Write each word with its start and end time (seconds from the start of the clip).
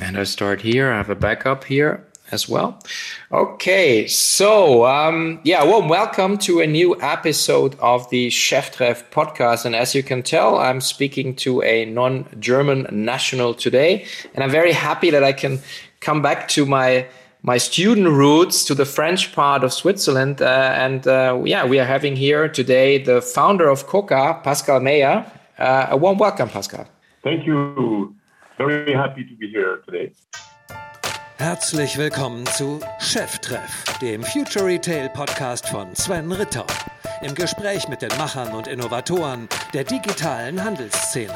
And 0.00 0.18
I 0.18 0.24
start 0.24 0.60
here. 0.60 0.92
I 0.92 0.96
have 0.98 1.10
a 1.10 1.14
backup 1.14 1.64
here 1.64 2.04
as 2.30 2.48
well. 2.48 2.78
Okay, 3.32 4.06
so 4.06 4.84
um, 4.84 5.40
yeah, 5.44 5.62
well, 5.62 5.86
welcome 5.86 6.36
to 6.38 6.60
a 6.60 6.66
new 6.66 7.00
episode 7.00 7.76
of 7.78 8.08
the 8.10 8.28
Cheftreff 8.28 9.08
podcast. 9.10 9.64
And 9.64 9.74
as 9.74 9.94
you 9.94 10.02
can 10.02 10.22
tell, 10.22 10.58
I'm 10.58 10.80
speaking 10.80 11.34
to 11.36 11.62
a 11.62 11.84
non-German 11.86 12.88
national 12.90 13.54
today, 13.54 14.06
and 14.34 14.44
I'm 14.44 14.50
very 14.50 14.72
happy 14.72 15.10
that 15.10 15.24
I 15.24 15.32
can 15.32 15.60
come 16.00 16.20
back 16.22 16.48
to 16.48 16.66
my 16.66 17.06
my 17.42 17.58
student 17.58 18.08
roots 18.08 18.64
to 18.64 18.74
the 18.74 18.84
French 18.84 19.32
part 19.32 19.62
of 19.62 19.72
Switzerland. 19.72 20.42
Uh, 20.42 20.74
and 20.76 21.06
uh, 21.06 21.40
yeah, 21.44 21.64
we 21.64 21.78
are 21.78 21.84
having 21.84 22.16
here 22.16 22.48
today 22.48 22.98
the 22.98 23.22
founder 23.22 23.68
of 23.68 23.86
QoQa, 23.86 24.42
Pascal 24.42 24.80
Meyer. 24.80 25.24
Uh, 25.58 25.86
a 25.90 25.96
warm 25.96 26.18
welcome, 26.18 26.48
Pascal. 26.48 26.86
Thank 27.22 27.46
you. 27.46 28.14
Very 28.58 28.94
happy 28.94 29.22
to 29.22 29.36
be 29.36 29.48
here 29.48 29.82
today. 29.84 30.12
Herzlich 31.36 31.98
willkommen 31.98 32.46
zu 32.46 32.80
Cheftreff, 33.00 33.84
dem 34.00 34.22
Future 34.22 34.64
Retail 34.64 35.10
Podcast 35.10 35.68
von 35.68 35.94
Sven 35.94 36.32
Ritter. 36.32 36.66
Im 37.20 37.34
Gespräch 37.34 37.86
mit 37.88 38.00
den 38.00 38.08
Machern 38.16 38.54
und 38.54 38.66
Innovatoren 38.66 39.46
der 39.74 39.84
digitalen 39.84 40.64
Handelsszene. 40.64 41.34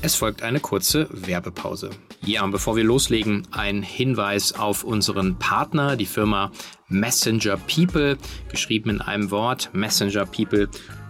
Es 0.00 0.14
folgt 0.14 0.42
eine 0.42 0.60
kurze 0.60 1.08
Werbepause. 1.10 1.90
Ja, 2.22 2.42
und 2.42 2.52
bevor 2.52 2.74
wir 2.74 2.84
loslegen, 2.84 3.46
ein 3.50 3.82
Hinweis 3.82 4.54
auf 4.54 4.82
unseren 4.82 5.38
Partner, 5.38 5.94
die 5.96 6.06
Firma 6.06 6.52
Messenger 6.88 7.58
People, 7.58 8.16
geschrieben 8.48 8.88
in 8.88 9.00
einem 9.02 9.30
Wort, 9.30 9.68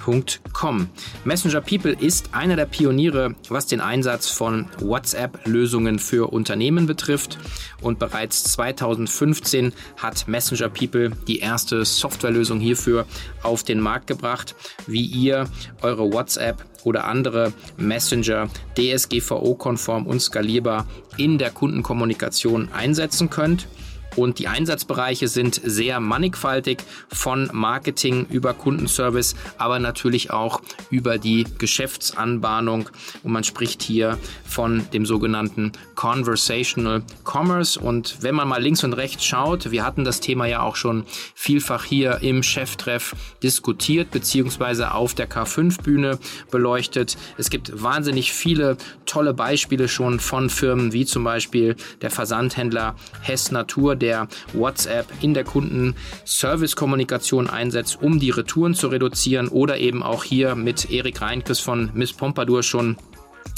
messengerpeople.com. 0.06 0.88
Messenger 1.24 1.60
People 1.60 1.92
ist 1.92 2.34
einer 2.34 2.56
der 2.56 2.66
Pioniere, 2.66 3.34
was 3.48 3.66
den 3.66 3.80
Einsatz 3.80 4.28
von 4.28 4.66
WhatsApp-Lösungen 4.80 5.98
für 5.98 6.32
Unternehmen 6.32 6.86
betrifft. 6.86 7.38
Und 7.80 7.98
bereits 7.98 8.44
2015 8.44 9.72
hat 9.96 10.28
Messenger 10.28 10.68
People 10.68 11.10
die 11.26 11.38
erste 11.38 11.84
Softwarelösung 11.84 12.60
hierfür 12.60 13.06
auf 13.42 13.62
den 13.62 13.80
Markt 13.80 14.06
gebracht, 14.06 14.54
wie 14.86 15.04
ihr 15.04 15.48
eure 15.82 16.12
WhatsApp 16.12 16.64
oder 16.84 17.04
andere 17.04 17.52
Messenger 17.76 18.48
DSGVO-konform 18.76 20.06
und 20.06 20.20
skalierbar 20.20 20.86
in 21.18 21.38
der 21.38 21.50
Kundenkommunikation 21.50 22.70
einsetzen 22.72 23.28
könnt. 23.28 23.66
Und 24.16 24.38
die 24.38 24.48
Einsatzbereiche 24.48 25.28
sind 25.28 25.60
sehr 25.62 26.00
mannigfaltig 26.00 26.78
von 27.12 27.48
Marketing 27.52 28.26
über 28.28 28.54
Kundenservice, 28.54 29.34
aber 29.58 29.78
natürlich 29.78 30.30
auch 30.30 30.60
über 30.90 31.18
die 31.18 31.46
Geschäftsanbahnung. 31.58 32.88
Und 33.22 33.32
man 33.32 33.44
spricht 33.44 33.82
hier 33.82 34.18
von 34.44 34.86
dem 34.92 35.06
sogenannten 35.06 35.72
Conversational 35.94 37.02
Commerce. 37.24 37.78
Und 37.78 38.22
wenn 38.22 38.34
man 38.34 38.48
mal 38.48 38.62
links 38.62 38.84
und 38.84 38.94
rechts 38.94 39.24
schaut, 39.24 39.70
wir 39.70 39.84
hatten 39.84 40.04
das 40.04 40.20
Thema 40.20 40.46
ja 40.46 40.62
auch 40.62 40.76
schon 40.76 41.04
vielfach 41.34 41.84
hier 41.84 42.18
im 42.22 42.42
Cheftreff 42.42 43.14
diskutiert, 43.42 44.10
beziehungsweise 44.10 44.92
auf 44.92 45.14
der 45.14 45.30
K5-Bühne 45.30 46.18
beleuchtet. 46.50 47.16
Es 47.38 47.50
gibt 47.50 47.82
wahnsinnig 47.82 48.32
viele 48.32 48.76
tolle 49.06 49.34
Beispiele 49.34 49.88
schon 49.88 50.20
von 50.20 50.50
Firmen 50.50 50.92
wie 50.92 51.04
zum 51.04 51.24
Beispiel 51.24 51.76
der 52.00 52.10
Versandhändler 52.10 52.96
Hess 53.22 53.50
Natur, 53.50 53.96
der 54.00 54.28
WhatsApp 54.52 55.06
in 55.20 55.34
der 55.34 55.44
Kundenservice-Kommunikation 55.44 57.48
einsetzt, 57.48 58.02
um 58.02 58.18
die 58.18 58.30
Retouren 58.30 58.74
zu 58.74 58.88
reduzieren 58.88 59.48
oder 59.48 59.78
eben 59.78 60.02
auch 60.02 60.24
hier 60.24 60.54
mit 60.54 60.90
Erik 60.90 61.20
Reinkes 61.20 61.60
von 61.60 61.90
Miss 61.94 62.12
Pompadour 62.12 62.62
schon 62.62 62.96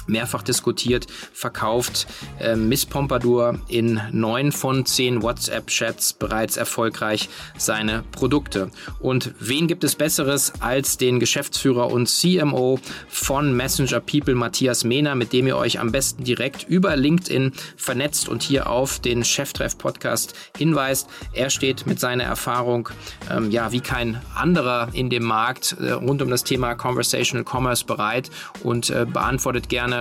mehrfach 0.06 0.42
diskutiert, 0.42 1.06
verkauft 1.32 2.06
äh, 2.40 2.56
Miss 2.56 2.86
Pompadour 2.86 3.58
in 3.68 4.00
neun 4.10 4.52
von 4.52 4.84
zehn 4.86 5.22
WhatsApp-Chats 5.22 6.14
bereits 6.14 6.56
erfolgreich 6.56 7.28
seine 7.56 8.04
Produkte. 8.12 8.70
Und 9.00 9.34
wen 9.38 9.66
gibt 9.66 9.84
es 9.84 9.94
Besseres 9.94 10.52
als 10.60 10.96
den 10.96 11.20
Geschäftsführer 11.20 11.90
und 11.90 12.08
CMO 12.08 12.78
von 13.08 13.56
Messenger 13.56 14.00
People, 14.00 14.34
Matthias 14.34 14.84
Mehner, 14.84 15.14
mit 15.14 15.32
dem 15.32 15.46
ihr 15.46 15.56
euch 15.56 15.78
am 15.78 15.92
besten 15.92 16.24
direkt 16.24 16.64
über 16.68 16.96
LinkedIn 16.96 17.52
vernetzt 17.76 18.28
und 18.28 18.42
hier 18.42 18.68
auf 18.68 18.98
den 19.00 19.24
Cheftreff-Podcast 19.24 20.34
hinweist. 20.56 21.08
Er 21.32 21.50
steht 21.50 21.86
mit 21.86 22.00
seiner 22.00 22.24
Erfahrung, 22.24 22.88
ähm, 23.30 23.50
ja, 23.50 23.72
wie 23.72 23.80
kein 23.80 24.20
anderer 24.34 24.88
in 24.92 25.10
dem 25.10 25.24
Markt 25.24 25.76
äh, 25.80 25.92
rund 25.92 26.22
um 26.22 26.30
das 26.30 26.44
Thema 26.44 26.74
Conversational 26.74 27.44
Commerce 27.44 27.84
bereit 27.84 28.30
und 28.62 28.90
äh, 28.90 29.06
beantwortet 29.06 29.68
gerne 29.68 29.91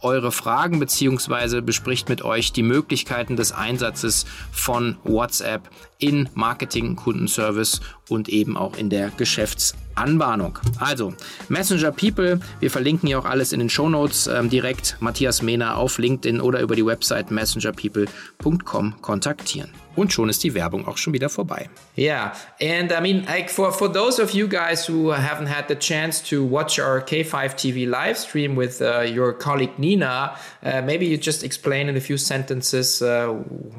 eure 0.00 0.32
Fragen 0.32 0.78
beziehungsweise 0.78 1.62
bespricht 1.62 2.08
mit 2.08 2.22
euch 2.22 2.52
die 2.52 2.62
Möglichkeiten 2.62 3.36
des 3.36 3.52
Einsatzes 3.52 4.26
von 4.52 4.98
WhatsApp 5.02 5.70
in 6.04 6.28
Marketing, 6.34 6.96
Kundenservice 6.96 7.80
und 8.10 8.28
eben 8.28 8.58
auch 8.58 8.76
in 8.76 8.90
der 8.90 9.10
Geschäftsanbahnung. 9.16 10.58
Also, 10.78 11.14
Messenger 11.48 11.92
People, 11.92 12.40
wir 12.60 12.70
verlinken 12.70 13.06
hier 13.06 13.18
auch 13.18 13.24
alles 13.24 13.54
in 13.54 13.60
den 13.60 13.70
Show 13.70 13.88
Notes 13.88 14.26
ähm, 14.26 14.50
direkt 14.50 14.98
Matthias 15.00 15.40
Mehner 15.40 15.78
auf 15.78 15.96
LinkedIn 15.96 16.42
oder 16.42 16.60
über 16.60 16.76
die 16.76 16.84
Website 16.84 17.30
messengerpeople.com 17.30 19.00
kontaktieren. 19.00 19.70
Und 19.96 20.12
schon 20.12 20.28
ist 20.28 20.42
die 20.42 20.54
Werbung 20.54 20.86
auch 20.88 20.98
schon 20.98 21.12
wieder 21.12 21.28
vorbei. 21.28 21.70
Yeah, 21.96 22.32
and 22.60 22.90
I 22.90 23.00
mean, 23.00 23.24
like 23.26 23.48
for, 23.48 23.72
for 23.72 23.90
those 23.90 24.20
of 24.20 24.32
you 24.32 24.48
guys 24.48 24.86
who 24.88 25.12
haven't 25.12 25.46
had 25.46 25.68
the 25.68 25.76
chance 25.76 26.20
to 26.28 26.44
watch 26.44 26.78
our 26.80 27.00
K5 27.00 27.54
TV 27.54 27.88
live 27.88 28.18
stream 28.18 28.56
with 28.56 28.82
uh, 28.82 29.04
your 29.06 29.32
colleague 29.32 29.78
Nina, 29.78 30.34
uh, 30.64 30.82
maybe 30.82 31.06
you 31.06 31.16
just 31.16 31.44
explain 31.44 31.88
in 31.88 31.96
a 31.96 32.00
few 32.00 32.18
sentences 32.18 33.00
uh, 33.00 33.32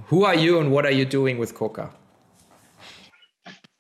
who 0.08 0.24
are 0.24 0.36
you 0.36 0.60
and 0.60 0.72
what 0.72 0.86
are 0.86 0.94
you 0.94 1.06
doing 1.06 1.38
with 1.38 1.54
Coca? 1.54 1.90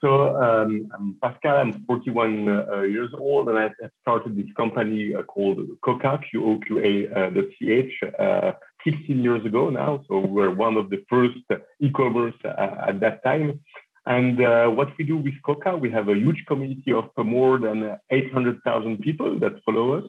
So 0.06 0.38
um, 0.38 0.88
I'm 0.94 1.16
Pascal. 1.20 1.58
I'm 1.58 1.84
41 1.88 2.48
uh, 2.48 2.82
years 2.82 3.10
old, 3.18 3.50
and 3.50 3.58
I 3.58 3.72
started 4.04 4.38
this 4.38 4.54
company 4.56 5.16
uh, 5.16 5.24
called 5.24 5.58
QoQa, 5.84 6.22
Q-O-Q-A.ch, 6.30 7.94
uh, 8.20 8.52
15 8.84 9.24
years 9.24 9.44
ago 9.44 9.72
now. 9.72 10.04
So 10.08 10.20
we're 10.20 10.54
one 10.54 10.78
of 10.78 10.92
the 10.92 11.04
first 11.10 11.40
e-commerce 11.80 12.36
uh, 12.46 12.90
at 12.90 13.00
that 13.00 13.24
time. 13.24 13.60
And 14.06 14.46
uh, 14.46 14.68
what 14.68 14.90
we 15.00 15.06
do 15.06 15.18
with 15.18 15.34
QoQa, 15.44 15.82
we 15.82 15.90
have 15.90 16.08
a 16.08 16.14
huge 16.14 16.46
community 16.48 16.94
of 16.94 17.10
more 17.18 17.58
than 17.58 17.98
800,000 18.12 19.00
people 19.00 19.40
that 19.40 19.54
follow 19.66 19.94
us. 19.98 20.04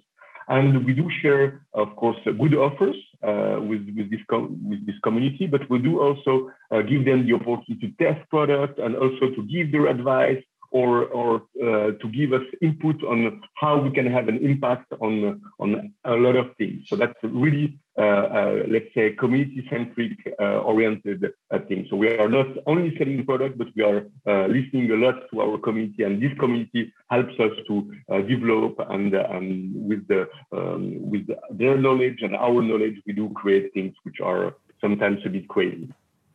And 0.48 0.84
we 0.84 0.92
do 0.92 1.10
share, 1.22 1.62
of 1.74 1.96
course, 1.96 2.16
good 2.24 2.54
offers 2.54 2.96
uh, 3.22 3.58
with, 3.60 3.84
with, 3.96 4.10
this 4.10 4.20
with 4.30 4.86
this 4.86 4.94
community, 5.02 5.46
but 5.46 5.68
we 5.68 5.78
do 5.80 6.00
also 6.00 6.50
uh, 6.70 6.82
give 6.82 7.04
them 7.04 7.26
the 7.26 7.34
opportunity 7.34 7.76
to 7.80 8.04
test 8.04 8.28
products 8.30 8.78
and 8.78 8.94
also 8.94 9.30
to 9.34 9.42
give 9.50 9.72
their 9.72 9.88
advice 9.88 10.42
or, 10.70 11.04
or 11.06 11.42
uh, 11.62 11.92
to 11.92 12.08
give 12.12 12.32
us 12.32 12.42
input 12.62 13.02
on 13.04 13.42
how 13.54 13.78
we 13.78 13.90
can 13.90 14.06
have 14.06 14.28
an 14.28 14.38
impact 14.44 14.92
on, 15.00 15.40
on 15.58 15.92
a 16.04 16.14
lot 16.14 16.36
of 16.36 16.56
things. 16.56 16.84
So 16.88 16.96
that's 16.96 17.14
really, 17.22 17.78
uh, 17.98 18.02
uh, 18.02 18.62
let's 18.68 18.92
say, 18.94 19.12
community-centric 19.12 20.34
uh, 20.38 20.58
oriented 20.60 21.32
uh, 21.50 21.58
thing. 21.68 21.86
So 21.88 21.96
we 21.96 22.08
are 22.18 22.28
not 22.28 22.46
only 22.66 22.96
selling 22.98 23.24
products, 23.24 23.54
but 23.56 23.68
we 23.76 23.82
are 23.82 24.06
uh, 24.26 24.46
listening 24.46 24.90
a 24.90 24.96
lot 24.96 25.14
to 25.32 25.40
our 25.40 25.58
community, 25.58 26.02
and 26.02 26.22
this 26.22 26.36
community 26.38 26.92
helps 27.10 27.38
us 27.40 27.52
to 27.68 27.92
develop 28.28 28.74
and, 28.90 29.14
and 29.14 29.88
with 29.88 30.06
the 30.08 30.28
um, 30.52 31.10
with 31.10 31.26
their 31.50 31.76
knowledge 31.76 32.18
and 32.22 32.34
our 32.34 32.62
knowledge, 32.62 32.96
we 33.06 33.12
do 33.12 33.30
create 33.30 33.72
things 33.74 33.94
which 34.04 34.20
are 34.20 34.54
sometimes 34.80 35.20
a 35.24 35.28
bit 35.28 35.48
crazy. 35.48 35.88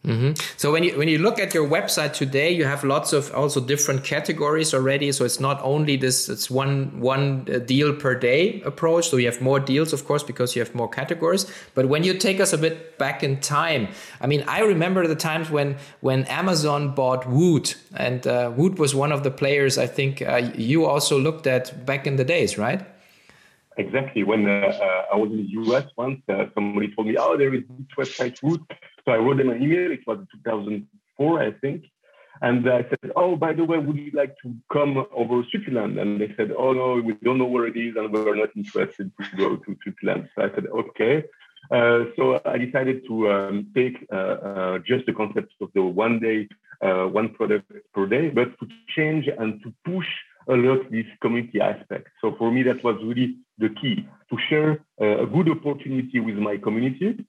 Mm-hmm. 0.06 0.32
So 0.58 0.72
when 0.72 0.84
you 0.84 0.98
when 0.98 1.08
you 1.08 1.20
look 1.20 1.40
at 1.40 1.54
your 1.54 1.68
website 1.68 2.14
today, 2.14 2.50
you 2.50 2.66
have 2.66 2.84
lots 2.84 3.14
of 3.14 3.32
also 3.36 3.62
different 3.62 4.04
categories 4.04 4.74
already. 4.74 5.12
So 5.12 5.26
it's 5.26 5.40
not 5.40 5.62
only 5.62 5.96
this 5.96 6.28
it's 6.28 6.50
one 6.50 7.00
one 7.00 7.48
uh, 7.48 7.60
deal 7.60 7.94
per 7.94 8.16
day 8.16 8.62
approach. 8.62 9.10
So 9.10 9.18
you 9.18 9.28
have 9.28 9.42
more 9.42 9.60
deals, 9.60 9.94
of 9.94 10.06
course, 10.06 10.24
because 10.24 10.56
you 10.56 10.64
have 10.64 10.74
more 10.74 10.90
categories. 10.90 11.46
But 11.76 11.88
when 11.88 12.04
you 12.04 12.16
take 12.18 12.40
us 12.40 12.52
a 12.52 12.58
bit 12.58 12.98
back 12.98 13.24
in 13.24 13.42
time, 13.42 13.90
I 14.20 14.26
mean, 14.26 14.44
I 14.48 14.62
remember 14.62 15.06
the 15.06 15.16
times 15.16 15.52
when 15.52 15.78
when 16.00 16.26
Amazon 16.26 16.96
bought 16.96 17.30
Woot, 17.30 17.78
and 17.96 18.26
uh, 18.26 18.52
Woot 18.56 18.80
was 18.80 18.96
one 18.96 19.12
of 19.12 19.22
the 19.22 19.32
players. 19.32 19.78
I 19.78 19.86
think 19.86 20.24
uh, 20.24 20.50
you 20.56 20.86
also 20.86 21.20
looked 21.20 21.46
at 21.46 21.86
back 21.86 22.08
in 22.08 22.16
the 22.16 22.26
days, 22.26 22.58
right? 22.58 22.84
Exactly. 23.78 24.24
When 24.24 24.50
uh, 24.50 24.52
uh, 24.52 25.14
I 25.14 25.16
was 25.16 25.32
in 25.32 25.38
the 25.38 25.72
US 25.72 25.86
once, 25.96 26.22
uh, 26.28 26.46
somebody 26.56 26.94
told 26.96 27.08
me, 27.08 27.18
"Oh, 27.18 27.38
there 27.38 27.54
is 27.54 27.64
this 27.70 27.88
website 27.98 28.42
Woot." 28.42 28.62
So 29.06 29.12
I 29.12 29.18
wrote 29.18 29.38
them 29.38 29.50
an 29.50 29.62
email. 29.62 29.92
It 29.92 30.06
was 30.06 30.20
2004, 30.46 31.42
I 31.42 31.52
think. 31.52 31.86
And 32.42 32.68
I 32.68 32.84
said, 32.90 33.12
oh, 33.16 33.36
by 33.36 33.54
the 33.54 33.64
way, 33.64 33.78
would 33.78 33.98
you 33.98 34.12
like 34.14 34.36
to 34.42 34.56
come 34.74 35.06
over 35.14 35.44
to 35.44 35.50
Switzerland? 35.50 36.00
And 36.00 36.20
they 36.20 36.34
said, 36.36 36.52
oh, 36.58 36.74
no, 36.74 37.00
we 37.00 37.14
don't 37.24 37.38
know 37.38 37.46
where 37.46 37.68
it 37.68 37.78
is 37.78 37.96
and 37.96 38.12
we're 38.12 38.36
not 38.36 38.50
interested 38.56 39.12
to 39.16 39.38
go 39.38 39.58
to 39.58 39.78
Switzerland. 39.84 40.28
So 40.36 40.46
I 40.46 40.50
said, 40.56 40.66
okay. 40.68 41.24
Uh, 41.70 42.06
so 42.16 42.42
I 42.44 42.58
decided 42.58 43.06
to 43.08 43.32
um, 43.32 43.68
take 43.76 44.08
uh, 44.12 44.16
uh, 44.16 44.80
just 44.80 45.06
the 45.06 45.14
concept 45.14 45.54
of 45.62 45.70
the 45.76 45.84
one 45.84 46.20
day, 46.20 46.48
uh, 46.82 47.06
one 47.06 47.30
product 47.30 47.72
per 47.94 48.08
day, 48.08 48.30
but 48.30 48.58
to 48.60 48.68
change 48.96 49.28
and 49.28 49.62
to 49.62 49.72
push 49.86 50.08
a 50.48 50.54
lot 50.54 50.90
this 50.90 51.06
community 51.22 51.62
aspect. 51.62 52.08
So 52.22 52.36
for 52.40 52.52
me, 52.52 52.64
that 52.64 52.84
was 52.84 52.96
really 53.04 53.38
the 53.60 53.70
key 53.70 54.08
to 54.32 54.38
share 54.50 54.84
uh, 55.00 55.24
a 55.24 55.28
good 55.28 55.48
opportunity 55.50 56.20
with 56.20 56.38
my 56.38 56.58
community 56.58 57.24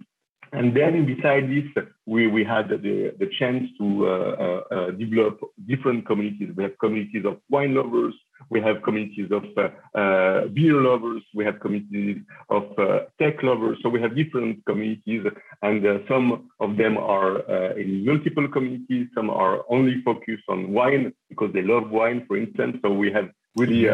and 0.52 0.76
then 0.76 1.06
beside 1.06 1.48
this, 1.48 1.64
we, 2.04 2.26
we 2.26 2.44
had 2.44 2.68
the, 2.68 3.14
the 3.18 3.30
chance 3.38 3.64
to 3.78 4.06
uh, 4.06 4.10
uh, 4.10 4.74
uh, 4.74 4.90
develop 4.90 5.40
different 5.66 6.06
communities. 6.06 6.50
We 6.54 6.62
have 6.64 6.78
communities 6.78 7.24
of 7.24 7.38
wine 7.48 7.74
lovers, 7.74 8.14
we 8.50 8.60
have 8.60 8.82
communities 8.82 9.30
of 9.30 9.44
uh, 9.56 9.98
uh, 9.98 10.48
beer 10.48 10.74
lovers, 10.74 11.22
we 11.34 11.46
have 11.46 11.58
communities 11.60 12.18
of 12.50 12.78
uh, 12.78 13.00
tech 13.18 13.42
lovers. 13.42 13.78
So 13.82 13.88
we 13.88 14.02
have 14.02 14.14
different 14.14 14.62
communities, 14.66 15.24
and 15.62 16.04
some 16.06 16.50
of 16.60 16.76
them 16.76 16.98
are 16.98 17.38
in 17.78 18.04
multiple 18.04 18.46
communities. 18.46 19.08
Some 19.14 19.30
are 19.30 19.64
only 19.70 20.02
focused 20.02 20.44
on 20.50 20.70
wine 20.72 21.14
because 21.30 21.50
they 21.54 21.62
love 21.62 21.90
wine, 21.90 22.26
for 22.26 22.36
instance. 22.36 22.76
So 22.82 22.92
we 22.92 23.10
have 23.12 23.30
really 23.56 23.84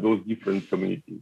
those 0.00 0.20
different 0.26 0.68
communities. 0.68 1.20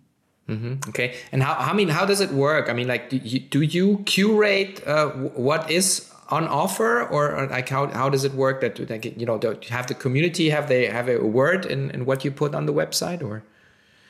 Mm-hmm. 0.48 0.90
Okay, 0.90 1.16
and 1.32 1.42
how? 1.42 1.54
I 1.54 1.72
mean, 1.72 1.88
how 1.88 2.06
does 2.06 2.20
it 2.20 2.30
work? 2.30 2.68
I 2.68 2.72
mean, 2.72 2.86
like, 2.86 3.10
do 3.10 3.16
you, 3.16 3.40
do 3.40 3.62
you 3.62 4.02
curate 4.06 4.86
uh, 4.86 5.08
what 5.10 5.68
is 5.68 6.08
on 6.28 6.46
offer, 6.46 7.02
or 7.02 7.48
like 7.48 7.68
how, 7.68 7.88
how 7.88 8.08
does 8.08 8.22
it 8.22 8.32
work? 8.32 8.60
That 8.60 8.78
you 8.78 9.26
know, 9.26 9.40
have 9.70 9.88
the 9.88 9.94
community 9.94 10.50
have 10.50 10.68
they 10.68 10.86
have 10.86 11.08
a 11.08 11.18
word 11.18 11.66
in, 11.66 11.90
in 11.90 12.06
what 12.06 12.24
you 12.24 12.30
put 12.30 12.54
on 12.54 12.66
the 12.66 12.72
website, 12.72 13.22
or? 13.22 13.42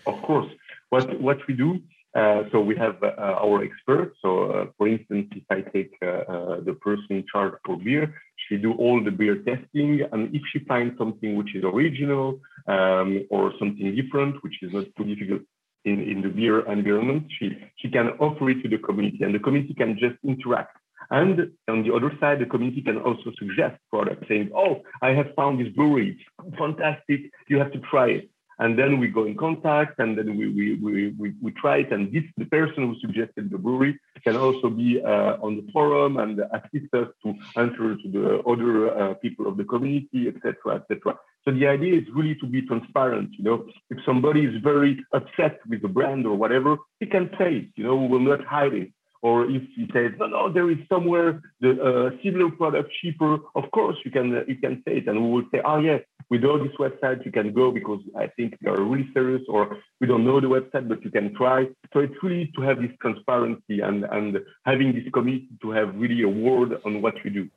Of 0.07 0.21
course, 0.23 0.49
what 0.91 1.21
what 1.21 1.39
we 1.49 1.55
do. 1.55 1.81
Uh, 2.15 2.45
so 2.51 2.61
we 2.61 2.75
have 2.77 2.97
uh, 3.03 3.13
our 3.19 3.63
experts. 3.63 4.17
So, 4.23 4.51
uh, 4.51 4.67
for 4.79 4.89
instance, 4.89 5.29
if 5.33 5.45
I 5.51 5.61
take 5.61 5.93
uh, 6.01 6.07
uh, 6.07 6.61
the 6.61 6.73
person 6.73 7.07
in 7.11 7.25
charge 7.31 7.53
for 7.65 7.77
beer, 7.77 8.15
she 8.49 8.57
do 8.57 8.73
all 8.73 9.05
the 9.05 9.11
beer 9.11 9.37
testing, 9.37 10.01
and 10.13 10.35
if 10.35 10.41
she 10.51 10.61
finds 10.61 10.97
something 10.97 11.37
which 11.37 11.55
is 11.55 11.63
original 11.65 12.41
um, 12.69 13.27
or 13.29 13.53
something 13.59 13.95
different, 13.95 14.43
which 14.43 14.63
is 14.63 14.73
not 14.73 14.87
too 14.97 15.05
difficult 15.05 15.43
in, 15.87 16.01
in 16.03 16.21
the 16.21 16.29
beer 16.29 16.71
environment, 16.71 17.25
she, 17.39 17.57
she 17.77 17.89
can 17.89 18.09
offer 18.19 18.51
it 18.51 18.63
to 18.63 18.69
the 18.69 18.79
community 18.79 19.23
and 19.23 19.35
the 19.35 19.39
community 19.39 19.75
can 19.75 19.97
just 19.99 20.17
interact. 20.25 20.77
And 21.11 21.53
on 21.69 21.85
the 21.85 21.95
other 21.95 22.13
side, 22.21 22.41
the 22.41 22.47
community 22.47 22.83
can 22.83 22.99
also 22.99 23.31
suggest 23.39 23.77
products 23.91 24.27
saying, 24.29 24.51
oh, 24.55 24.83
I 25.01 25.11
have 25.11 25.35
found 25.37 25.61
this 25.61 25.73
brewery. 25.73 26.19
It's 26.45 26.59
fantastic. 26.59 27.31
You 27.49 27.59
have 27.59 27.73
to 27.73 27.79
try 27.79 28.09
it. 28.09 28.31
And 28.59 28.79
then 28.79 28.99
we 28.99 29.09
go 29.09 29.27
in 29.27 29.37
contact 29.37 29.99
and 29.99 30.17
then 30.17 30.37
we, 30.37 30.49
we, 30.49 30.75
we, 30.75 31.09
we, 31.19 31.35
we 31.43 31.51
try 31.53 31.79
it. 31.79 31.93
And 31.93 32.13
this, 32.13 32.25
the 32.39 32.47
person 32.47 32.89
who 32.89 32.95
suggested 33.01 33.51
the 33.51 33.59
brewery 33.59 34.01
can 34.25 34.37
also 34.37 34.71
be 34.71 35.01
uh, 35.05 35.37
on 35.43 35.57
the 35.57 35.73
forum 35.73 36.17
and 36.17 36.41
assist 36.41 36.93
us 36.95 37.09
to 37.23 37.35
answer 37.57 37.97
to 37.97 38.09
the 38.11 38.39
other 38.51 38.99
uh, 38.99 39.15
people 39.15 39.47
of 39.47 39.59
the 39.59 39.65
community, 39.65 40.29
etc., 40.29 40.77
etc. 40.77 41.19
So 41.47 41.55
the 41.55 41.69
idea 41.69 42.01
is 42.01 42.05
really 42.13 42.35
to 42.37 42.47
be 42.47 42.63
transparent. 42.63 43.31
You 43.39 43.45
know, 43.45 43.67
if 43.91 43.99
somebody 44.05 44.45
is 44.45 44.61
very 44.63 44.99
upset 45.13 45.61
with 45.69 45.81
the 45.81 45.89
brand 45.89 46.27
or 46.27 46.35
whatever, 46.35 46.77
he 46.99 47.07
can 47.07 47.31
say 47.39 47.59
it. 47.59 47.69
You 47.77 47.85
know, 47.85 47.97
we 47.97 48.09
will 48.09 48.21
not 48.21 48.45
hide 48.45 48.75
it. 48.75 48.91
Or 49.23 49.45
if 49.45 49.63
he 49.75 49.89
says, 49.93 50.13
no, 50.19 50.27
no, 50.27 50.53
there 50.53 50.71
is 50.71 50.79
somewhere 50.89 51.41
the 51.61 51.71
uh, 51.83 52.11
similar 52.23 52.51
product 52.51 52.93
cheaper, 53.01 53.39
of 53.55 53.71
course 53.73 53.97
you 54.05 54.11
can 54.11 54.45
you 54.47 54.57
can 54.57 54.83
say 54.85 54.99
it, 54.99 55.09
and 55.09 55.21
we 55.21 55.31
will 55.31 55.49
say, 55.53 55.61
oh 55.65 55.79
yes, 55.79 56.03
we 56.31 56.39
know 56.39 56.63
this 56.63 56.77
website, 56.79 57.25
you 57.25 57.33
can 57.33 57.53
go 57.53 57.73
because 57.73 58.01
I 58.17 58.27
think 58.37 58.57
they 58.61 58.71
are 58.71 58.81
really 58.81 59.09
serious, 59.15 59.43
or 59.49 59.79
we 60.01 60.07
don't 60.07 60.25
know 60.25 60.41
the 60.41 60.49
website, 60.49 60.87
but 60.89 61.03
you 61.03 61.11
can 61.11 61.35
try. 61.35 61.67
So 61.93 62.01
it's 62.01 62.23
really 62.23 62.53
to 62.57 62.63
have 62.63 62.79
this 62.81 62.93
transparency 63.01 63.81
and 63.81 64.05
and 64.05 64.39
having 64.65 64.93
this 64.93 65.09
community 65.13 65.49
to 65.63 65.71
have 65.71 65.97
really 65.97 66.23
a 66.23 66.29
word 66.29 66.79
on 66.85 67.03
what 67.03 67.15
you 67.25 67.31
do. 67.31 67.49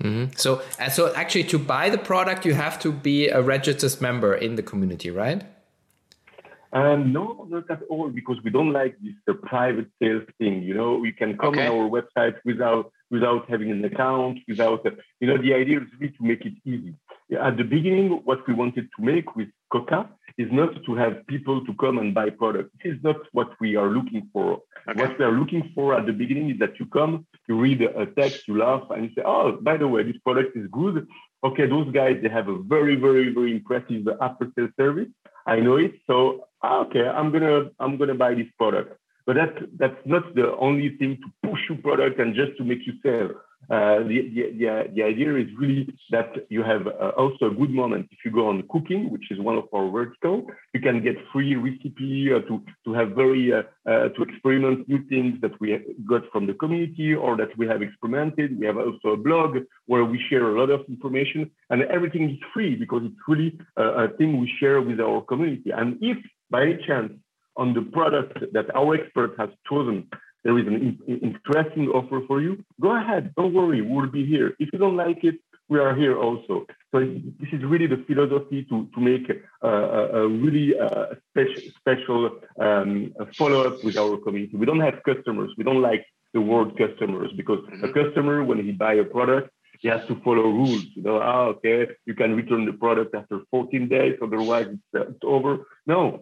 Mm-hmm. 0.00 0.32
So, 0.36 0.62
uh, 0.78 0.88
so 0.88 1.14
actually, 1.14 1.44
to 1.44 1.58
buy 1.58 1.90
the 1.90 1.98
product, 1.98 2.46
you 2.46 2.54
have 2.54 2.78
to 2.80 2.92
be 2.92 3.28
a 3.28 3.42
registered 3.42 4.00
member 4.00 4.34
in 4.34 4.56
the 4.56 4.62
community, 4.62 5.10
right? 5.10 5.42
Um, 6.72 7.12
no, 7.12 7.46
not 7.50 7.70
at 7.70 7.82
all, 7.90 8.08
because 8.08 8.38
we 8.44 8.50
don't 8.50 8.72
like 8.72 8.96
this 9.02 9.14
the 9.26 9.34
private 9.34 9.88
sales 10.00 10.22
thing. 10.38 10.62
You 10.62 10.74
know, 10.74 11.04
you 11.04 11.12
can 11.12 11.36
come 11.36 11.50
okay. 11.50 11.66
on 11.66 11.76
our 11.76 11.88
website 11.88 12.36
without 12.44 12.92
without 13.10 13.48
having 13.48 13.70
an 13.70 13.84
account, 13.84 14.38
without 14.48 14.84
you 15.20 15.26
know. 15.26 15.36
The 15.36 15.54
idea 15.54 15.80
is 15.80 15.88
really 15.98 16.12
to 16.14 16.22
make 16.22 16.44
it 16.44 16.54
easy. 16.64 16.94
At 17.38 17.56
the 17.56 17.64
beginning, 17.64 18.08
what 18.24 18.46
we 18.46 18.54
wanted 18.54 18.88
to 18.96 19.04
make 19.04 19.36
with 19.36 19.48
QoQa 19.72 20.08
is 20.38 20.48
not 20.50 20.70
to 20.86 20.94
have 20.94 21.26
people 21.26 21.64
to 21.64 21.74
come 21.74 21.98
and 21.98 22.14
buy 22.14 22.30
products. 22.30 22.70
This 22.82 22.94
is 22.94 23.02
not 23.02 23.16
what 23.32 23.50
we 23.60 23.76
are 23.76 23.88
looking 23.88 24.28
for. 24.32 24.60
Okay. 24.88 25.00
What 25.00 25.18
we 25.18 25.24
are 25.24 25.32
looking 25.32 25.70
for 25.74 25.94
at 25.98 26.06
the 26.06 26.12
beginning 26.12 26.50
is 26.50 26.58
that 26.58 26.80
you 26.80 26.86
come, 26.86 27.26
you 27.48 27.60
read 27.60 27.82
a 27.82 28.06
text, 28.06 28.48
you 28.48 28.58
laugh, 28.58 28.84
and 28.90 29.04
you 29.04 29.10
say, 29.14 29.22
"Oh, 29.24 29.58
by 29.60 29.76
the 29.76 29.88
way, 29.88 30.02
this 30.02 30.18
product 30.18 30.56
is 30.56 30.66
good." 30.70 31.06
Okay, 31.42 31.66
those 31.66 31.90
guys 31.92 32.18
they 32.22 32.28
have 32.28 32.48
a 32.48 32.58
very, 32.58 32.96
very, 32.96 33.32
very 33.32 33.52
impressive 33.52 34.08
after 34.20 34.50
sales 34.54 34.70
service. 34.78 35.08
I 35.46 35.56
know 35.60 35.76
it, 35.76 35.94
so 36.06 36.46
ah, 36.62 36.80
okay, 36.84 37.06
I'm 37.06 37.30
gonna 37.32 37.70
I'm 37.78 37.96
gonna 37.96 38.14
buy 38.14 38.34
this 38.34 38.50
product. 38.58 38.99
But 39.26 39.36
that's 39.36 39.58
that's 39.78 40.06
not 40.06 40.34
the 40.34 40.56
only 40.58 40.96
thing 40.98 41.18
to 41.22 41.48
push 41.48 41.60
your 41.68 41.78
product 41.78 42.18
and 42.20 42.34
just 42.34 42.56
to 42.58 42.64
make 42.64 42.86
you 42.86 42.94
sell. 43.02 43.30
Uh, 43.68 44.00
the, 44.08 44.28
the, 44.34 44.42
the, 44.58 44.90
the, 44.96 45.02
idea 45.02 45.36
is 45.36 45.46
really 45.56 45.86
that 46.10 46.32
you 46.48 46.60
have 46.60 46.88
uh, 46.88 47.12
also 47.16 47.46
a 47.46 47.54
good 47.54 47.70
moment. 47.70 48.08
If 48.10 48.18
you 48.24 48.32
go 48.32 48.48
on 48.48 48.64
cooking, 48.68 49.10
which 49.10 49.30
is 49.30 49.38
one 49.38 49.56
of 49.56 49.64
our 49.72 49.88
vertical, 49.88 50.46
you 50.74 50.80
can 50.80 51.04
get 51.04 51.14
free 51.32 51.54
recipe 51.54 52.30
uh, 52.34 52.40
to, 52.48 52.64
to 52.84 52.92
have 52.94 53.10
very, 53.10 53.52
uh, 53.52 53.62
uh, 53.88 54.08
to 54.08 54.22
experiment 54.22 54.88
new 54.88 55.06
things 55.08 55.40
that 55.42 55.52
we 55.60 55.78
got 56.08 56.22
from 56.32 56.48
the 56.48 56.54
community 56.54 57.14
or 57.14 57.36
that 57.36 57.56
we 57.56 57.66
have 57.68 57.80
experimented. 57.80 58.58
We 58.58 58.66
have 58.66 58.78
also 58.78 59.10
a 59.10 59.16
blog 59.16 59.58
where 59.86 60.04
we 60.04 60.20
share 60.28 60.48
a 60.48 60.58
lot 60.58 60.70
of 60.70 60.80
information 60.88 61.48
and 61.68 61.82
everything 61.82 62.28
is 62.30 62.38
free 62.52 62.74
because 62.74 63.02
it's 63.04 63.28
really 63.28 63.56
a, 63.76 63.84
a 63.84 64.08
thing 64.16 64.40
we 64.40 64.50
share 64.58 64.80
with 64.80 64.98
our 64.98 65.20
community. 65.20 65.70
And 65.70 65.96
if 66.00 66.16
by 66.50 66.62
any 66.62 66.84
chance 66.84 67.12
on 67.60 67.74
the 67.74 67.82
product 67.96 68.32
that 68.56 68.66
our 68.74 68.94
expert 68.98 69.32
has 69.38 69.50
chosen 69.68 70.08
there 70.44 70.58
is 70.58 70.66
an 70.66 70.98
interesting 71.06 71.88
offer 71.88 72.20
for 72.26 72.40
you, 72.40 72.64
go 72.80 72.96
ahead. 72.96 73.34
Don't 73.36 73.52
worry. 73.52 73.82
We'll 73.82 74.10
be 74.10 74.24
here. 74.24 74.54
If 74.58 74.70
you 74.72 74.78
don't 74.78 74.96
like 74.96 75.22
it, 75.22 75.36
we 75.68 75.78
are 75.78 75.94
here 75.94 76.18
also. 76.18 76.66
So 76.92 76.98
this 77.40 77.50
is 77.52 77.62
really 77.62 77.86
the 77.86 78.02
philosophy 78.06 78.66
to, 78.70 78.88
to 78.94 79.00
make 79.00 79.30
a, 79.62 79.68
a, 79.68 80.28
really 80.28 80.78
uh, 80.78 81.14
special, 81.30 81.62
special 81.78 82.30
um, 82.58 83.14
follow-up 83.38 83.84
with 83.84 83.96
our 83.96 84.16
community. 84.16 84.56
We 84.56 84.66
don't 84.66 84.80
have 84.80 85.02
customers. 85.04 85.50
We 85.56 85.64
don't 85.64 85.82
like 85.82 86.04
the 86.32 86.40
word 86.40 86.76
customers 86.76 87.30
because 87.36 87.60
mm-hmm. 87.60 87.84
a 87.84 87.92
customer, 87.92 88.42
when 88.42 88.64
he 88.64 88.72
buy 88.72 88.94
a 88.94 89.04
product, 89.04 89.50
he 89.80 89.88
has 89.88 90.04
to 90.08 90.20
follow 90.22 90.42
rules. 90.42 90.84
You 90.94 91.02
know, 91.02 91.18
ah, 91.18 91.44
okay, 91.52 91.86
you 92.04 92.14
can 92.14 92.34
return 92.34 92.66
the 92.66 92.72
product 92.72 93.14
after 93.14 93.40
14 93.50 93.88
days, 93.88 94.18
otherwise 94.22 94.66
it's, 94.70 94.82
uh, 94.94 95.10
it's 95.10 95.20
over. 95.22 95.66
No, 95.86 96.20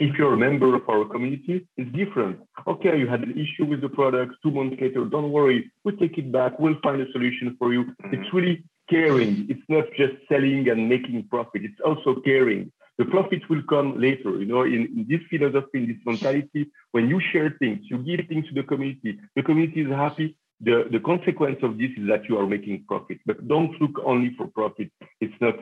if 0.00 0.16
you're 0.16 0.32
a 0.32 0.36
member 0.36 0.74
of 0.74 0.88
our 0.88 1.04
community, 1.04 1.66
it's 1.76 1.92
different. 1.94 2.40
Okay, 2.66 2.98
you 2.98 3.06
had 3.06 3.22
an 3.22 3.32
issue 3.32 3.66
with 3.66 3.82
the 3.82 3.88
product 3.88 4.34
two 4.42 4.50
months 4.50 4.76
later, 4.80 5.04
don't 5.04 5.30
worry, 5.30 5.70
we'll 5.84 5.96
take 5.98 6.16
it 6.16 6.32
back, 6.32 6.58
we'll 6.58 6.80
find 6.82 7.00
a 7.02 7.12
solution 7.12 7.54
for 7.58 7.72
you. 7.72 7.84
Mm-hmm. 7.84 8.14
It's 8.14 8.32
really 8.32 8.64
caring. 8.88 9.46
It's 9.50 9.66
not 9.68 9.84
just 9.96 10.14
selling 10.28 10.68
and 10.70 10.88
making 10.88 11.28
profit, 11.28 11.62
it's 11.64 11.80
also 11.84 12.20
caring. 12.22 12.72
The 12.96 13.04
profit 13.04 13.42
will 13.48 13.62
come 13.68 14.00
later. 14.00 14.30
You 14.40 14.46
know, 14.46 14.62
in, 14.62 14.82
in 14.96 15.06
this 15.08 15.20
philosophy, 15.30 15.78
in 15.82 15.86
this 15.86 16.02
mentality, 16.04 16.70
when 16.92 17.08
you 17.08 17.20
share 17.32 17.54
things, 17.58 17.80
you 17.90 17.98
give 17.98 18.26
things 18.26 18.46
to 18.48 18.54
the 18.54 18.62
community, 18.62 19.18
the 19.36 19.42
community 19.42 19.82
is 19.82 19.90
happy. 19.90 20.36
The, 20.62 20.88
the 20.92 21.00
consequence 21.00 21.58
of 21.62 21.78
this 21.78 21.90
is 21.96 22.06
that 22.08 22.28
you 22.28 22.36
are 22.38 22.46
making 22.46 22.84
profit. 22.86 23.18
But 23.24 23.48
don't 23.48 23.80
look 23.80 23.98
only 24.04 24.34
for 24.36 24.46
profit. 24.48 24.90
It's 25.18 25.32
not, 25.40 25.56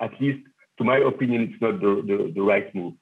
at 0.00 0.12
least 0.20 0.46
to 0.78 0.84
my 0.84 0.96
opinion, 0.96 1.42
it's 1.42 1.60
not 1.60 1.80
the, 1.80 2.02
the, 2.06 2.32
the 2.34 2.40
right 2.40 2.74
move. 2.74 2.94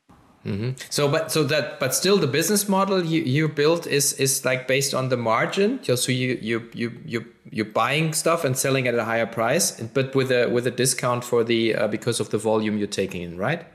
Mm-hmm. 0.46 0.70
So, 0.88 1.10
but 1.10 1.32
so 1.32 1.42
that, 1.44 1.80
but 1.80 1.94
still, 1.94 2.16
the 2.16 2.26
business 2.26 2.68
model 2.68 3.04
you, 3.04 3.22
you 3.22 3.48
built 3.48 3.86
is 3.86 4.12
is 4.14 4.44
like 4.44 4.68
based 4.68 4.94
on 4.94 5.08
the 5.08 5.16
margin. 5.16 5.80
So 5.82 6.12
you 6.12 6.38
you 6.40 6.68
you 6.72 6.92
you 7.04 7.26
you're 7.50 7.66
buying 7.66 8.14
stuff 8.14 8.44
and 8.44 8.56
selling 8.56 8.86
at 8.86 8.94
a 8.94 9.04
higher 9.04 9.26
price, 9.26 9.72
but 9.80 10.14
with 10.14 10.30
a 10.30 10.48
with 10.48 10.66
a 10.66 10.70
discount 10.70 11.24
for 11.24 11.44
the 11.44 11.74
uh, 11.74 11.88
because 11.88 12.20
of 12.20 12.30
the 12.30 12.38
volume 12.38 12.78
you're 12.78 12.86
taking 12.86 13.22
in, 13.22 13.36
right? 13.36 13.66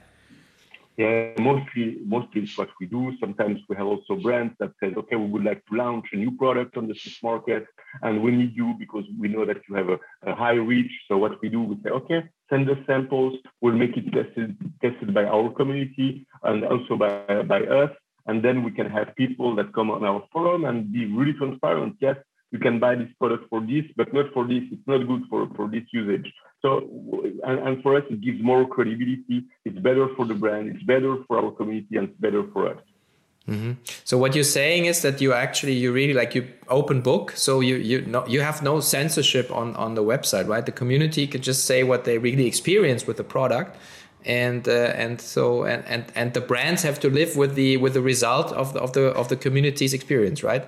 Yeah, 0.95 1.31
mostly 1.39 1.97
mostly 2.05 2.43
it's 2.43 2.55
what 2.55 2.69
we 2.79 2.85
do. 2.85 3.13
Sometimes 3.19 3.59
we 3.67 3.75
have 3.75 3.87
also 3.87 4.15
brands 4.15 4.53
that 4.59 4.73
says, 4.79 4.93
okay, 4.95 5.15
we 5.15 5.25
would 5.25 5.43
like 5.43 5.65
to 5.65 5.75
launch 5.75 6.05
a 6.13 6.17
new 6.17 6.31
product 6.37 6.77
on 6.77 6.87
the 6.87 6.93
Swiss 6.93 7.17
market, 7.23 7.65
and 8.03 8.21
we 8.21 8.29
need 8.29 8.55
you 8.55 8.75
because 8.77 9.03
we 9.19 9.27
know 9.27 9.43
that 9.43 9.57
you 9.67 9.73
have 9.73 9.89
a, 9.89 9.97
a 10.27 10.35
high 10.35 10.59
reach. 10.71 10.91
So 11.07 11.17
what 11.17 11.41
we 11.41 11.49
do, 11.49 11.61
we 11.63 11.77
say, 11.83 11.89
okay, 11.89 12.29
send 12.47 12.69
us 12.69 12.77
samples. 12.85 13.39
We'll 13.59 13.73
make 13.73 13.97
it 13.97 14.11
tested 14.13 14.55
tested 14.83 15.15
by 15.15 15.25
our 15.25 15.49
community 15.49 16.27
and 16.43 16.63
also 16.63 16.95
by 16.95 17.41
by 17.41 17.61
us, 17.61 17.89
and 18.27 18.45
then 18.45 18.63
we 18.63 18.69
can 18.69 18.87
have 18.87 19.15
people 19.15 19.55
that 19.55 19.73
come 19.73 19.89
on 19.89 20.05
our 20.05 20.23
forum 20.31 20.65
and 20.65 20.91
be 20.91 21.07
really 21.07 21.33
transparent. 21.33 21.95
Yes, 22.01 22.17
you 22.53 22.59
can 22.59 22.79
buy 22.79 22.93
this 22.93 23.09
product 23.19 23.49
for 23.49 23.61
this, 23.61 23.83
but 23.97 24.13
not 24.13 24.31
for 24.31 24.47
this. 24.47 24.63
It's 24.71 24.87
not 24.87 25.07
good 25.07 25.23
for, 25.29 25.49
for 25.55 25.67
this 25.67 25.83
usage. 25.91 26.31
So, 26.61 26.87
and, 27.43 27.57
and 27.67 27.81
for 27.81 27.97
us, 27.97 28.03
it 28.11 28.21
gives 28.21 28.41
more 28.41 28.65
credibility. 28.67 29.45
It's 29.65 29.79
better 29.79 30.07
for 30.15 30.25
the 30.25 30.35
brand. 30.35 30.69
It's 30.69 30.83
better 30.83 31.17
for 31.27 31.39
our 31.39 31.51
community 31.51 31.97
and 31.97 32.09
it's 32.09 32.19
better 32.19 32.43
for 32.53 32.69
us. 32.69 32.77
Mm-hmm. 33.49 33.73
So 34.05 34.17
what 34.19 34.35
you're 34.35 34.45
saying 34.45 34.85
is 34.85 35.01
that 35.01 35.19
you 35.19 35.33
actually 35.33 35.73
you 35.73 35.91
really 35.91 36.13
like 36.13 36.33
you 36.33 36.47
open 36.69 37.01
book. 37.01 37.31
So 37.31 37.59
you 37.59 37.75
you 37.75 38.01
no, 38.05 38.25
you 38.25 38.39
have 38.39 38.63
no 38.63 38.79
censorship 38.79 39.51
on 39.51 39.75
on 39.75 39.95
the 39.95 40.03
website, 40.03 40.47
right? 40.47 40.65
The 40.65 40.71
community 40.71 41.27
can 41.27 41.41
just 41.41 41.65
say 41.65 41.83
what 41.83 42.05
they 42.05 42.19
really 42.19 42.47
experience 42.47 43.05
with 43.05 43.17
the 43.17 43.25
product, 43.25 43.75
and 44.23 44.65
uh, 44.65 44.93
and 44.95 45.19
so 45.19 45.63
and, 45.65 45.83
and 45.87 46.05
and 46.15 46.33
the 46.33 46.39
brands 46.39 46.83
have 46.83 47.01
to 47.01 47.09
live 47.09 47.35
with 47.35 47.55
the 47.55 47.75
with 47.75 47.95
the 47.95 48.01
result 48.01 48.53
of 48.53 48.71
the 48.71 48.79
of 48.79 48.93
the 48.93 49.07
of 49.07 49.27
the 49.27 49.35
community's 49.35 49.93
experience, 49.93 50.41
right? 50.41 50.65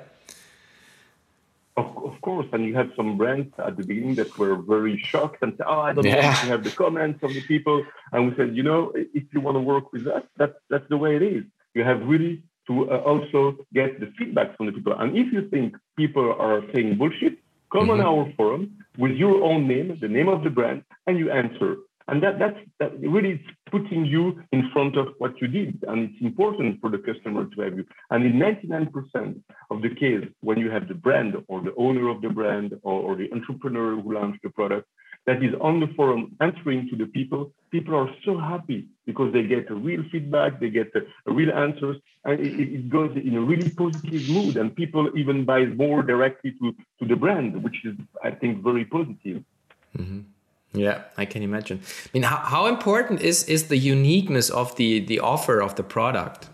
Of, 1.77 1.87
of 2.09 2.21
course, 2.21 2.47
and 2.53 2.65
you 2.65 2.73
had 2.73 2.91
some 2.95 3.17
brands 3.17 3.53
at 3.57 3.75
the 3.75 3.83
beginning 3.83 4.15
that 4.15 4.37
were 4.37 4.55
very 4.55 4.97
shocked 4.97 5.39
and 5.41 5.53
said, 5.57 5.65
"Oh, 5.67 5.81
I 5.81 5.91
don't 5.93 6.05
yeah. 6.05 6.27
want 6.27 6.37
to 6.37 6.45
have 6.53 6.63
the 6.63 6.71
comments 6.71 7.21
of 7.21 7.33
the 7.33 7.41
people." 7.41 7.85
And 8.13 8.29
we 8.29 8.35
said, 8.37 8.55
"You 8.55 8.63
know, 8.63 8.93
if 8.95 9.25
you 9.33 9.41
want 9.41 9.55
to 9.55 9.59
work 9.73 9.91
with 9.91 10.07
us, 10.07 10.23
that's 10.37 10.57
that's 10.69 10.87
the 10.87 10.97
way 10.97 11.17
it 11.17 11.23
is. 11.23 11.43
You 11.73 11.83
have 11.83 11.99
really 12.07 12.43
to 12.67 12.89
uh, 12.89 12.97
also 12.97 13.57
get 13.73 13.99
the 13.99 14.11
feedback 14.17 14.55
from 14.57 14.67
the 14.67 14.71
people. 14.71 14.93
And 14.97 15.17
if 15.17 15.31
you 15.31 15.49
think 15.49 15.75
people 15.97 16.35
are 16.39 16.61
saying 16.73 16.97
bullshit, 16.97 17.37
come 17.71 17.87
mm-hmm. 17.89 17.91
on 17.91 18.01
our 18.01 18.33
forum 18.35 18.77
with 18.97 19.11
your 19.11 19.43
own 19.43 19.67
name, 19.67 19.97
the 20.01 20.07
name 20.07 20.29
of 20.29 20.43
the 20.43 20.49
brand, 20.49 20.83
and 21.07 21.17
you 21.17 21.31
answer. 21.31 21.77
And 22.07 22.21
that, 22.21 22.37
that's 22.37 22.59
that 22.79 22.99
really 22.99 23.31
is 23.31 23.39
putting 23.71 24.05
you 24.05 24.43
in 24.51 24.69
front 24.71 24.95
of 24.95 25.07
what 25.17 25.41
you 25.41 25.47
did. 25.47 25.83
And 25.87 26.09
it's 26.09 26.21
important 26.21 26.79
for 26.79 26.89
the 26.91 26.99
customer 26.99 27.45
to 27.45 27.61
have 27.61 27.75
you. 27.77 27.85
And 28.11 28.23
in 28.25 28.33
99% 28.33 29.41
of 29.71 29.81
the 29.81 29.89
case, 29.89 30.23
when 30.41 30.59
you 30.59 30.69
have 30.69 30.87
the 30.87 30.93
brand 30.93 31.35
or 31.47 31.61
the 31.61 31.73
owner 31.75 32.09
of 32.09 32.21
the 32.21 32.29
brand 32.29 32.79
or, 32.83 33.01
or 33.01 33.15
the 33.15 33.31
entrepreneur 33.33 33.99
who 33.99 34.13
launched 34.13 34.43
the 34.43 34.49
product, 34.49 34.87
that 35.25 35.43
is 35.43 35.55
on 35.59 35.79
the 35.79 35.87
forum 35.95 36.35
answering 36.39 36.87
to 36.89 36.95
the 36.95 37.07
people, 37.07 37.51
people 37.71 37.95
are 37.95 38.09
so 38.23 38.37
happy 38.37 38.87
because 39.07 39.33
they 39.33 39.41
get 39.41 39.71
a 39.71 39.75
real 39.75 40.03
feedback, 40.11 40.59
they 40.59 40.69
get 40.69 40.91
a, 40.95 40.99
a 41.29 41.33
real 41.33 41.51
answers, 41.51 41.97
and 42.25 42.39
it, 42.39 42.59
it, 42.59 42.89
goes 42.89 43.11
in 43.15 43.35
a 43.35 43.41
really 43.41 43.71
positive 43.71 44.29
mood. 44.29 44.57
And 44.57 44.75
people 44.75 45.09
even 45.17 45.43
buy 45.43 45.65
more 45.65 46.03
directly 46.03 46.51
to, 46.59 46.75
to 46.99 47.07
the 47.07 47.15
brand, 47.15 47.63
which 47.63 47.83
is, 47.85 47.95
I 48.23 48.31
think, 48.31 48.63
very 48.63 48.85
positive. 48.85 49.43
Mm-hmm. 49.97 50.21
Yeah, 50.75 51.03
I 51.17 51.25
can 51.25 51.41
imagine. 51.43 51.79
I 51.79 52.09
mean, 52.13 52.23
how, 52.23 52.37
how 52.37 52.67
important 52.67 53.21
is 53.21 53.43
is 53.43 53.67
the 53.67 53.77
uniqueness 53.77 54.49
of 54.49 54.75
the 54.75 54.99
the 54.99 55.19
offer 55.19 55.61
of 55.61 55.75
the 55.75 55.83
product? 55.83 56.49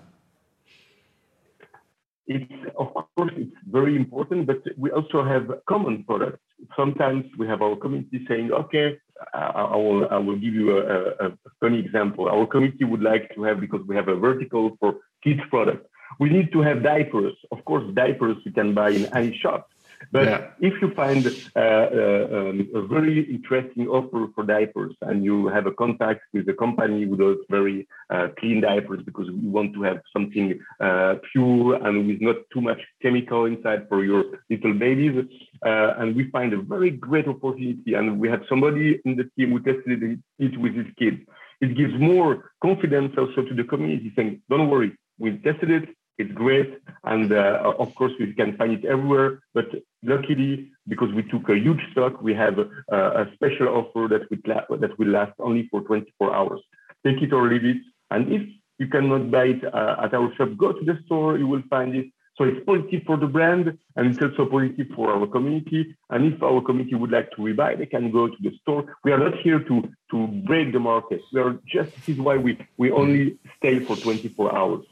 It's 2.27 2.51
of 2.77 2.93
course 3.15 3.33
it's 3.35 3.55
very 3.69 3.95
important, 3.95 4.47
but 4.47 4.61
we 4.77 4.91
also 4.91 5.23
have 5.23 5.45
common 5.67 6.03
products. 6.03 6.39
Sometimes 6.75 7.25
we 7.37 7.47
have 7.47 7.61
our 7.61 7.75
community 7.75 8.25
saying, 8.27 8.51
"Okay, 8.51 8.97
I, 9.33 9.39
I 9.39 9.75
will 9.75 10.07
I 10.09 10.17
will 10.17 10.37
give 10.37 10.53
you 10.53 10.77
a, 10.77 11.27
a, 11.27 11.31
funny 11.59 11.79
example. 11.79 12.27
Our 12.27 12.45
community 12.45 12.85
would 12.85 13.01
like 13.01 13.33
to 13.35 13.43
have 13.43 13.59
because 13.59 13.81
we 13.87 13.95
have 13.95 14.07
a 14.07 14.15
vertical 14.15 14.77
for 14.79 14.95
kids 15.23 15.41
product. 15.49 15.87
We 16.19 16.29
need 16.29 16.51
to 16.53 16.61
have 16.61 16.83
diapers. 16.83 17.33
Of 17.51 17.63
course, 17.65 17.83
diapers 17.93 18.37
you 18.45 18.51
can 18.51 18.73
buy 18.73 18.89
in 18.89 19.05
any 19.15 19.37
shop. 19.37 19.69
But 20.11 20.25
yeah. 20.25 20.47
if 20.59 20.81
you 20.81 20.93
find 20.93 21.25
uh, 21.55 21.59
uh, 21.59 22.27
um, 22.37 22.69
a 22.73 22.81
very 22.87 23.21
interesting 23.35 23.87
offer 23.87 24.27
for 24.33 24.43
diapers 24.43 24.95
and 25.01 25.23
you 25.23 25.47
have 25.47 25.67
a 25.67 25.71
contact 25.71 26.21
with 26.33 26.47
a 26.49 26.53
company 26.53 27.05
who 27.05 27.15
does 27.17 27.37
very 27.49 27.87
uh, 28.09 28.27
clean 28.39 28.61
diapers 28.61 29.01
because 29.03 29.29
we 29.29 29.47
want 29.47 29.73
to 29.73 29.83
have 29.83 30.01
something 30.11 30.59
uh, 30.79 31.15
pure 31.31 31.75
and 31.85 32.07
with 32.07 32.21
not 32.21 32.37
too 32.53 32.61
much 32.61 32.81
chemical 33.01 33.45
inside 33.45 33.87
for 33.89 34.03
your 34.03 34.23
little 34.49 34.73
babies, 34.73 35.25
uh, 35.65 35.93
and 35.97 36.15
we 36.15 36.29
find 36.31 36.53
a 36.53 36.61
very 36.61 36.89
great 36.89 37.27
opportunity, 37.27 37.93
and 37.93 38.19
we 38.19 38.27
have 38.29 38.41
somebody 38.49 38.99
in 39.05 39.15
the 39.15 39.29
team 39.37 39.51
who 39.51 39.59
tested 39.59 40.19
it 40.39 40.57
with 40.57 40.73
his 40.73 40.87
kids. 40.97 41.17
It 41.61 41.77
gives 41.77 41.93
more 41.99 42.51
confidence 42.61 43.13
also 43.17 43.43
to 43.43 43.53
the 43.53 43.63
community 43.63 44.11
saying, 44.15 44.41
don't 44.49 44.69
worry, 44.69 44.97
we 45.19 45.37
tested 45.37 45.69
it, 45.69 45.89
it's 46.21 46.31
great. 46.31 46.79
And 47.03 47.31
uh, 47.31 47.73
of 47.77 47.93
course, 47.95 48.13
we 48.19 48.33
can 48.33 48.55
find 48.57 48.71
it 48.73 48.85
everywhere. 48.85 49.41
But 49.53 49.67
luckily, 50.03 50.71
because 50.87 51.11
we 51.13 51.23
took 51.23 51.49
a 51.49 51.57
huge 51.57 51.81
stock, 51.91 52.21
we 52.21 52.33
have 52.33 52.57
a 52.59 53.25
special 53.33 53.67
offer 53.69 54.07
that 54.13 54.29
will, 54.29 54.79
that 54.79 54.97
will 54.97 55.07
last 55.09 55.33
only 55.39 55.67
for 55.69 55.81
24 55.81 56.35
hours. 56.35 56.61
Take 57.05 57.21
it 57.21 57.33
or 57.33 57.47
leave 57.47 57.65
it. 57.65 57.81
And 58.11 58.31
if 58.31 58.43
you 58.77 58.87
cannot 58.87 59.31
buy 59.31 59.45
it 59.45 59.63
uh, 59.63 59.95
at 60.03 60.13
our 60.13 60.33
shop, 60.35 60.49
go 60.57 60.71
to 60.73 60.83
the 60.83 60.97
store, 61.05 61.37
you 61.37 61.47
will 61.47 61.63
find 61.69 61.95
it. 61.95 62.07
So 62.37 62.45
it's 62.45 62.65
positive 62.65 63.03
for 63.05 63.17
the 63.17 63.27
brand 63.27 63.77
and 63.95 64.07
it's 64.07 64.21
also 64.21 64.49
positive 64.49 64.87
for 64.95 65.11
our 65.13 65.27
community. 65.27 65.95
And 66.09 66.33
if 66.33 66.41
our 66.41 66.61
community 66.61 66.95
would 66.95 67.11
like 67.11 67.29
to 67.31 67.41
rebuy, 67.41 67.77
they 67.77 67.85
can 67.85 68.09
go 68.11 68.27
to 68.27 68.37
the 68.41 68.51
store. 68.61 68.85
We 69.03 69.11
are 69.11 69.19
not 69.19 69.37
here 69.39 69.59
to, 69.59 69.89
to 70.11 70.27
break 70.47 70.73
the 70.73 70.79
market. 70.79 71.21
We 71.33 71.41
are 71.41 71.59
just, 71.67 71.93
this 71.97 72.15
is 72.15 72.17
why 72.17 72.37
we, 72.37 72.57
we 72.77 72.89
only 72.91 73.37
stay 73.57 73.79
for 73.85 73.95
24 73.95 74.55
hours. 74.55 74.85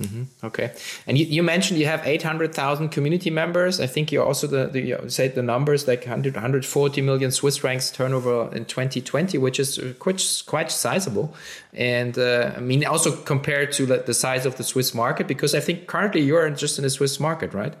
Mm-hmm. 0.00 0.46
Okay, 0.46 0.72
and 1.06 1.18
you, 1.18 1.26
you, 1.26 1.42
mentioned 1.42 1.78
you 1.78 1.86
have 1.86 2.04
eight 2.06 2.22
hundred 2.22 2.54
thousand 2.54 2.88
community 2.88 3.30
members. 3.30 3.78
I 3.78 3.86
think 3.86 4.10
you 4.10 4.22
also 4.22 4.46
the, 4.46 4.66
the 4.66 4.80
you 4.80 4.98
said 5.08 5.34
the 5.34 5.42
numbers 5.42 5.86
like 5.86 6.00
100, 6.00 6.34
140 6.34 7.00
million 7.02 7.30
Swiss 7.30 7.58
francs 7.58 7.90
turnover 7.90 8.52
in 8.54 8.64
twenty 8.64 9.00
twenty, 9.00 9.38
which 9.38 9.60
is 9.60 9.78
quite 9.98 10.42
quite 10.46 10.72
sizable. 10.72 11.34
And 11.74 12.18
uh, 12.18 12.52
I 12.56 12.60
mean 12.60 12.84
also 12.84 13.14
compared 13.14 13.70
to 13.72 13.86
the, 13.86 13.98
the 13.98 14.14
size 14.14 14.46
of 14.46 14.56
the 14.56 14.64
Swiss 14.64 14.94
market, 14.94 15.28
because 15.28 15.54
I 15.54 15.60
think 15.60 15.86
currently 15.86 16.22
you're 16.22 16.48
just 16.50 16.78
in 16.78 16.84
the 16.84 16.90
Swiss 16.90 17.20
market, 17.20 17.52
right? 17.52 17.74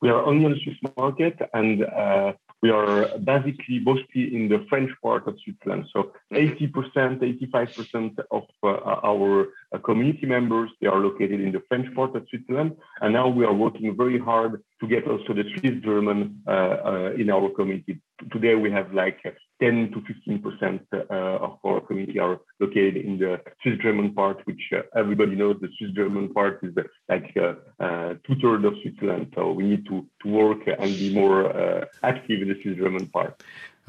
We 0.00 0.08
are 0.08 0.24
only 0.24 0.46
in 0.46 0.52
the 0.52 0.60
Swiss 0.64 0.92
market, 0.96 1.38
and 1.52 1.84
uh, 1.84 2.32
we 2.62 2.70
are 2.70 3.18
basically 3.18 3.78
mostly 3.80 4.34
in 4.34 4.48
the 4.48 4.64
French 4.68 4.90
part 5.02 5.26
of 5.26 5.38
Switzerland. 5.42 5.86
So 5.92 6.12
80%, 6.32 7.20
85% 7.52 8.18
of 8.30 8.44
uh, 8.62 8.66
our 9.02 9.48
uh, 9.72 9.78
community 9.78 10.26
members, 10.26 10.70
they 10.80 10.86
are 10.86 10.98
located 10.98 11.40
in 11.40 11.52
the 11.52 11.62
French 11.68 11.92
part 11.94 12.14
of 12.16 12.26
Switzerland. 12.28 12.76
And 13.00 13.14
now 13.14 13.28
we 13.28 13.44
are 13.44 13.54
working 13.54 13.96
very 13.96 14.18
hard 14.18 14.62
to 14.80 14.86
get 14.86 15.06
also 15.06 15.32
the 15.32 15.44
Swiss 15.58 15.82
German 15.82 16.42
uh, 16.46 16.50
uh, 16.50 17.12
in 17.16 17.30
our 17.30 17.48
community. 17.50 18.00
Today 18.32 18.54
we 18.54 18.70
have 18.70 18.92
like 18.92 19.20
10 19.60 19.92
to 19.92 20.00
15 20.02 20.42
percent 20.42 20.82
uh, 20.92 21.04
of 21.46 21.58
our 21.64 21.80
community 21.80 22.18
are 22.18 22.40
located 22.60 22.96
in 22.96 23.18
the 23.18 23.40
Swiss 23.62 23.78
German 23.78 24.14
part, 24.14 24.40
which 24.46 24.62
uh, 24.74 24.82
everybody 24.96 25.34
knows 25.34 25.56
the 25.60 25.68
Swiss 25.78 25.90
German 25.92 26.32
part 26.32 26.60
is 26.62 26.74
like 27.08 27.34
two 27.34 28.34
thirds 28.42 28.64
of 28.64 28.74
Switzerland. 28.82 29.32
So 29.34 29.52
we 29.52 29.64
need 29.64 29.86
to, 29.86 30.06
to 30.22 30.28
work 30.28 30.60
and 30.66 30.90
be 30.98 31.14
more 31.14 31.86
active 32.02 32.42
in 32.42 32.48
the 32.48 32.58
Swiss 32.62 32.76
German 32.76 33.06
part. 33.08 33.42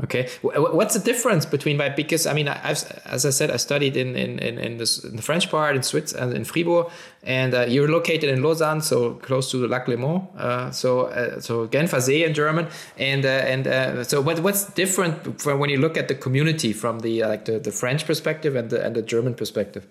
Okay, 0.03 0.29
what's 0.41 0.95
the 0.95 0.99
difference 0.99 1.45
between 1.45 1.77
that? 1.77 1.95
Because 1.95 2.25
I 2.25 2.33
mean, 2.33 2.47
I've, 2.47 2.83
as 3.05 3.23
I 3.23 3.29
said, 3.29 3.51
I 3.51 3.57
studied 3.57 3.95
in 3.95 4.15
in 4.15 4.39
in, 4.39 4.57
in, 4.57 4.77
this, 4.77 5.03
in 5.03 5.15
the 5.15 5.21
French 5.21 5.51
part 5.51 5.75
in 5.75 5.83
Switzerland, 5.83 6.33
in 6.33 6.43
Fribourg, 6.43 6.89
and 7.21 7.53
uh, 7.53 7.65
you're 7.67 7.87
located 7.87 8.29
in 8.29 8.41
Lausanne, 8.41 8.81
so 8.81 9.13
close 9.15 9.51
to 9.51 9.57
the 9.57 9.67
Lac 9.67 9.85
Léman, 9.85 10.27
uh, 10.37 10.71
so 10.71 11.01
uh, 11.01 11.39
so 11.39 11.67
Genfer 11.67 12.01
See 12.01 12.23
in 12.23 12.33
German, 12.33 12.67
and 12.97 13.25
uh, 13.25 13.29
and 13.29 13.67
uh, 13.67 14.03
so 14.03 14.21
what 14.21 14.39
what's 14.39 14.65
different 14.73 15.39
from 15.39 15.59
when 15.59 15.69
you 15.69 15.77
look 15.77 15.97
at 15.97 16.07
the 16.07 16.15
community 16.15 16.73
from 16.73 17.01
the 17.01 17.21
uh, 17.21 17.29
like 17.29 17.45
the, 17.45 17.59
the 17.59 17.71
French 17.71 18.07
perspective 18.07 18.55
and 18.55 18.71
the 18.71 18.83
and 18.83 18.95
the 18.95 19.03
German 19.03 19.35
perspective? 19.35 19.85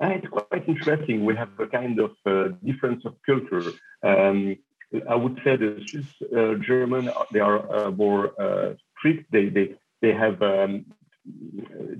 it's 0.00 0.28
quite 0.28 0.68
interesting. 0.68 1.24
We 1.24 1.36
have 1.36 1.50
a 1.58 1.66
kind 1.66 1.98
of 2.00 2.12
difference 2.64 3.04
of 3.04 3.14
culture. 3.26 3.72
Um, 4.02 4.56
I 5.08 5.14
would 5.14 5.36
say 5.44 5.56
the 5.56 5.82
Swiss 5.86 6.06
German 6.66 7.10
they 7.32 7.40
are 7.40 7.90
more 7.90 8.32
strict. 8.98 9.30
They 9.32 9.46
they 9.46 9.74
they 10.02 10.12
have 10.12 10.40
um, 10.42 10.86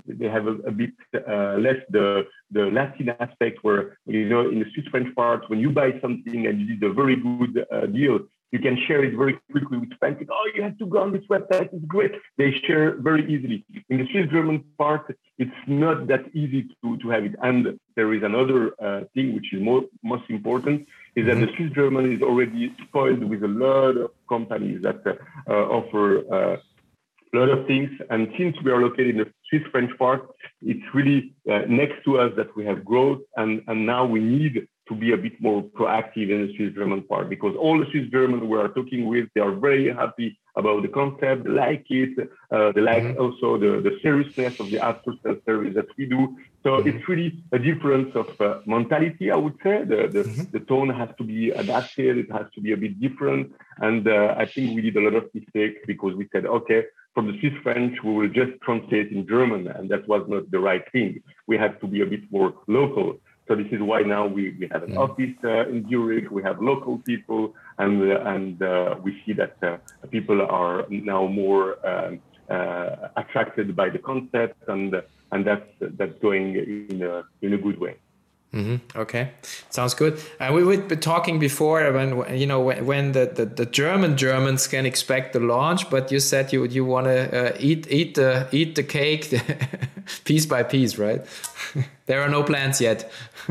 they 0.07 0.29
have 0.29 0.47
a, 0.47 0.55
a 0.71 0.71
bit 0.71 0.93
uh, 1.15 1.57
less 1.59 1.81
the 1.91 2.27
the 2.51 2.67
Latin 2.67 3.09
aspect 3.21 3.59
where 3.63 3.99
you 4.07 4.29
know 4.29 4.49
in 4.49 4.59
the 4.61 4.67
Swiss 4.73 4.87
French 4.91 5.15
part 5.15 5.49
when 5.51 5.59
you 5.59 5.71
buy 5.71 5.99
something 6.01 6.47
and 6.47 6.61
you 6.61 6.77
did 6.77 6.83
a 6.91 6.93
very 6.93 7.17
good 7.17 7.67
uh, 7.73 7.87
deal 7.87 8.21
you 8.53 8.61
can 8.61 8.79
share 8.87 9.05
it 9.05 9.15
very 9.17 9.39
quickly 9.51 9.79
with 9.79 9.93
friends. 9.99 10.19
Oh, 10.31 10.51
you 10.55 10.63
have 10.63 10.79
to 10.79 10.87
go 10.87 10.99
on 10.99 11.13
this 11.13 11.27
website. 11.29 11.69
It's 11.73 11.85
great. 11.87 12.13
They 12.39 12.53
share 12.67 12.97
very 13.01 13.23
easily. 13.33 13.65
In 13.91 13.99
the 13.99 14.07
Swiss 14.11 14.31
German 14.31 14.65
part, 14.79 15.15
it's 15.39 15.61
not 15.67 16.07
that 16.07 16.25
easy 16.33 16.69
to, 16.83 16.97
to 16.99 17.09
have 17.11 17.25
it. 17.25 17.35
And 17.43 17.79
there 17.97 18.15
is 18.15 18.23
another 18.23 18.73
uh, 18.81 19.01
thing 19.15 19.35
which 19.35 19.53
is 19.53 19.61
more, 19.61 19.83
most 20.03 20.25
important 20.31 20.87
is 21.17 21.27
that 21.27 21.37
the 21.37 21.47
mm-hmm. 21.47 21.57
Swiss 21.57 21.73
German 21.73 22.13
is 22.13 22.23
already 22.23 22.75
spoiled 22.87 23.25
with 23.25 23.43
a 23.43 23.49
lot 23.49 23.97
of 23.97 24.11
companies 24.29 24.83
that 24.83 25.01
uh, 25.07 25.15
uh, 25.49 25.65
offer 25.79 26.19
uh, 26.33 26.57
a 27.33 27.37
lot 27.37 27.49
of 27.49 27.67
things. 27.67 27.91
And 28.11 28.29
since 28.39 28.55
we 28.63 28.71
are 28.71 28.81
located 28.81 29.17
in 29.17 29.19
the 29.19 29.33
Swiss 29.49 29.63
French 29.73 29.91
part, 29.99 30.29
it's 30.61 30.85
really 30.95 31.33
uh, 31.51 31.63
next 31.69 32.05
to 32.05 32.19
us 32.19 32.33
that 32.37 32.55
we 32.55 32.67
have 32.67 32.85
growth. 32.85 33.23
And, 33.37 33.63
and 33.67 33.87
now 33.87 34.05
we 34.05 34.21
need 34.21 34.69
to 34.89 34.95
be 34.95 35.13
a 35.13 35.17
bit 35.17 35.41
more 35.41 35.63
proactive 35.63 36.31
in 36.31 36.47
the 36.47 36.55
Swiss 36.57 36.75
German 36.75 37.03
part 37.03 37.31
because 37.31 37.57
all 37.59 37.79
the 37.79 37.87
Swiss 37.91 38.09
German 38.11 38.49
we 38.49 38.59
are 38.59 38.69
talking 38.69 39.07
with, 39.07 39.27
they 39.35 39.41
are 39.41 39.55
very 39.55 39.93
happy 39.93 40.39
about 40.57 40.83
the 40.83 40.89
concept, 40.89 41.45
they 41.45 41.51
like 41.51 41.87
it, 41.91 42.19
uh, 42.51 42.73
they 42.73 42.81
like 42.81 43.03
mm-hmm. 43.03 43.21
also 43.21 43.59
the, 43.59 43.81
the 43.83 43.99
seriousness 44.03 44.59
of 44.59 44.71
the 44.71 44.79
after 44.83 45.13
sales 45.23 45.39
service 45.45 45.75
that 45.75 45.87
we 45.97 46.07
do. 46.07 46.37
So 46.63 46.71
mm-hmm. 46.71 46.89
it's 46.89 47.09
really 47.09 47.43
a 47.53 47.59
difference 47.59 48.15
of 48.17 48.41
uh, 48.41 48.61
mentality, 48.67 49.31
I 49.31 49.37
would 49.37 49.57
say. 49.63 49.85
The, 49.85 50.09
the, 50.09 50.23
mm-hmm. 50.25 50.51
the, 50.53 50.61
tone 50.61 50.89
has 50.89 51.11
to 51.19 51.25
be 51.25 51.51
adapted, 51.51 52.17
it 52.19 52.33
has 52.33 52.47
to 52.55 52.61
be 52.61 52.73
a 52.73 52.77
bit 52.77 52.99
different. 53.01 53.53
And 53.79 54.09
uh, 54.09 54.35
I 54.37 54.47
think 54.47 54.75
we 54.75 54.81
did 54.83 54.97
a 54.97 55.01
lot 55.01 55.15
of 55.15 55.35
mistakes 55.35 55.81
because 55.87 56.15
we 56.15 56.27
said, 56.33 56.47
okay, 56.47 56.85
from 57.13 57.27
the 57.29 57.39
Swiss 57.41 57.55
French, 57.63 57.97
we 58.03 58.13
will 58.13 58.29
just 58.29 58.61
translate 58.63 59.11
in 59.11 59.27
German, 59.27 59.69
and 59.69 59.89
that 59.91 60.07
was 60.07 60.27
not 60.29 60.51
the 60.51 60.59
right 60.59 60.85
thing. 60.93 61.23
We 61.47 61.57
have 61.57 61.81
to 61.81 61.87
be 61.87 62.03
a 62.03 62.07
bit 62.07 62.31
more 62.31 62.55
local. 62.67 63.19
So 63.49 63.55
this 63.55 63.69
is 63.71 63.81
why 63.81 64.03
now 64.03 64.27
we, 64.27 64.57
we 64.59 64.69
have 64.73 64.83
an 64.83 64.95
mm. 64.95 64.99
office 64.99 65.37
uh, 65.45 65.69
in 65.69 65.89
Zurich, 65.89 66.31
we 66.31 66.43
have 66.43 66.61
local 66.61 66.99
people, 66.99 67.55
and, 67.79 68.03
uh, 68.03 68.21
and 68.25 68.61
uh, 68.61 68.97
we 69.03 69.23
see 69.25 69.33
that 69.35 69.57
uh, 69.63 69.77
people 70.11 70.43
are 70.43 70.85
now 70.89 71.27
more 71.27 71.65
um, 71.87 72.21
uh, 72.51 73.09
attracted 73.17 73.75
by 73.77 73.89
the 73.89 73.99
concept 73.99 74.57
and 74.69 74.95
and 75.33 75.45
that's 75.45 75.69
that's 75.81 76.17
going 76.21 76.55
in 76.91 77.03
a 77.03 77.25
in 77.43 77.53
a 77.55 77.59
good 77.59 77.79
way. 77.81 77.97
Mm-hmm. 78.57 78.99
Okay, 78.99 79.33
sounds 79.69 79.93
good. 79.93 80.19
Uh, 80.41 80.51
we 80.55 80.65
were 80.65 80.79
talking 80.97 81.39
before 81.39 81.93
when 81.93 82.39
you 82.39 82.47
know 82.47 82.61
when, 82.63 83.13
the, 83.13 83.27
the, 83.27 83.45
the, 83.45 83.67
German 83.67 84.17
Germans 84.17 84.67
can 84.67 84.87
expect 84.87 85.35
the 85.35 85.41
launch, 85.41 85.91
but 85.91 86.11
you 86.11 86.21
said 86.21 86.55
you 86.55 86.65
you 86.65 86.83
want 86.83 87.07
to 87.07 87.51
uh, 87.53 87.57
eat 87.61 87.87
eat 87.91 88.15
the 88.15 88.49
eat 88.53 88.75
the 88.75 88.83
cake 88.83 89.29
piece 90.25 90.47
by 90.47 90.63
piece, 90.63 90.97
right? 90.97 91.21
there 92.07 92.23
are 92.23 92.31
no 92.31 92.43
plans 92.43 92.81
yet. 92.81 93.13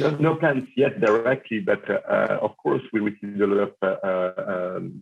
no, 0.00 0.10
no, 0.16 0.34
plans 0.36 0.66
yet 0.76 0.98
directly, 0.98 1.60
but 1.60 1.82
uh, 1.90 2.38
of 2.40 2.56
course 2.56 2.82
we 2.90 3.00
received 3.00 3.38
a 3.38 3.46
lot 3.46 3.68
of 3.68 3.74
uh, 3.82 4.76
um, 4.76 4.98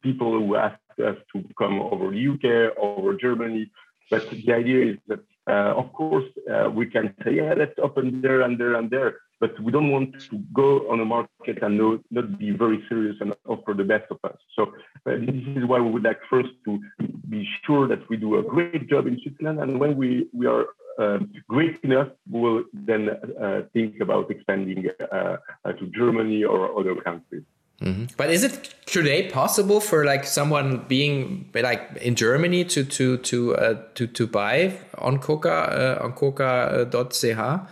people 0.00 0.30
who 0.38 0.54
asked 0.54 1.00
us 1.04 1.16
to 1.32 1.42
come 1.58 1.80
over 1.80 2.12
the 2.12 2.28
UK, 2.28 2.78
over 2.78 3.14
Germany. 3.14 3.68
But 4.10 4.30
the 4.30 4.52
idea 4.52 4.92
is 4.92 4.98
that 5.08 5.20
of 5.48 5.92
course, 5.92 6.24
uh, 6.52 6.70
we 6.70 6.86
can 6.86 7.14
say, 7.24 7.34
yeah, 7.36 7.54
let's 7.56 7.78
open 7.82 8.20
there 8.20 8.42
and 8.42 8.58
there 8.58 8.74
and 8.74 8.90
there, 8.90 9.16
but 9.40 9.58
we 9.60 9.72
don't 9.72 9.90
want 9.90 10.20
to 10.30 10.38
go 10.52 10.90
on 10.90 11.00
a 11.00 11.04
market 11.04 11.62
and 11.62 11.76
no, 11.78 11.98
not 12.10 12.38
be 12.38 12.50
very 12.50 12.84
serious 12.88 13.16
and 13.20 13.34
offer 13.46 13.74
the 13.74 13.84
best 13.84 14.04
of 14.10 14.18
us. 14.24 14.36
So 14.56 14.62
uh, 15.06 15.16
this 15.18 15.56
is 15.56 15.64
why 15.66 15.80
we 15.80 15.90
would 15.90 16.04
like 16.04 16.20
first 16.28 16.50
to 16.66 16.80
be 17.28 17.48
sure 17.64 17.88
that 17.88 18.08
we 18.08 18.16
do 18.16 18.38
a 18.38 18.42
great 18.42 18.88
job 18.88 19.06
in 19.06 19.18
Switzerland, 19.22 19.60
and 19.60 19.80
when 19.80 19.96
we 19.96 20.28
we 20.32 20.46
are 20.46 20.66
uh, 20.98 21.18
great 21.48 21.78
enough, 21.82 22.08
we 22.30 22.40
will 22.40 22.64
then 22.72 23.08
uh, 23.42 23.62
think 23.72 24.00
about 24.00 24.30
expanding 24.30 24.86
uh, 25.10 25.36
to 25.78 25.86
Germany 25.94 26.44
or 26.44 26.78
other 26.78 26.94
countries. 26.96 27.44
Mm-hmm. 27.82 28.04
But 28.16 28.30
is 28.30 28.44
it 28.44 28.74
today 28.84 29.30
possible 29.30 29.80
for 29.80 30.04
like 30.04 30.24
someone 30.26 30.84
being 30.86 31.48
like 31.54 31.96
in 32.02 32.14
Germany 32.14 32.64
to 32.66 32.84
to 32.84 33.16
to 33.16 33.56
uh, 33.56 33.82
to 33.94 34.06
to 34.06 34.26
buy 34.26 34.78
on 34.98 35.18
QoQa 35.18 35.98
uh, 36.00 36.04
on 36.04 36.12
QoQa.ch, 36.12 37.68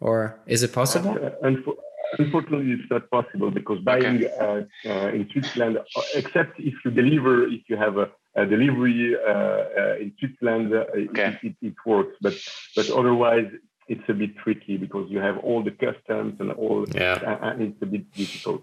or 0.00 0.38
is 0.46 0.62
it 0.62 0.72
possible? 0.72 1.18
Uh, 1.20 1.50
unfortunately, 2.18 2.70
it's 2.72 2.88
not 2.88 3.10
possible 3.10 3.50
because 3.50 3.80
buying 3.80 4.24
okay. 4.24 4.66
Uh, 4.86 4.88
uh, 4.88 5.08
in 5.08 5.28
Switzerland, 5.32 5.78
uh, 5.78 6.02
except 6.14 6.60
if 6.60 6.74
you 6.84 6.92
deliver, 6.92 7.48
if 7.48 7.62
you 7.66 7.76
have 7.76 7.98
a, 7.98 8.08
a 8.36 8.46
delivery 8.46 9.16
in 10.00 10.12
Switzerland, 10.20 10.72
okay. 10.72 11.38
it, 11.42 11.48
it, 11.48 11.56
it 11.62 11.74
works. 11.84 12.14
But 12.20 12.34
but 12.76 12.88
otherwise, 12.90 13.50
it's 13.88 14.08
a 14.08 14.14
bit 14.14 14.36
tricky 14.36 14.76
because 14.76 15.10
you 15.10 15.18
have 15.18 15.38
all 15.38 15.64
the 15.64 15.72
customs 15.72 16.36
and 16.38 16.52
all. 16.52 16.86
Yeah, 16.94 17.38
and 17.42 17.60
it's 17.62 17.82
a 17.82 17.86
bit 17.86 18.08
difficult. 18.12 18.62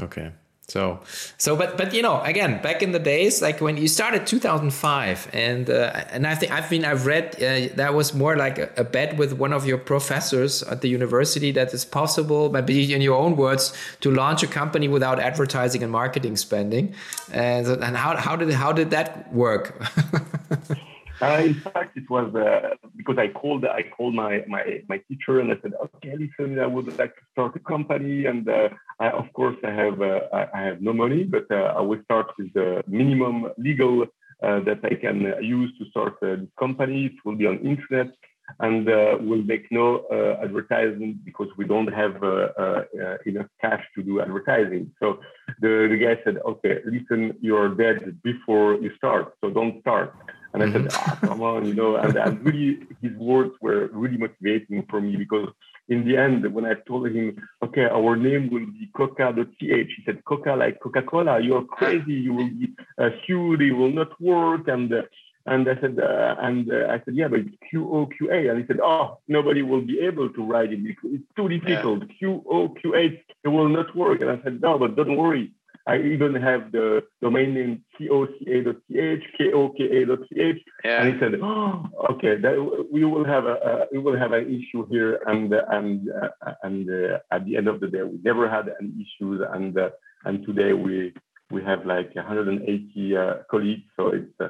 Okay. 0.00 0.32
So, 0.66 1.00
so, 1.36 1.56
but, 1.56 1.76
but 1.76 1.92
you 1.92 2.00
know, 2.00 2.22
again, 2.22 2.62
back 2.62 2.82
in 2.82 2.92
the 2.92 2.98
days, 2.98 3.42
like 3.42 3.60
when 3.60 3.76
you 3.76 3.86
started 3.86 4.26
2005, 4.26 5.28
and 5.34 5.68
uh, 5.68 6.04
and 6.10 6.26
I 6.26 6.34
think 6.34 6.52
I've 6.52 6.70
been 6.70 6.86
I've 6.86 7.04
read 7.04 7.34
uh, 7.36 7.74
that 7.76 7.92
was 7.92 8.14
more 8.14 8.34
like 8.34 8.58
a, 8.58 8.70
a, 8.78 8.84
bet 8.84 9.18
with 9.18 9.34
one 9.34 9.52
of 9.52 9.66
your 9.66 9.76
professors 9.76 10.62
at 10.62 10.80
the 10.80 10.88
university 10.88 11.52
that 11.52 11.74
it's 11.74 11.84
possible, 11.84 12.50
maybe 12.50 12.94
in 12.94 13.02
your 13.02 13.18
own 13.18 13.36
words, 13.36 13.74
to 14.00 14.10
launch 14.10 14.42
a 14.42 14.46
company 14.46 14.88
without 14.88 15.20
advertising 15.20 15.82
and 15.82 15.92
marketing 15.92 16.36
spending. 16.36 16.94
And 17.30 17.66
and 17.66 17.94
how 17.94 18.16
how 18.16 18.34
did 18.34 18.50
how 18.52 18.72
did 18.72 18.90
that 18.90 19.30
work? 19.34 19.78
Uh, 21.20 21.42
in 21.44 21.54
fact, 21.54 21.96
it 21.96 22.10
was 22.10 22.34
uh, 22.34 22.74
because 23.04 23.18
I 23.18 23.28
called 23.28 23.64
I 23.64 23.82
called 23.96 24.14
my, 24.14 24.44
my 24.48 24.82
my 24.88 24.98
teacher 25.08 25.40
and 25.40 25.52
I 25.52 25.56
said, 25.62 25.72
okay, 25.84 26.14
listen, 26.16 26.58
I 26.58 26.66
would 26.66 26.86
like 26.98 27.14
to 27.16 27.22
start 27.32 27.56
a 27.56 27.60
company, 27.60 28.26
and 28.26 28.48
uh, 28.48 28.68
I, 28.98 29.10
of 29.10 29.32
course 29.32 29.56
I 29.64 29.70
have 29.70 30.00
uh, 30.00 30.20
I 30.54 30.60
have 30.62 30.80
no 30.80 30.92
money, 30.92 31.24
but 31.24 31.46
uh, 31.50 31.74
I 31.78 31.80
will 31.80 32.00
start 32.04 32.28
with 32.38 32.52
the 32.54 32.82
minimum 32.86 33.48
legal 33.58 34.02
uh, 34.02 34.60
that 34.60 34.80
I 34.84 34.94
can 34.94 35.20
use 35.42 35.70
to 35.78 35.84
start 35.90 36.14
this 36.20 36.40
company. 36.58 37.06
It 37.06 37.12
will 37.24 37.36
be 37.36 37.46
on 37.46 37.58
internet 37.58 38.08
and 38.60 38.88
uh, 38.88 39.16
will 39.20 39.42
make 39.42 39.70
no 39.70 40.04
uh, 40.12 40.42
advertisement 40.44 41.24
because 41.24 41.48
we 41.56 41.64
don't 41.64 41.92
have 41.92 42.22
uh, 42.22 42.82
enough 43.26 43.46
cash 43.60 43.82
to 43.94 44.02
do 44.02 44.20
advertising. 44.20 44.92
So 45.00 45.18
the, 45.60 45.88
the 45.90 45.96
guy 45.96 46.22
said, 46.24 46.38
okay, 46.44 46.80
listen, 46.84 47.36
you're 47.40 47.74
dead 47.74 48.20
before 48.22 48.74
you 48.74 48.90
start, 48.96 49.34
so 49.40 49.50
don't 49.50 49.80
start. 49.80 50.14
And 50.54 50.62
I 50.62 50.72
said, 50.72 50.86
oh, 50.92 51.18
come 51.20 51.42
on, 51.42 51.66
you 51.66 51.74
know, 51.74 51.96
and, 51.96 52.16
and 52.16 52.44
really 52.46 52.78
his 53.02 53.12
words 53.16 53.52
were 53.60 53.88
really 53.92 54.16
motivating 54.16 54.86
for 54.88 55.00
me 55.00 55.16
because 55.16 55.48
in 55.88 56.06
the 56.06 56.16
end, 56.16 56.46
when 56.54 56.64
I 56.64 56.74
told 56.86 57.10
him, 57.10 57.36
okay, 57.62 57.86
our 57.86 58.14
name 58.16 58.50
will 58.50 58.64
be 58.66 58.88
QoQa.ch, 58.96 59.58
he 59.58 60.02
said, 60.06 60.24
Coca 60.24 60.54
like 60.54 60.80
Coca-Cola, 60.80 61.40
you're 61.40 61.64
crazy, 61.64 62.12
you 62.12 62.32
will 62.32 62.48
be 62.48 62.72
uh, 62.98 63.10
huge, 63.26 63.60
it 63.62 63.72
will 63.72 63.92
not 63.92 64.18
work. 64.20 64.68
And 64.68 64.92
uh, 64.94 65.02
and 65.46 65.68
I 65.68 65.78
said, 65.78 65.98
uh, 65.98 66.36
and 66.38 66.72
uh, 66.72 66.86
I 66.88 67.02
said, 67.04 67.14
yeah, 67.16 67.28
but 67.28 67.40
it's 67.40 67.54
QOQA. 67.70 68.50
And 68.50 68.60
he 68.60 68.66
said, 68.66 68.80
oh, 68.82 69.18
nobody 69.28 69.60
will 69.60 69.82
be 69.82 70.00
able 70.00 70.30
to 70.30 70.42
write 70.42 70.72
it 70.72 70.82
because 70.82 71.10
it's 71.12 71.24
too 71.36 71.48
difficult. 71.50 72.04
Yeah. 72.20 72.28
QOQA, 72.28 73.20
it 73.44 73.48
will 73.48 73.68
not 73.68 73.94
work. 73.94 74.22
And 74.22 74.30
I 74.30 74.42
said, 74.42 74.62
no, 74.62 74.78
but 74.78 74.96
don't 74.96 75.16
worry. 75.16 75.52
I 75.86 75.98
even 75.98 76.34
have 76.34 76.72
the 76.72 77.02
domain 77.20 77.54
name 77.54 77.84
coca.ch, 77.98 79.24
koka.ch. 79.38 80.60
Yeah. 80.84 81.02
And 81.02 81.12
he 81.12 81.20
said, 81.20 81.34
oh, 81.42 81.86
okay, 82.12 82.36
that, 82.40 82.88
we 82.90 83.04
will 83.04 83.24
have 83.24 83.44
a, 83.44 83.86
we 83.92 83.98
will 83.98 84.18
have 84.18 84.32
an 84.32 84.46
issue 84.48 84.86
here. 84.88 85.20
And 85.26 85.52
and 85.52 86.08
uh, 86.10 86.52
and 86.62 86.88
uh, 86.88 87.18
at 87.30 87.44
the 87.44 87.56
end 87.56 87.68
of 87.68 87.80
the 87.80 87.88
day, 87.88 88.02
we 88.02 88.18
never 88.24 88.48
had 88.48 88.70
any 88.80 88.92
issues. 89.04 89.42
And 89.52 89.76
uh, 89.78 89.90
and 90.24 90.44
today 90.46 90.72
we 90.72 91.12
we 91.50 91.62
have 91.62 91.84
like 91.84 92.14
180 92.14 93.16
uh, 93.16 93.34
colleagues. 93.50 93.84
So 93.96 94.08
it's 94.08 94.40
uh, 94.40 94.48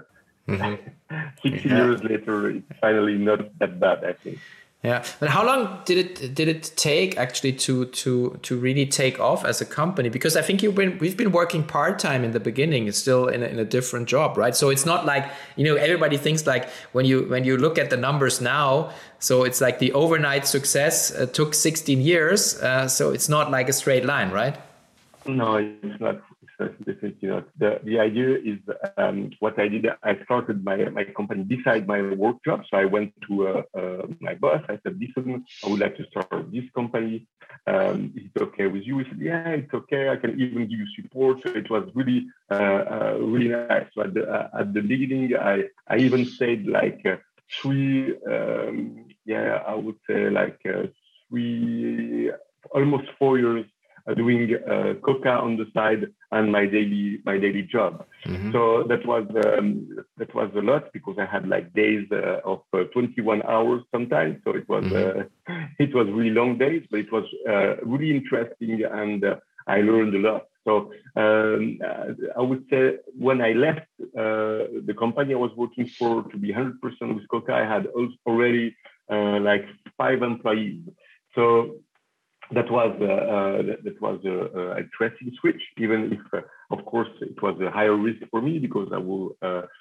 Mm-hmm. 0.48 1.18
60 1.42 1.68
yeah. 1.68 1.76
years 1.76 2.02
later, 2.02 2.50
it's 2.50 2.66
finally 2.80 3.16
not 3.16 3.58
that 3.58 3.80
bad, 3.80 4.04
I 4.04 4.12
think. 4.12 4.38
Yeah, 4.84 5.02
but 5.18 5.30
how 5.30 5.46
long 5.46 5.80
did 5.86 5.96
it 5.96 6.34
did 6.34 6.46
it 6.46 6.72
take 6.76 7.16
actually 7.16 7.54
to 7.54 7.86
to 7.86 8.38
to 8.42 8.56
really 8.58 8.84
take 8.84 9.18
off 9.18 9.42
as 9.42 9.62
a 9.62 9.64
company? 9.64 10.10
Because 10.10 10.36
I 10.36 10.42
think 10.42 10.62
you've 10.62 10.74
been 10.74 10.98
we've 10.98 11.16
been 11.16 11.32
working 11.32 11.64
part 11.64 11.98
time 11.98 12.22
in 12.22 12.32
the 12.32 12.40
beginning, 12.40 12.86
it's 12.86 12.98
still 12.98 13.28
in 13.28 13.42
a, 13.42 13.46
in 13.46 13.58
a 13.58 13.64
different 13.64 14.08
job, 14.08 14.36
right? 14.36 14.54
So 14.54 14.68
it's 14.68 14.84
not 14.84 15.06
like 15.06 15.24
you 15.56 15.64
know 15.64 15.76
everybody 15.76 16.18
thinks 16.18 16.46
like 16.46 16.68
when 16.92 17.06
you 17.06 17.22
when 17.30 17.44
you 17.44 17.56
look 17.56 17.78
at 17.78 17.88
the 17.88 17.96
numbers 17.96 18.42
now, 18.42 18.90
so 19.20 19.44
it's 19.44 19.62
like 19.62 19.78
the 19.78 19.90
overnight 19.94 20.46
success 20.46 21.14
uh, 21.14 21.24
took 21.24 21.54
16 21.54 22.02
years, 22.02 22.60
uh, 22.60 22.86
so 22.86 23.10
it's 23.10 23.30
not 23.30 23.50
like 23.50 23.70
a 23.70 23.72
straight 23.72 24.04
line, 24.04 24.30
right? 24.32 24.58
No, 25.24 25.56
it's 25.56 25.98
not 25.98 26.20
definitely 26.58 27.28
not. 27.28 27.46
The, 27.58 27.80
the 27.84 27.98
idea 27.98 28.36
is 28.36 28.58
um, 28.96 29.30
what 29.40 29.58
I 29.58 29.68
did. 29.68 29.86
I 30.02 30.22
started 30.24 30.64
my, 30.64 30.76
my 30.90 31.04
company 31.04 31.42
beside 31.42 31.86
my 31.86 32.00
work 32.14 32.36
job. 32.44 32.62
So 32.70 32.78
I 32.78 32.84
went 32.84 33.12
to 33.28 33.48
uh, 33.48 33.62
uh, 33.76 34.06
my 34.20 34.34
boss. 34.34 34.62
I 34.68 34.78
said, 34.82 34.98
listen, 35.00 35.44
I 35.64 35.68
would 35.68 35.80
like 35.80 35.96
to 35.96 36.06
start 36.10 36.52
this 36.52 36.64
company. 36.74 37.26
Um, 37.66 38.12
is 38.16 38.24
it 38.34 38.42
okay 38.42 38.66
with 38.66 38.82
you? 38.84 38.98
He 38.98 39.04
said, 39.04 39.20
yeah, 39.20 39.48
it's 39.48 39.74
okay. 39.74 40.08
I 40.08 40.16
can 40.16 40.40
even 40.40 40.68
give 40.68 40.78
you 40.78 40.86
support. 40.96 41.42
So 41.42 41.50
it 41.50 41.70
was 41.70 41.88
really, 41.94 42.26
uh, 42.50 42.54
uh 42.54 43.18
really 43.20 43.48
nice. 43.48 43.86
So 43.94 44.02
at 44.02 44.14
the, 44.14 44.28
uh, 44.28 44.48
at 44.60 44.74
the 44.74 44.82
beginning, 44.82 45.36
I, 45.36 45.64
I 45.88 45.96
even 45.98 46.24
stayed 46.24 46.66
like 46.66 47.00
uh, 47.04 47.16
three, 47.60 48.16
um, 48.26 49.06
yeah, 49.24 49.62
I 49.66 49.74
would 49.74 49.96
say 50.08 50.30
like 50.30 50.60
three, 51.30 52.30
almost 52.72 53.08
four 53.18 53.38
years 53.38 53.66
doing 54.12 54.54
uh, 54.54 54.94
QoQa 55.00 55.42
on 55.42 55.56
the 55.56 55.66
side 55.72 56.06
and 56.30 56.52
my 56.52 56.66
daily 56.66 57.20
my 57.24 57.38
daily 57.38 57.62
job. 57.62 58.04
Mm-hmm. 58.26 58.52
So 58.52 58.84
that 58.88 59.06
was 59.06 59.26
um, 59.46 59.96
that 60.18 60.34
was 60.34 60.50
a 60.54 60.60
lot 60.60 60.92
because 60.92 61.16
I 61.18 61.24
had 61.24 61.48
like 61.48 61.72
days 61.72 62.06
uh, 62.12 62.40
of 62.44 62.60
uh, 62.74 62.84
21 62.92 63.42
hours 63.44 63.82
sometimes. 63.90 64.40
So 64.44 64.50
it 64.50 64.68
was 64.68 64.84
mm-hmm. 64.84 65.20
Uh, 65.48 65.64
it 65.78 65.94
was 65.94 66.06
really 66.08 66.30
long 66.30 66.58
days, 66.58 66.82
but 66.90 67.00
it 67.00 67.10
was 67.10 67.24
uh, 67.48 67.76
really 67.82 68.10
interesting 68.10 68.82
and 68.84 69.24
uh, 69.24 69.36
I 69.66 69.80
learned 69.80 70.14
a 70.14 70.18
lot. 70.18 70.46
So 70.64 70.92
um, 71.16 71.78
I 72.36 72.40
would 72.40 72.64
say 72.70 72.96
when 73.18 73.40
I 73.40 73.52
left 73.52 73.86
the 73.98 74.94
company 74.98 75.34
I 75.34 75.36
was 75.36 75.52
working 75.56 75.86
for 75.86 76.22
to 76.24 76.36
be 76.38 76.52
100% 76.52 76.80
with 76.82 77.28
QoQa, 77.28 77.50
I 77.50 77.66
had 77.74 77.86
already 78.26 78.74
like 79.08 79.66
five 79.98 80.22
employees. 80.22 80.80
So 81.34 81.76
that 82.52 82.70
was 82.70 82.96
uh, 83.00 83.04
uh, 83.04 83.62
that 83.84 84.00
was 84.00 84.20
a, 84.24 84.78
interesting 84.78 85.32
switch, 85.40 85.62
even 85.78 86.12
if 86.12 86.20
uh, 86.34 86.42
of 86.70 86.84
course 86.84 87.08
it 87.20 87.40
was 87.42 87.58
a 87.60 87.70
higher 87.70 87.96
risk 87.96 88.20
for 88.30 88.42
me 88.42 88.58
because 88.58 88.88
I 88.92 88.98
will 88.98 89.36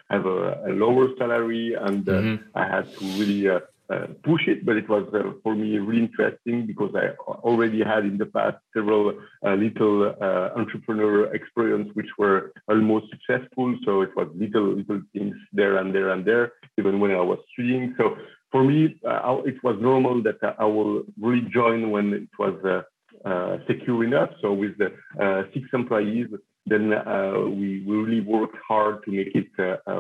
have 0.09 0.25
a, 0.25 0.63
a, 0.67 0.71
lower 0.71 1.09
salary 1.17 1.75
and 1.79 2.05
mm-hmm. 2.05 2.43
I 2.55 2.65
had 2.67 2.91
to 2.97 3.05
really 3.19 3.49
uh, 3.89 4.07
push 4.23 4.47
it, 4.47 4.65
but 4.65 4.77
it 4.77 4.87
was 4.87 5.05
uh, 5.13 5.33
for 5.43 5.55
me 5.55 5.77
really 5.77 6.03
interesting 6.03 6.65
because 6.65 6.95
I 6.95 7.09
already 7.43 7.83
had 7.83 8.05
in 8.05 8.17
the 8.17 8.25
past 8.25 8.57
several 8.73 9.13
uh, 9.45 9.55
little 9.55 10.15
entrepreneur 10.55 11.33
experience 11.35 11.89
which 11.93 12.07
were 12.17 12.53
almost 12.69 13.07
successful. 13.11 13.75
So 13.83 14.01
it 14.01 14.15
was 14.15 14.29
little 14.35 14.75
little 14.75 15.01
things 15.11 15.35
there 15.51 15.77
and 15.77 15.93
there 15.93 16.09
and 16.11 16.23
there, 16.23 16.53
even 16.79 16.99
when 17.01 17.11
I 17.11 17.21
was 17.21 17.39
studying. 17.51 17.93
So 17.97 18.15
for 18.53 18.63
me, 18.63 18.95
uh, 19.03 19.37
it 19.45 19.55
was 19.63 19.75
normal 19.81 20.21
that 20.21 20.37
I 20.59 20.65
will 20.65 21.01
really 21.19 21.45
join 21.51 21.89
when 21.89 22.13
it 22.13 22.29
was 22.37 22.55
uh, 22.63 23.27
uh, 23.27 23.57
secure 23.67 24.03
enough. 24.03 24.29
So 24.41 24.53
with 24.53 24.77
the 24.77 24.89
six 25.53 25.65
employees, 25.73 26.27
then 26.67 26.89
we, 27.59 27.83
we 27.87 27.95
really 27.95 28.21
worked 28.21 28.57
hard 28.65 29.03
to 29.05 29.11
make 29.11 29.33
it 29.33 29.49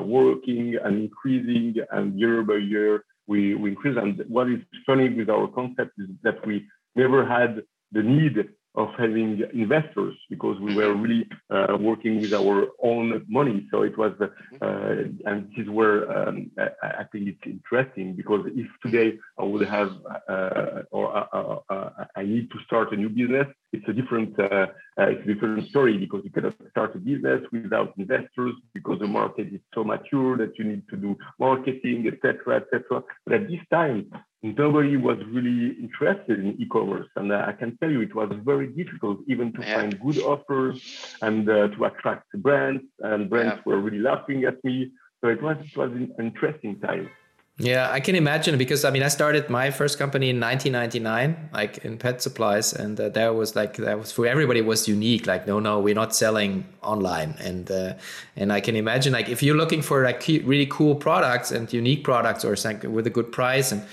working 0.03 0.77
and 0.83 0.93
increasing. 1.05 1.75
And 1.91 2.17
year 2.17 2.43
by 2.43 2.57
year, 2.57 3.03
we, 3.25 3.55
we 3.55 3.71
increase. 3.71 3.97
And 3.97 4.23
what 4.29 4.47
is 4.49 4.59
funny 4.85 5.09
with 5.09 5.29
our 5.31 5.47
concept 5.47 5.93
is 5.97 6.09
that 6.21 6.45
we 6.45 6.67
never 6.95 7.25
had 7.25 7.63
the 7.91 8.03
need 8.03 8.35
of 8.75 8.89
having 8.97 9.43
investors 9.53 10.15
because 10.29 10.59
we 10.59 10.75
were 10.75 10.95
really 10.95 11.27
uh, 11.51 11.77
working 11.79 12.19
with 12.19 12.33
our 12.33 12.67
own 12.81 13.23
money. 13.27 13.67
So 13.69 13.83
it 13.83 13.95
was, 13.97 14.13
uh, 14.19 14.27
and 15.25 15.49
this 15.49 15.65
is 15.65 15.69
where 15.69 16.11
um, 16.11 16.51
I, 16.57 17.03
think 17.11 17.27
it's 17.27 17.41
interesting 17.45 18.15
because 18.15 18.45
if 18.55 18.67
today 18.81 19.19
I 19.37 19.43
would 19.43 19.67
have, 19.67 19.91
uh, 20.27 20.81
or 20.91 21.15
uh, 21.15 21.59
uh, 21.69 22.05
I 22.15 22.23
need 22.23 22.49
to 22.51 22.57
start 22.65 22.93
a 22.93 22.95
new 22.95 23.09
business, 23.09 23.47
it's 23.73 23.87
a 23.87 23.93
different, 23.93 24.39
uh, 24.39 24.67
it's 24.97 25.23
a 25.27 25.33
different 25.33 25.67
story 25.69 25.97
because 25.97 26.21
you 26.23 26.29
cannot 26.29 26.55
start 26.69 26.95
a 26.95 26.99
business 26.99 27.41
without 27.51 27.93
investors 27.97 28.53
because 28.73 28.99
the 28.99 29.07
market 29.07 29.47
is 29.51 29.59
so 29.73 29.83
mature 29.83 30.37
that 30.37 30.57
you 30.57 30.65
need 30.65 30.83
to 30.89 30.95
do 30.95 31.17
marketing, 31.39 32.07
etc., 32.07 32.57
etc. 32.57 33.03
But 33.25 33.33
at 33.33 33.47
this 33.47 33.61
time, 33.71 34.11
nobody 34.43 34.97
was 34.97 35.17
really 35.31 35.75
interested 35.79 36.39
in 36.39 36.61
e-commerce 36.61 37.07
and 37.15 37.31
uh, 37.31 37.45
i 37.47 37.53
can 37.53 37.77
tell 37.77 37.89
you 37.89 38.01
it 38.01 38.13
was 38.13 38.29
very 38.43 38.67
difficult 38.67 39.17
even 39.27 39.53
to 39.53 39.61
yeah. 39.61 39.75
find 39.75 39.99
good 40.01 40.19
offers 40.19 41.15
and 41.21 41.49
uh, 41.49 41.69
to 41.69 41.85
attract 41.85 42.29
brands 42.33 42.83
and 42.99 43.29
brands 43.29 43.55
yeah. 43.55 43.61
were 43.65 43.79
really 43.79 43.99
laughing 43.99 44.43
at 44.43 44.61
me 44.65 44.91
so 45.21 45.29
it 45.29 45.41
was 45.41 45.55
it 45.63 45.77
was 45.77 45.91
an 45.93 46.13
interesting 46.19 46.77
time 46.81 47.09
yeah, 47.63 47.89
I 47.89 48.01
can 48.01 48.15
imagine 48.15 48.57
because 48.57 48.83
I 48.83 48.91
mean 48.91 49.03
I 49.03 49.07
started 49.07 49.49
my 49.49 49.71
first 49.71 49.97
company 49.97 50.29
in 50.29 50.39
1999, 50.39 51.49
like 51.53 51.77
in 51.85 51.97
pet 51.97 52.21
supplies, 52.21 52.73
and 52.73 52.99
uh, 52.99 53.09
that 53.09 53.35
was 53.35 53.55
like 53.55 53.77
that 53.77 53.97
was 53.97 54.11
for 54.11 54.27
everybody 54.27 54.61
was 54.61 54.87
unique. 54.87 55.25
Like 55.25 55.47
no, 55.47 55.59
no, 55.59 55.79
we're 55.79 55.95
not 55.95 56.13
selling 56.13 56.65
online, 56.81 57.35
and 57.39 57.71
uh, 57.71 57.93
and 58.35 58.51
I 58.51 58.59
can 58.59 58.75
imagine 58.75 59.13
like 59.13 59.29
if 59.29 59.41
you're 59.41 59.55
looking 59.55 59.81
for 59.81 60.03
like 60.03 60.27
really 60.27 60.65
cool 60.65 60.95
products 60.95 61.51
and 61.51 61.71
unique 61.71 62.03
products 62.03 62.43
or 62.43 62.55
something 62.57 62.91
with 62.91 63.07
a 63.07 63.09
good 63.09 63.31
price 63.31 63.71
and 63.71 63.83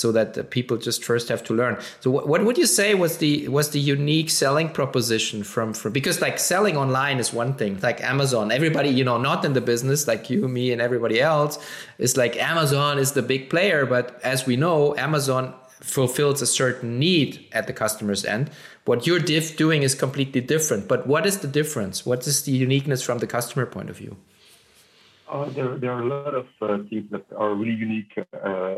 so 0.00 0.12
that 0.12 0.50
people 0.50 0.76
just 0.76 1.04
first 1.04 1.28
have 1.28 1.42
to 1.44 1.52
learn. 1.54 1.78
So 2.00 2.10
what, 2.10 2.26
what 2.26 2.44
would 2.44 2.58
you 2.58 2.66
say 2.66 2.94
was 2.94 3.18
the 3.18 3.48
was 3.48 3.70
the 3.70 3.80
unique 3.80 4.30
selling 4.30 4.68
proposition 4.70 5.42
from 5.44 5.74
from 5.74 5.92
because 5.92 6.20
like 6.20 6.38
selling 6.38 6.76
online 6.76 7.18
is 7.18 7.32
one 7.32 7.52
thing, 7.54 7.78
like 7.80 8.02
Amazon, 8.02 8.50
everybody 8.50 8.88
you 8.88 9.04
know 9.04 9.18
not 9.18 9.44
in 9.44 9.52
the 9.52 9.60
business 9.72 10.06
like 10.06 10.30
you, 10.30 10.48
me, 10.48 10.72
and 10.72 10.80
everybody 10.80 11.20
else 11.20 11.58
is 11.98 12.16
like 12.16 12.36
Amazon 12.36 12.98
is 12.98 13.12
the 13.12 13.22
big 13.22 13.50
player, 13.50 13.86
but 13.86 14.20
as 14.22 14.46
we 14.46 14.56
know, 14.56 14.96
Amazon 14.96 15.54
fulfills 15.80 16.42
a 16.42 16.46
certain 16.46 16.98
need 16.98 17.46
at 17.52 17.66
the 17.66 17.72
customer's 17.72 18.24
end. 18.24 18.50
What 18.84 19.06
you're 19.06 19.18
diff 19.18 19.56
doing 19.56 19.82
is 19.82 19.94
completely 19.94 20.40
different. 20.40 20.88
But 20.88 21.06
what 21.06 21.26
is 21.26 21.38
the 21.38 21.48
difference? 21.48 22.04
What 22.04 22.26
is 22.26 22.42
the 22.42 22.52
uniqueness 22.52 23.02
from 23.02 23.18
the 23.18 23.26
customer 23.26 23.66
point 23.66 23.88
of 23.90 23.96
view? 23.96 24.16
Uh, 25.30 25.48
there, 25.50 25.76
there 25.78 25.92
are 25.92 26.02
a 26.02 26.06
lot 26.06 26.34
of 26.34 26.46
uh, 26.60 26.78
things 26.88 27.08
that 27.10 27.24
are 27.36 27.54
really 27.54 27.76
unique, 27.76 28.12
uh, 28.18 28.74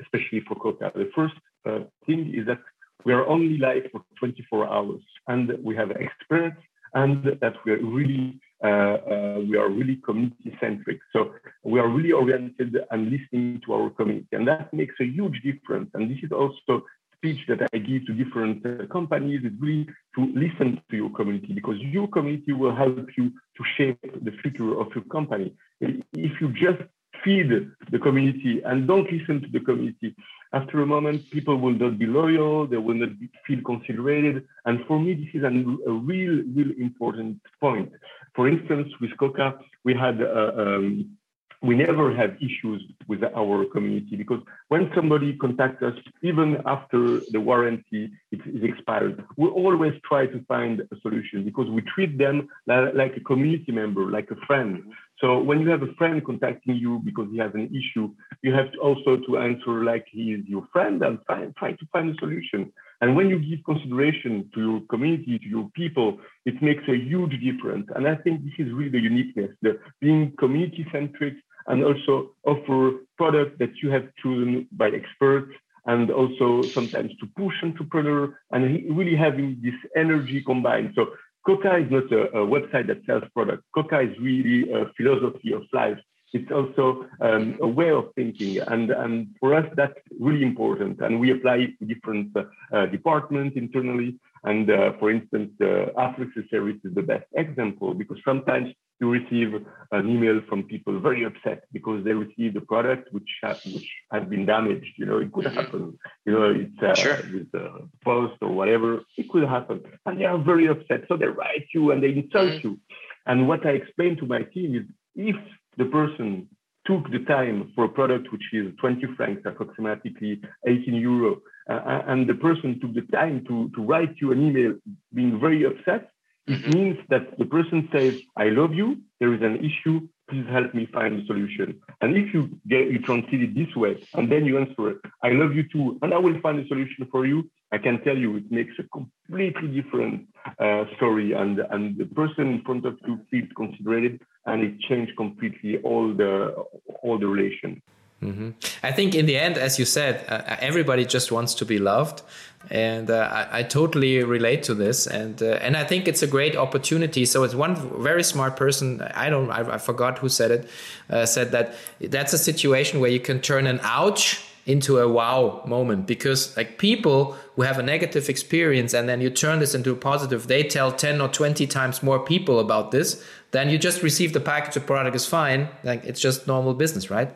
especially 0.00 0.40
for 0.46 0.54
QoQa. 0.56 0.94
The 0.94 1.10
first 1.14 1.34
uh, 1.66 1.80
thing 2.06 2.32
is 2.34 2.46
that 2.46 2.58
we 3.04 3.12
are 3.12 3.26
only 3.26 3.58
live 3.58 3.84
for 3.90 4.02
24 4.18 4.68
hours, 4.68 5.02
and 5.28 5.52
we 5.62 5.74
have 5.76 5.90
experts, 5.90 6.60
and 6.94 7.24
that 7.40 7.54
we 7.64 7.72
are 7.72 7.84
really 7.84 8.40
uh, 8.64 8.68
uh, 8.68 9.38
we 9.48 9.56
are 9.56 9.68
really 9.68 9.96
community 10.04 10.56
centric. 10.60 11.00
So 11.12 11.34
we 11.64 11.80
are 11.80 11.88
really 11.88 12.12
oriented 12.12 12.76
and 12.92 13.10
listening 13.10 13.60
to 13.66 13.74
our 13.74 13.90
community, 13.90 14.28
and 14.32 14.46
that 14.46 14.72
makes 14.72 14.94
a 15.00 15.04
huge 15.04 15.42
difference. 15.42 15.90
And 15.94 16.08
this 16.10 16.18
is 16.22 16.30
also 16.30 16.84
speech 17.16 17.40
that 17.48 17.68
I 17.72 17.78
give 17.78 18.06
to 18.06 18.12
different 18.12 18.64
uh, 18.66 18.86
companies 18.86 19.44
is 19.44 19.52
really 19.60 19.86
to 20.16 20.20
listen 20.34 20.80
to 20.90 20.96
your 20.96 21.10
community 21.10 21.52
because 21.52 21.76
your 21.78 22.08
community 22.08 22.52
will 22.52 22.74
help 22.74 23.08
you 23.16 23.30
to 23.30 23.62
shape 23.76 23.98
the 24.02 24.32
future 24.42 24.78
of 24.80 24.88
your 24.94 25.04
company. 25.04 25.54
If 25.80 26.40
you 26.40 26.48
just 26.52 26.82
feed 27.24 27.50
the 27.90 27.98
community 27.98 28.62
and 28.64 28.86
don't 28.86 29.10
listen 29.10 29.40
to 29.42 29.48
the 29.48 29.60
community, 29.60 30.14
after 30.54 30.82
a 30.82 30.86
moment, 30.86 31.30
people 31.30 31.56
will 31.56 31.72
not 31.72 31.98
be 31.98 32.06
loyal, 32.06 32.66
they 32.66 32.76
will 32.76 32.94
not 32.94 33.18
be, 33.18 33.30
feel 33.46 33.60
considered. 33.64 34.46
And 34.66 34.84
for 34.86 35.00
me, 35.00 35.14
this 35.14 35.34
is 35.34 35.44
an, 35.44 35.78
a 35.86 35.92
real, 35.92 36.42
real 36.54 36.72
important 36.78 37.40
point. 37.58 37.90
For 38.34 38.48
instance, 38.48 38.88
with 39.00 39.10
QoQa, 39.12 39.58
we 39.84 39.94
had 39.94 40.20
uh, 40.22 40.52
um, 40.56 41.16
we 41.62 41.76
never 41.76 42.14
have 42.14 42.34
issues 42.36 42.82
with 43.06 43.22
our 43.22 43.64
community 43.66 44.16
because 44.16 44.40
when 44.68 44.90
somebody 44.96 45.36
contacts 45.36 45.82
us, 45.82 45.94
even 46.22 46.58
after 46.66 47.20
the 47.30 47.40
warranty 47.40 48.10
is 48.32 48.62
expired, 48.64 49.24
we 49.36 49.46
always 49.48 49.92
try 50.04 50.26
to 50.26 50.44
find 50.46 50.80
a 50.80 51.00
solution 51.02 51.44
because 51.44 51.70
we 51.70 51.82
treat 51.82 52.18
them 52.18 52.48
like 52.66 53.16
a 53.16 53.20
community 53.20 53.70
member, 53.70 54.10
like 54.10 54.28
a 54.32 54.36
friend. 54.46 54.82
So 55.22 55.40
when 55.40 55.60
you 55.60 55.68
have 55.70 55.82
a 55.82 55.92
friend 55.94 56.24
contacting 56.24 56.74
you 56.74 57.00
because 57.04 57.28
he 57.30 57.38
has 57.38 57.52
an 57.54 57.70
issue, 57.70 58.12
you 58.42 58.52
have 58.52 58.72
to 58.72 58.78
also 58.78 59.18
to 59.24 59.38
answer 59.38 59.84
like 59.84 60.04
he 60.10 60.32
is 60.32 60.44
your 60.48 60.66
friend 60.72 61.00
and 61.02 61.20
try, 61.26 61.46
try 61.56 61.72
to 61.72 61.86
find 61.92 62.10
a 62.10 62.14
solution. 62.18 62.72
And 63.00 63.14
when 63.14 63.28
you 63.28 63.38
give 63.38 63.64
consideration 63.64 64.50
to 64.52 64.60
your 64.60 64.80
community, 64.90 65.38
to 65.38 65.46
your 65.46 65.70
people, 65.74 66.18
it 66.44 66.60
makes 66.60 66.82
a 66.88 66.96
huge 66.96 67.40
difference. 67.40 67.86
And 67.94 68.08
I 68.08 68.16
think 68.16 68.42
this 68.42 68.66
is 68.66 68.72
really 68.72 68.90
the 68.90 69.00
uniqueness, 69.00 69.50
the 69.62 69.78
being 70.00 70.32
community 70.40 70.84
centric 70.90 71.34
and 71.68 71.84
also 71.84 72.32
offer 72.44 72.98
products 73.16 73.56
that 73.60 73.76
you 73.80 73.90
have 73.90 74.08
chosen 74.20 74.66
by 74.72 74.88
experts 74.88 75.52
and 75.86 76.10
also 76.10 76.72
sometimes 76.74 77.12
to 77.20 77.26
push 77.36 77.54
entrepreneur 77.62 78.36
and 78.50 78.96
really 78.96 79.16
having 79.16 79.60
this 79.62 79.74
energy 79.96 80.42
combined. 80.44 80.92
So 80.96 81.06
QoQa 81.46 81.84
is 81.86 81.90
not 81.90 82.12
a, 82.12 82.22
a 82.38 82.46
website 82.46 82.86
that 82.86 83.04
sells 83.06 83.24
products. 83.34 83.64
QoQa 83.76 84.12
is 84.12 84.18
really 84.20 84.70
a 84.72 84.86
philosophy 84.96 85.52
of 85.52 85.62
life. 85.72 85.98
It's 86.32 86.50
also 86.50 87.06
um, 87.20 87.58
a 87.60 87.68
way 87.68 87.90
of 87.90 88.10
thinking. 88.14 88.58
And, 88.58 88.90
and 88.90 89.28
for 89.38 89.54
us, 89.54 89.66
that's 89.76 89.98
really 90.18 90.44
important. 90.44 91.00
And 91.00 91.20
we 91.20 91.30
apply 91.30 91.56
it 91.56 91.78
to 91.78 91.84
different 91.84 92.34
uh, 92.36 92.86
departments 92.86 93.56
internally. 93.56 94.18
And 94.44 94.70
uh, 94.70 94.92
for 94.98 95.10
instance, 95.10 95.50
the 95.58 95.92
after 95.98 96.26
service 96.50 96.78
is 96.84 96.94
the 96.94 97.02
best 97.02 97.26
example 97.34 97.92
because 97.92 98.18
sometimes 98.24 98.72
you 99.02 99.10
receive 99.10 99.52
an 99.90 100.08
email 100.08 100.40
from 100.48 100.62
people 100.62 101.00
very 101.00 101.24
upset 101.24 101.64
because 101.72 102.04
they 102.04 102.12
received 102.12 102.56
a 102.56 102.60
product 102.60 103.12
which 103.12 103.30
ha- 103.42 103.58
which 103.74 103.90
has 104.12 104.24
been 104.28 104.46
damaged. 104.46 104.92
You 104.96 105.06
know, 105.06 105.18
it 105.18 105.32
could 105.32 105.46
mm-hmm. 105.46 105.56
happen. 105.56 105.98
You 106.24 106.32
know, 106.32 106.54
it's 106.64 106.82
uh, 106.82 106.94
sure. 106.94 107.18
with 107.34 107.50
the 107.50 107.88
post 108.04 108.36
or 108.40 108.52
whatever. 108.52 109.00
It 109.18 109.28
could 109.28 109.46
happen, 109.56 109.82
and 110.06 110.20
they 110.20 110.24
are 110.24 110.38
very 110.38 110.68
upset. 110.68 111.00
So 111.08 111.16
they 111.16 111.26
write 111.26 111.66
you 111.74 111.90
and 111.90 112.00
they 112.02 112.10
insult 112.10 112.52
mm-hmm. 112.52 112.68
you. 112.68 112.78
And 113.26 113.48
what 113.48 113.66
I 113.66 113.70
explain 113.70 114.16
to 114.18 114.26
my 114.26 114.42
team 114.54 114.76
is 114.76 114.84
if 115.16 115.36
the 115.76 115.86
person 115.86 116.48
took 116.86 117.10
the 117.10 117.24
time 117.36 117.72
for 117.74 117.84
a 117.84 117.88
product 117.88 118.32
which 118.32 118.46
is 118.52 118.72
20 118.80 119.06
francs, 119.16 119.42
approximately 119.44 120.40
18 120.66 120.94
euro, 120.94 121.40
uh, 121.70 122.02
and 122.06 122.28
the 122.28 122.34
person 122.34 122.80
took 122.80 122.94
the 122.94 123.06
time 123.12 123.44
to, 123.46 123.70
to 123.74 123.82
write 123.82 124.14
you 124.20 124.32
an 124.32 124.40
email 124.48 124.74
being 125.14 125.38
very 125.40 125.64
upset, 125.64 126.10
it 126.46 126.60
mm-hmm. 126.60 126.70
means 126.70 126.98
that 127.08 127.38
the 127.38 127.44
person 127.44 127.88
says, 127.92 128.20
I 128.36 128.46
love 128.46 128.74
you, 128.74 128.98
there 129.20 129.32
is 129.32 129.42
an 129.42 129.58
issue, 129.58 130.08
please 130.28 130.46
help 130.50 130.74
me 130.74 130.88
find 130.92 131.20
a 131.20 131.26
solution. 131.26 131.80
And 132.00 132.16
if 132.16 132.34
you 132.34 132.58
get 132.66 132.90
you 132.90 132.98
translate 133.00 133.42
it 133.42 133.54
this 133.54 133.74
way, 133.76 134.02
and 134.14 134.30
then 134.30 134.44
you 134.44 134.58
answer 134.58 134.90
it, 134.90 134.98
I 135.22 135.30
love 135.30 135.54
you 135.54 135.64
too, 135.68 135.98
and 136.02 136.12
I 136.12 136.18
will 136.18 136.40
find 136.40 136.58
a 136.58 136.66
solution 136.66 137.06
for 137.12 137.26
you, 137.26 137.48
I 137.70 137.78
can 137.78 138.02
tell 138.02 138.16
you 138.16 138.36
it 138.36 138.50
makes 138.50 138.74
a 138.78 138.84
completely 138.88 139.68
different 139.68 140.28
uh, 140.58 140.84
story, 140.96 141.32
and, 141.32 141.60
and 141.70 141.96
the 141.96 142.06
person 142.06 142.48
in 142.48 142.62
front 142.62 142.86
of 142.86 142.98
you 143.06 143.20
feels 143.30 143.48
considered, 143.56 144.20
and 144.46 144.62
it 144.64 144.80
changed 144.80 145.16
completely 145.16 145.78
all 145.78 146.12
the 146.12 146.54
all 147.02 147.18
the 147.18 147.26
relation. 147.26 147.80
Mm-hmm. 148.22 148.50
I 148.82 148.92
think 148.92 149.14
in 149.14 149.26
the 149.26 149.36
end, 149.36 149.58
as 149.58 149.78
you 149.78 149.84
said, 149.84 150.24
uh, 150.28 150.56
everybody 150.60 151.04
just 151.04 151.32
wants 151.32 151.54
to 151.56 151.64
be 151.64 151.78
loved, 151.78 152.22
and 152.70 153.10
uh, 153.10 153.28
I, 153.32 153.58
I, 153.58 153.62
totally 153.64 154.22
relate 154.22 154.62
to 154.64 154.74
this. 154.74 155.08
And 155.08 155.42
uh, 155.42 155.58
and 155.60 155.76
I 155.76 155.82
think 155.82 156.06
it's 156.06 156.22
a 156.22 156.28
great 156.28 156.56
opportunity. 156.56 157.24
So 157.26 157.42
it's 157.42 157.54
one 157.54 157.74
very 158.00 158.22
smart 158.22 158.56
person. 158.56 159.02
I 159.02 159.28
don't. 159.28 159.50
I, 159.50 159.74
I 159.74 159.78
forgot 159.78 160.18
who 160.18 160.28
said 160.28 160.50
it. 160.52 160.70
Uh, 161.10 161.26
said 161.26 161.50
that 161.50 161.74
that's 162.00 162.32
a 162.32 162.38
situation 162.38 163.00
where 163.00 163.10
you 163.10 163.20
can 163.20 163.40
turn 163.40 163.66
an 163.66 163.80
ouch 163.82 164.40
into 164.64 164.98
a 164.98 165.08
wow 165.08 165.60
moment 165.66 166.06
because 166.06 166.56
like 166.56 166.78
people 166.78 167.36
who 167.56 167.62
have 167.62 167.78
a 167.78 167.82
negative 167.82 168.28
experience 168.28 168.94
and 168.94 169.08
then 169.08 169.20
you 169.20 169.28
turn 169.28 169.58
this 169.58 169.74
into 169.74 169.90
a 169.90 169.96
positive 169.96 170.46
they 170.46 170.62
tell 170.62 170.92
10 170.92 171.20
or 171.20 171.26
20 171.26 171.66
times 171.66 172.00
more 172.00 172.20
people 172.20 172.60
about 172.60 172.92
this 172.92 173.24
then 173.50 173.68
you 173.68 173.76
just 173.76 174.04
receive 174.04 174.32
the 174.32 174.38
package 174.38 174.74
the 174.74 174.80
product 174.80 175.16
is 175.16 175.26
fine 175.26 175.68
like 175.82 176.04
it's 176.04 176.20
just 176.20 176.46
normal 176.46 176.74
business 176.74 177.10
right 177.10 177.34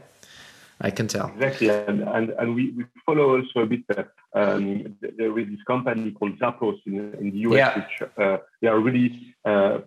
I 0.80 0.90
can 0.90 1.08
tell. 1.08 1.28
Exactly, 1.28 1.68
and 1.68 2.02
and, 2.02 2.30
and 2.30 2.54
we, 2.54 2.70
we 2.72 2.84
follow 3.06 3.36
also 3.36 3.60
a 3.60 3.66
bit. 3.66 3.82
Uh, 3.88 4.04
um, 4.34 4.96
there 5.00 5.38
is 5.38 5.48
this 5.48 5.62
company 5.66 6.10
called 6.10 6.38
Zappos 6.38 6.78
in, 6.86 7.14
in 7.14 7.30
the 7.30 7.38
US, 7.48 7.56
yeah. 7.56 7.74
which 7.78 8.10
uh, 8.18 8.36
they 8.60 8.68
are 8.68 8.78
really 8.78 9.34
uh, 9.44 9.78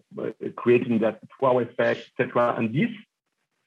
creating 0.56 1.00
that 1.00 1.20
wow 1.40 1.60
effect, 1.60 2.10
etc. 2.18 2.56
And 2.58 2.74
this 2.74 2.90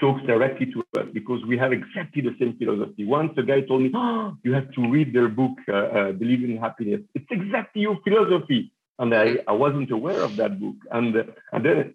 talks 0.01 0.23
directly 0.27 0.67
to 0.73 0.81
us 0.99 1.07
because 1.13 1.45
we 1.47 1.57
have 1.57 1.73
exactly 1.73 2.23
the 2.23 2.35
same 2.41 2.57
philosophy. 2.59 3.05
Once 3.05 3.33
a 3.37 3.45
guy 3.45 3.61
told 3.61 3.83
me, 3.83 3.93
oh, 3.95 4.37
"You 4.43 4.53
have 4.55 4.73
to 4.73 4.91
read 4.91 5.13
their 5.13 5.29
book, 5.29 5.57
uh, 5.69 5.73
uh, 5.73 6.13
Delivering 6.13 6.59
Happiness." 6.59 7.03
It's 7.15 7.31
exactly 7.31 7.83
your 7.83 7.99
philosophy, 8.03 8.73
and 8.99 9.15
I, 9.15 9.39
I 9.47 9.53
wasn't 9.53 9.93
aware 9.93 10.23
of 10.23 10.35
that 10.37 10.59
book. 10.61 10.77
And 10.91 11.15
and 11.53 11.65
then 11.65 11.95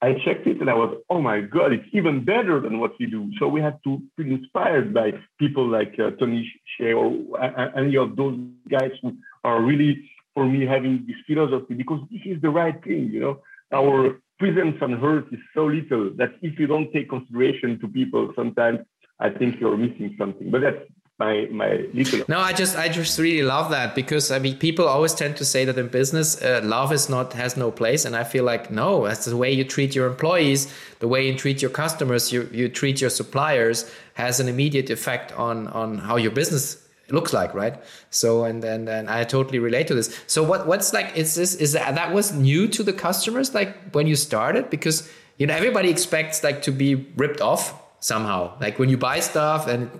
I 0.00 0.14
checked 0.24 0.46
it 0.46 0.60
and 0.60 0.70
I 0.70 0.74
was, 0.74 0.96
oh 1.10 1.20
my 1.20 1.40
God, 1.40 1.72
it's 1.72 1.88
even 1.92 2.24
better 2.24 2.60
than 2.60 2.78
what 2.78 2.92
we 3.00 3.06
do. 3.06 3.30
So 3.38 3.48
we 3.48 3.60
had 3.60 3.78
to 3.84 4.00
be 4.16 4.32
inspired 4.32 4.94
by 4.94 5.12
people 5.38 5.66
like 5.66 5.94
uh, 5.98 6.10
Tony 6.12 6.48
Hsieh 6.80 6.96
or 6.96 7.40
uh, 7.42 7.70
any 7.76 7.96
of 7.96 8.14
those 8.14 8.38
guys 8.70 8.92
who 9.02 9.16
are 9.42 9.60
really, 9.60 10.08
for 10.34 10.46
me, 10.46 10.64
having 10.66 11.04
this 11.06 11.16
philosophy 11.26 11.74
because 11.74 12.00
this 12.12 12.20
is 12.24 12.40
the 12.40 12.50
right 12.50 12.82
thing, 12.84 13.10
you 13.10 13.20
know. 13.20 13.40
Our 13.72 14.20
presence 14.38 14.76
on 14.80 14.94
earth 15.02 15.26
is 15.32 15.40
so 15.52 15.66
little 15.66 16.10
that 16.16 16.30
if 16.42 16.58
you 16.60 16.68
don't 16.68 16.92
take 16.92 17.10
consideration 17.10 17.80
to 17.80 17.88
people, 17.88 18.32
sometimes 18.36 18.78
I 19.18 19.30
think 19.30 19.60
you're 19.60 19.76
missing 19.76 20.14
something. 20.16 20.50
But 20.50 20.60
that's 20.60 20.82
my 21.18 21.48
my. 21.50 21.84
No, 22.28 22.38
I 22.38 22.52
just 22.52 22.76
I 22.76 22.88
just 22.88 23.18
really 23.18 23.42
love 23.42 23.70
that 23.70 23.94
because 23.94 24.30
I 24.30 24.38
mean 24.38 24.56
people 24.56 24.86
always 24.86 25.14
tend 25.14 25.36
to 25.38 25.44
say 25.44 25.64
that 25.64 25.76
in 25.76 25.88
business 25.88 26.40
uh, 26.40 26.60
love 26.62 26.92
is 26.92 27.08
not 27.08 27.32
has 27.32 27.56
no 27.56 27.72
place, 27.72 28.04
and 28.04 28.14
I 28.14 28.22
feel 28.22 28.44
like 28.44 28.70
no, 28.70 29.04
that's 29.06 29.24
the 29.24 29.36
way 29.36 29.50
you 29.50 29.64
treat 29.64 29.96
your 29.96 30.06
employees, 30.06 30.72
the 31.00 31.08
way 31.08 31.26
you 31.26 31.36
treat 31.36 31.60
your 31.60 31.72
customers, 31.72 32.32
you 32.32 32.48
you 32.52 32.68
treat 32.68 33.00
your 33.00 33.10
suppliers 33.10 33.90
has 34.14 34.38
an 34.38 34.48
immediate 34.48 34.90
effect 34.90 35.32
on 35.32 35.66
on 35.68 35.98
how 35.98 36.16
your 36.16 36.30
business 36.30 36.84
looks 37.10 37.32
like 37.32 37.52
right? 37.52 37.82
So 38.10 38.44
and 38.44 38.62
and 38.62 38.88
and 38.88 39.10
i 39.10 39.24
totally 39.24 39.58
relate 39.58 39.88
to 39.88 39.94
this. 39.94 40.16
So 40.28 40.44
what 40.44 40.68
what's 40.68 40.92
like 40.92 41.16
is 41.16 41.34
this 41.34 41.56
is 41.56 41.72
that 41.72 41.96
that 41.96 42.14
was 42.14 42.32
new 42.32 42.68
to 42.68 42.84
the 42.84 42.92
customers 42.92 43.54
like 43.54 43.74
when 43.90 44.06
you 44.06 44.14
started? 44.14 44.70
Because 44.70 45.10
you 45.36 45.48
know 45.48 45.54
everybody 45.54 45.90
expects 45.90 46.44
like 46.44 46.62
to 46.62 46.70
be 46.70 46.94
ripped 47.16 47.40
off 47.40 47.74
somehow. 47.98 48.56
Like 48.60 48.78
when 48.78 48.88
you 48.88 48.96
buy 48.96 49.18
stuff 49.18 49.66
and 49.66 49.90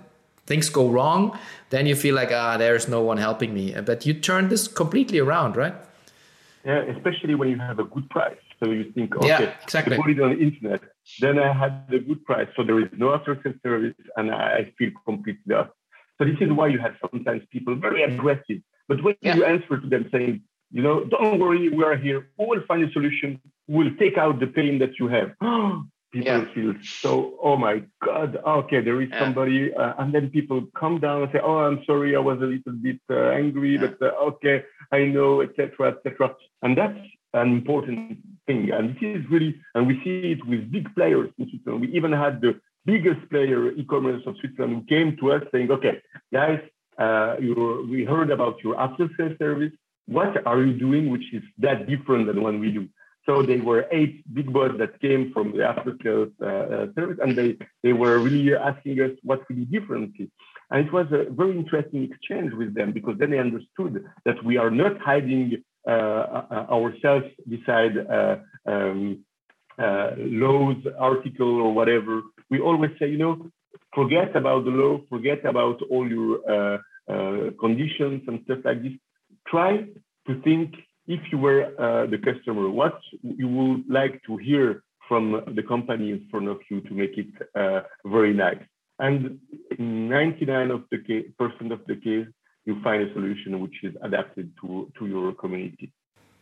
things 0.49 0.67
go 0.69 0.89
wrong, 0.89 1.21
then 1.69 1.85
you 1.85 1.95
feel 1.95 2.15
like 2.21 2.31
ah, 2.33 2.57
there's 2.57 2.87
no 2.95 3.01
one 3.09 3.17
helping 3.27 3.53
me. 3.53 3.65
But 3.89 4.05
you 4.05 4.13
turn 4.29 4.49
this 4.49 4.67
completely 4.67 5.19
around, 5.19 5.55
right? 5.55 5.75
Yeah, 6.65 6.81
especially 6.95 7.35
when 7.35 7.49
you 7.53 7.59
have 7.69 7.79
a 7.79 7.87
good 7.95 8.09
price. 8.09 8.43
So 8.59 8.71
you 8.71 8.91
think, 8.95 9.15
okay, 9.15 9.27
yeah, 9.27 9.53
exactly. 9.63 9.95
I 9.95 10.01
put 10.01 10.11
it 10.15 10.19
on 10.19 10.31
the 10.35 10.39
internet. 10.47 10.81
Then 11.21 11.39
I 11.39 11.53
had 11.61 11.73
the 11.89 11.99
good 11.99 12.21
price, 12.25 12.49
so 12.55 12.63
there 12.63 12.79
is 12.85 12.89
no 13.03 13.13
after 13.15 13.39
sales 13.41 13.55
service, 13.63 13.99
and 14.17 14.25
I 14.31 14.73
feel 14.77 14.91
completely 15.05 15.47
lost. 15.55 15.71
So 16.17 16.25
this 16.25 16.39
is 16.41 16.51
why 16.51 16.67
you 16.67 16.79
have 16.79 16.95
sometimes 17.05 17.43
people 17.55 17.75
very 17.75 18.01
aggressive. 18.03 18.59
But 18.89 18.97
when 19.05 19.15
yeah. 19.21 19.35
you 19.35 19.45
answer 19.45 19.75
to 19.83 19.87
them 19.93 20.09
saying, 20.11 20.41
you 20.71 20.81
know, 20.85 21.05
don't 21.05 21.39
worry, 21.39 21.69
we 21.69 21.83
are 21.89 21.95
here. 21.95 22.19
We 22.37 22.45
will 22.51 22.65
find 22.67 22.83
a 22.83 22.91
solution. 22.91 23.39
We'll 23.67 23.95
take 24.03 24.17
out 24.17 24.39
the 24.43 24.47
pain 24.47 24.79
that 24.79 24.93
you 24.99 25.07
have. 25.07 25.29
people 26.11 26.39
yeah. 26.39 26.53
feel 26.53 26.73
so 26.81 27.37
oh 27.41 27.55
my 27.55 27.81
god 28.03 28.37
okay 28.45 28.81
there 28.81 29.01
is 29.01 29.09
yeah. 29.11 29.19
somebody 29.19 29.73
uh, 29.73 29.93
and 29.99 30.13
then 30.13 30.29
people 30.29 30.65
come 30.79 30.99
down 30.99 31.21
and 31.23 31.31
say 31.31 31.39
oh 31.43 31.59
i'm 31.59 31.83
sorry 31.85 32.15
i 32.15 32.19
was 32.19 32.39
a 32.41 32.45
little 32.45 32.73
bit 32.73 32.99
uh, 33.09 33.29
angry 33.29 33.73
yeah. 33.75 33.87
but 33.87 34.01
uh, 34.01 34.11
okay 34.19 34.63
i 34.91 34.99
know 34.99 35.41
etc 35.41 35.89
etc 35.91 36.33
and 36.63 36.77
that's 36.77 36.99
an 37.33 37.49
important 37.51 38.17
thing 38.47 38.71
and 38.71 38.95
this 38.95 39.01
is 39.01 39.23
really 39.29 39.55
and 39.75 39.85
we 39.87 40.01
see 40.03 40.31
it 40.31 40.45
with 40.47 40.71
big 40.71 40.93
players 40.95 41.29
in 41.37 41.49
switzerland 41.49 41.81
we 41.81 41.87
even 41.95 42.11
had 42.11 42.41
the 42.41 42.59
biggest 42.85 43.21
player 43.29 43.71
e-commerce 43.71 44.23
of 44.25 44.35
switzerland 44.39 44.73
who 44.73 44.83
came 44.95 45.15
to 45.17 45.31
us 45.31 45.43
saying 45.51 45.69
okay 45.71 46.01
guys 46.33 46.59
uh, 46.97 47.35
we 47.39 48.03
heard 48.03 48.29
about 48.29 48.61
your 48.63 48.77
after 48.79 49.09
sales 49.15 49.37
service 49.37 49.71
what 50.07 50.45
are 50.47 50.63
you 50.63 50.73
doing 50.73 51.11
which 51.11 51.33
is 51.33 51.43
that 51.59 51.87
different 51.87 52.25
than 52.25 52.41
what 52.41 52.59
we 52.59 52.71
do 52.71 52.89
so 53.29 53.43
they 53.43 53.57
were 53.57 53.85
eight 53.91 54.15
big 54.33 54.51
boys 54.51 54.71
that 54.79 54.99
came 54.99 55.31
from 55.33 55.55
the 55.55 55.63
after 55.63 55.93
sales 56.03 56.33
uh, 56.41 56.45
uh, 56.47 56.85
service, 56.95 57.19
and 57.21 57.37
they, 57.37 57.57
they 57.83 57.93
were 57.93 58.17
really 58.17 58.55
asking 58.55 58.99
us 59.01 59.11
what 59.21 59.41
we 59.47 59.53
do 59.55 59.65
differently. 59.65 60.31
And 60.71 60.87
it 60.87 60.91
was 60.91 61.05
a 61.11 61.29
very 61.41 61.55
interesting 61.55 62.01
exchange 62.09 62.53
with 62.53 62.73
them 62.73 62.91
because 62.91 63.15
then 63.19 63.29
they 63.29 63.37
understood 63.37 64.03
that 64.25 64.43
we 64.43 64.57
are 64.57 64.71
not 64.71 64.99
hiding 64.99 65.63
uh, 65.87 65.91
uh 65.91 66.65
ourselves 66.77 67.27
beside 67.47 67.93
uh, 67.97 68.37
um, 68.65 69.23
uh, 69.77 70.09
laws, 70.17 70.77
article, 70.97 71.53
or 71.65 71.71
whatever. 71.71 72.23
We 72.49 72.59
always 72.59 72.91
say, 72.99 73.07
you 73.09 73.21
know, 73.23 73.35
forget 73.93 74.35
about 74.35 74.65
the 74.65 74.71
law, 74.71 75.01
forget 75.07 75.45
about 75.45 75.77
all 75.91 76.05
your 76.17 76.31
conditions 77.65 78.23
and 78.27 78.41
stuff 78.45 78.59
like 78.65 78.81
this. 78.81 78.95
Try 79.47 79.71
to 80.27 80.41
think 80.41 80.73
if 81.09 81.19
you 81.31 81.39
were 81.39 81.63
uh, 81.77 82.05
the 82.05 82.19
customer, 82.19 82.69
what 82.69 82.99
you 83.23 83.47
would 83.47 83.83
like 83.89 84.21
to 84.27 84.37
hear 84.37 84.83
from 85.07 85.41
the 85.55 85.63
company 85.63 86.11
in 86.11 86.27
front 86.29 86.47
of 86.47 86.59
you 86.69 86.81
to 86.81 86.93
make 86.93 87.17
it 87.17 87.33
uh, 87.55 87.81
very 88.05 88.31
nice. 88.31 88.63
And 88.99 89.39
99 89.79 90.71
of 90.71 90.83
the 90.91 90.99
case, 90.99 91.25
percent 91.37 91.71
of 91.71 91.81
the 91.87 91.95
case, 91.95 92.27
you 92.65 92.79
find 92.83 93.01
a 93.01 93.11
solution 93.13 93.59
which 93.59 93.77
is 93.83 93.95
adapted 94.03 94.51
to, 94.61 94.91
to 94.99 95.07
your 95.07 95.33
community. 95.33 95.91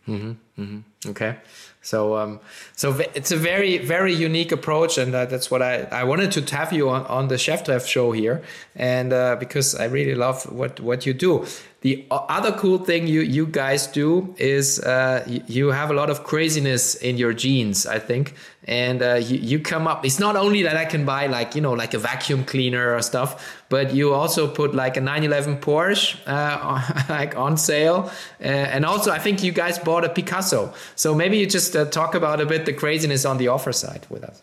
Mm-hmm, 0.08 0.62
mm-hmm. 0.62 1.10
Okay, 1.10 1.36
so 1.82 2.16
um, 2.16 2.40
so 2.78 2.98
it's 3.14 3.32
a 3.32 3.36
very 3.36 3.78
very 3.78 4.14
unique 4.14 4.54
approach, 4.54 4.98
and 4.98 5.14
uh, 5.14 5.26
that's 5.26 5.52
what 5.52 5.62
I, 5.62 5.82
I 5.92 6.06
wanted 6.06 6.32
to 6.32 6.56
have 6.56 6.72
you 6.72 6.90
on, 6.90 7.06
on 7.08 7.28
the 7.28 7.38
Chef 7.38 7.66
Cheftreff 7.66 7.86
show 7.86 8.14
here, 8.14 8.42
and 8.74 9.12
uh, 9.12 9.36
because 9.38 9.76
I 9.76 9.86
really 9.86 10.16
love 10.16 10.50
what 10.50 10.80
what 10.80 11.06
you 11.06 11.14
do. 11.14 11.46
The 11.88 12.06
other 12.12 12.52
cool 12.52 12.80
thing 12.80 13.08
you 13.08 13.22
you 13.22 13.46
guys 13.46 13.88
do 13.88 14.36
is 14.38 14.78
uh, 14.82 15.24
you 15.48 15.68
have 15.68 15.90
a 15.90 15.94
lot 15.94 16.10
of 16.10 16.26
craziness 16.26 16.96
in 16.96 17.16
your 17.16 17.32
genes, 17.32 17.86
I 17.88 17.98
think, 17.98 18.34
and 18.66 19.02
uh, 19.02 19.14
you, 19.14 19.38
you 19.38 19.60
come 19.60 19.88
up. 19.88 20.06
It's 20.06 20.20
not 20.20 20.36
only 20.36 20.64
that 20.64 20.76
I 20.76 20.84
can 20.84 21.06
buy 21.06 21.28
like 21.28 21.56
you 21.56 21.62
know 21.62 21.72
like 21.72 21.94
a 21.94 21.98
vacuum 21.98 22.44
cleaner 22.44 22.94
or 22.94 23.02
stuff, 23.02 23.30
but 23.70 23.94
you 23.94 24.14
also 24.14 24.50
put 24.50 24.76
like 24.76 24.98
a 24.98 25.02
911 25.02 25.62
Porsche 25.62 26.18
uh, 26.28 27.06
like 27.10 27.38
on 27.38 27.56
sale, 27.56 28.12
uh, 28.42 28.74
and 28.76 28.86
also 28.86 29.10
I 29.10 29.20
think 29.20 29.42
you 29.42 29.54
guys 29.54 29.80
bought 29.80 30.04
a 30.04 30.10
Picasso. 30.10 30.74
So 30.96 31.16
maybe 31.16 31.38
you 31.38 31.46
just 31.46 31.74
uh, 31.74 31.86
talk 31.86 32.16
about 32.16 32.42
a 32.42 32.46
bit 32.46 32.66
the 32.66 32.74
craziness 32.74 33.24
on 33.24 33.38
the 33.38 33.48
offer 33.48 33.72
side 33.72 34.06
with 34.10 34.26
us. 34.26 34.42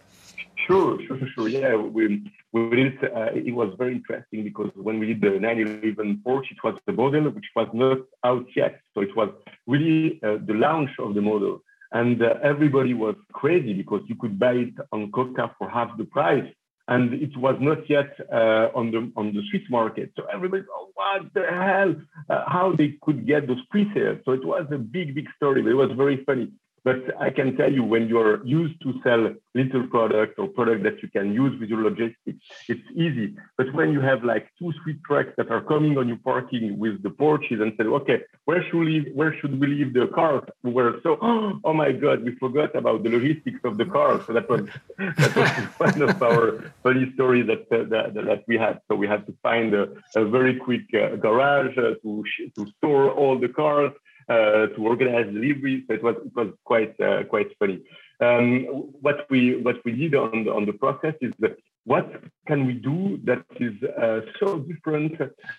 Sure, 0.67 0.99
sure, 1.07 1.19
sure, 1.19 1.29
sure. 1.35 1.49
Yeah, 1.49 1.77
we 1.77 2.23
we 2.53 2.77
did. 2.77 3.05
Uh, 3.05 3.31
it 3.35 3.55
was 3.55 3.75
very 3.77 3.95
interesting 3.97 4.45
because 4.45 4.71
when 4.75 4.99
we 4.99 5.07
did 5.07 5.21
the 5.21 5.39
911 5.39 6.23
Porsche, 6.25 6.53
it 6.53 6.63
was 6.65 6.79
the 6.87 6.93
model 6.93 7.31
which 7.31 7.51
was 7.55 7.69
not 7.75 7.99
out 8.25 8.47
yet. 8.57 8.81
So 8.95 9.03
it 9.03 9.15
was 9.17 9.31
really 9.67 10.21
uh, 10.23 10.39
the 10.47 10.55
launch 10.55 10.91
of 10.99 11.15
the 11.15 11.21
model, 11.21 11.63
and 11.93 12.23
uh, 12.23 12.35
everybody 12.43 12.95
was 12.95 13.17
crazy 13.33 13.75
because 13.75 14.03
you 14.07 14.15
could 14.15 14.39
buy 14.39 14.55
it 14.55 14.75
on 14.93 15.11
QoQa 15.11 15.55
for 15.59 15.69
half 15.69 15.97
the 15.99 16.05
price, 16.05 16.49
and 16.89 17.13
it 17.13 17.37
was 17.37 17.57
not 17.61 17.89
yet 17.91 18.11
uh, 18.33 18.69
on 18.75 18.91
the 18.91 19.13
on 19.17 19.35
the 19.35 19.43
Swiss 19.51 19.69
market. 19.69 20.13
So 20.17 20.25
everybody, 20.33 20.65
oh, 20.71 20.89
what 20.95 21.23
the 21.35 21.45
hell? 21.47 21.95
Uh, 22.31 22.45
how 22.47 22.75
they 22.77 22.97
could 23.03 23.27
get 23.27 23.47
those 23.47 23.65
pre-sales? 23.71 24.19
So 24.25 24.33
it 24.33 24.45
was 24.45 24.67
a 24.71 24.79
big, 24.79 25.15
big 25.15 25.29
story, 25.37 25.61
but 25.63 25.71
it 25.71 25.75
was 25.75 25.93
very 25.97 26.25
funny. 26.25 26.49
But 26.85 27.19
I 27.19 27.31
can 27.31 27.57
tell 27.57 27.73
you 27.73 27.83
when 27.83 28.09
you're 28.09 28.45
used 28.45 28.81
to 28.83 28.93
sell 29.03 29.33
little 29.55 29.87
product 29.87 30.39
or 30.39 30.49
product 30.49 30.83
that 30.83 31.03
you 31.03 31.09
can 31.09 31.33
use 31.33 31.59
with 31.59 31.71
your 31.71 31.83
logistics, 31.83 32.45
it's 32.69 32.89
easy. 32.95 33.35
But 33.57 33.73
when 33.73 33.91
you 33.91 34.03
have 34.03 34.23
like 34.23 34.49
two 34.59 34.71
sweet 34.83 35.03
trucks 35.03 35.33
that 35.39 35.51
are 35.51 35.63
coming 35.63 35.97
on 35.97 36.09
your 36.09 36.19
parking 36.19 36.79
with 36.79 37.03
the 37.03 37.09
Porsches 37.09 37.63
and 37.63 37.73
say, 37.79 37.85
okay, 37.85 38.21
where 38.45 38.63
should 38.65 38.81
we 38.81 38.87
leave, 38.87 39.15
where 39.15 39.35
should 39.39 39.59
we 39.59 39.67
leave 39.67 39.95
the 39.95 40.09
cars? 40.09 40.45
We 40.63 40.73
were 40.73 41.01
so, 41.03 41.17
oh 41.65 41.73
my 41.73 41.93
God, 41.93 42.23
we 42.23 42.35
forgot 42.37 42.77
about 42.77 43.03
the 43.03 43.09
logistics 43.09 43.61
of 43.65 43.79
the 43.79 43.87
cars. 43.87 44.21
So 44.27 44.35
that 44.35 44.51
was, 44.51 44.69
that 44.99 45.37
was 45.37 45.95
one 45.99 46.03
of 46.11 46.23
our 46.23 46.71
funny 46.83 47.11
stories 47.15 47.47
that, 47.47 47.63
uh, 47.73 47.89
that, 47.89 48.13
that 48.13 48.45
we 48.47 48.59
had. 48.59 48.81
So 48.89 48.95
we 48.95 49.09
had 49.09 49.25
to 49.27 49.35
find 49.43 49.73
a, 49.73 49.89
a 50.17 50.27
very 50.27 50.57
quick 50.57 50.83
uh, 50.93 51.17
garage 51.17 51.79
uh, 51.79 51.95
to, 52.03 52.25
to 52.57 52.67
store 52.77 53.11
all 53.11 53.39
the 53.39 53.49
cars 53.49 53.93
uh, 54.29 54.67
to 54.75 54.79
organize 54.79 55.27
deliveries. 55.27 55.85
So 55.87 55.95
it 55.95 56.03
was 56.03 56.17
it 56.25 56.35
was 56.35 56.49
quite 56.65 56.99
uh, 57.01 57.25
quite 57.25 57.49
funny. 57.59 57.83
Um, 58.21 58.65
what 59.01 59.27
we 59.31 59.57
what 59.57 59.85
we 59.85 59.93
did 59.93 60.15
on 60.15 60.45
the, 60.45 60.53
on 60.53 60.67
the 60.67 60.73
process 60.73 61.15
is 61.21 61.33
that 61.41 61.57
what 61.85 62.23
can 62.47 62.67
we 62.67 62.75
do 62.75 63.21
that 63.25 63.45
is 63.61 63.75
uh, 63.83 64.21
so 64.41 64.59
different 64.61 65.15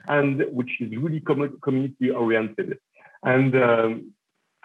and 0.07 0.43
which 0.51 0.71
is 0.79 0.89
really 0.97 1.19
com- 1.19 1.59
community 1.61 2.09
oriented. 2.09 2.79
And 3.23 3.55
um, 3.55 4.11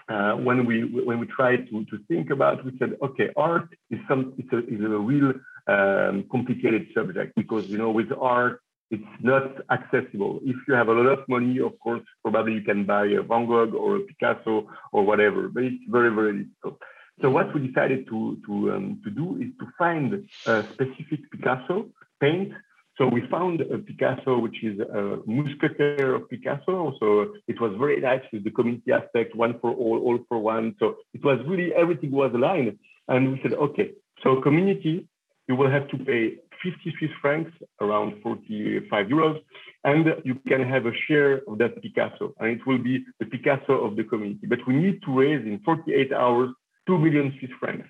uh, 0.08 0.32
when 0.32 0.64
we 0.66 0.84
when 0.84 1.20
we 1.20 1.26
tried 1.26 1.68
to, 1.70 1.84
to 1.84 1.98
think 2.08 2.30
about, 2.30 2.64
we 2.64 2.76
said, 2.78 2.96
okay, 3.02 3.30
art 3.36 3.68
is 3.90 4.00
some 4.08 4.32
it's 4.38 4.52
a, 4.52 4.58
is 4.66 4.80
a 4.80 4.98
real 4.98 5.32
um, 5.66 6.24
complicated 6.30 6.88
subject 6.94 7.34
because 7.36 7.68
you 7.68 7.78
know 7.78 7.90
with 7.90 8.10
art 8.18 8.60
it's 8.90 9.05
not 9.22 9.44
accessible. 9.70 10.40
If 10.42 10.57
you 10.66 10.74
have 10.74 10.88
a 10.88 10.92
lot 10.92 11.07
of 11.07 11.29
money, 11.29 11.61
of 11.61 11.79
course, 11.79 12.03
probably 12.22 12.55
you 12.55 12.62
can 12.62 12.85
buy 12.85 13.07
a 13.07 13.22
Van 13.22 13.46
Gogh 13.46 13.72
or 13.72 13.96
a 13.96 14.00
Picasso 14.00 14.68
or 14.92 15.05
whatever, 15.05 15.48
but 15.48 15.62
it's 15.62 15.85
very, 15.88 16.12
very 16.14 16.44
difficult. 16.44 16.79
So 17.22 17.31
what 17.31 17.55
we 17.55 17.66
decided 17.68 18.09
to, 18.09 18.38
to, 18.46 18.72
um, 18.72 19.00
to 19.05 19.11
do 19.11 19.37
is 19.37 19.50
to 19.61 19.66
find 19.79 20.26
a 20.46 20.64
specific 20.72 21.31
Picasso 21.31 21.88
paint. 22.20 22.53
So 22.96 23.07
we 23.07 23.22
found 23.31 23.61
a 23.61 23.79
Picasso, 23.79 24.38
which 24.38 24.62
is 24.62 24.81
a 24.81 25.18
musketeer 25.26 26.14
of 26.14 26.29
Picasso. 26.29 26.94
So 26.98 27.35
it 27.46 27.61
was 27.61 27.74
very 27.79 28.00
nice 28.00 28.22
with 28.33 28.44
the 28.44 28.50
community 28.50 28.92
aspect, 28.92 29.37
one 29.37 29.59
for 29.61 29.70
all, 29.70 29.98
all 29.98 30.18
for 30.29 30.38
one. 30.38 30.74
So 30.79 30.96
it 31.14 31.24
was 31.24 31.38
really, 31.46 31.72
everything 31.74 32.11
was 32.11 32.33
aligned. 32.35 32.79
And 33.09 33.33
we 33.33 33.40
said, 33.42 33.55
okay, 33.55 33.92
so 34.22 34.40
community, 34.40 35.07
you 35.48 35.57
will 35.57 35.70
have 35.70 35.88
to 35.90 35.98
pay 35.98 36.37
50 36.62 36.94
Swiss 36.99 37.11
francs, 37.20 37.51
around 37.81 38.20
45 38.23 39.07
euros, 39.07 39.40
and 39.85 40.14
you 40.25 40.35
can 40.46 40.62
have 40.62 40.87
a 40.87 40.92
share 41.07 41.40
of 41.49 41.59
that 41.59 41.81
Picasso, 41.83 42.35
and 42.38 42.49
it 42.51 42.66
will 42.66 42.79
be 42.79 43.05
the 43.18 43.27
Picasso 43.27 43.85
of 43.85 43.96
the 43.96 44.05
community. 44.05 44.46
But 44.46 44.66
we 44.66 44.75
need 44.75 45.03
to 45.03 45.18
raise 45.18 45.44
in 45.46 45.61
48 45.64 46.12
hours 46.12 46.51
2 46.87 46.99
million 46.99 47.35
Swiss 47.38 47.51
francs. 47.59 47.88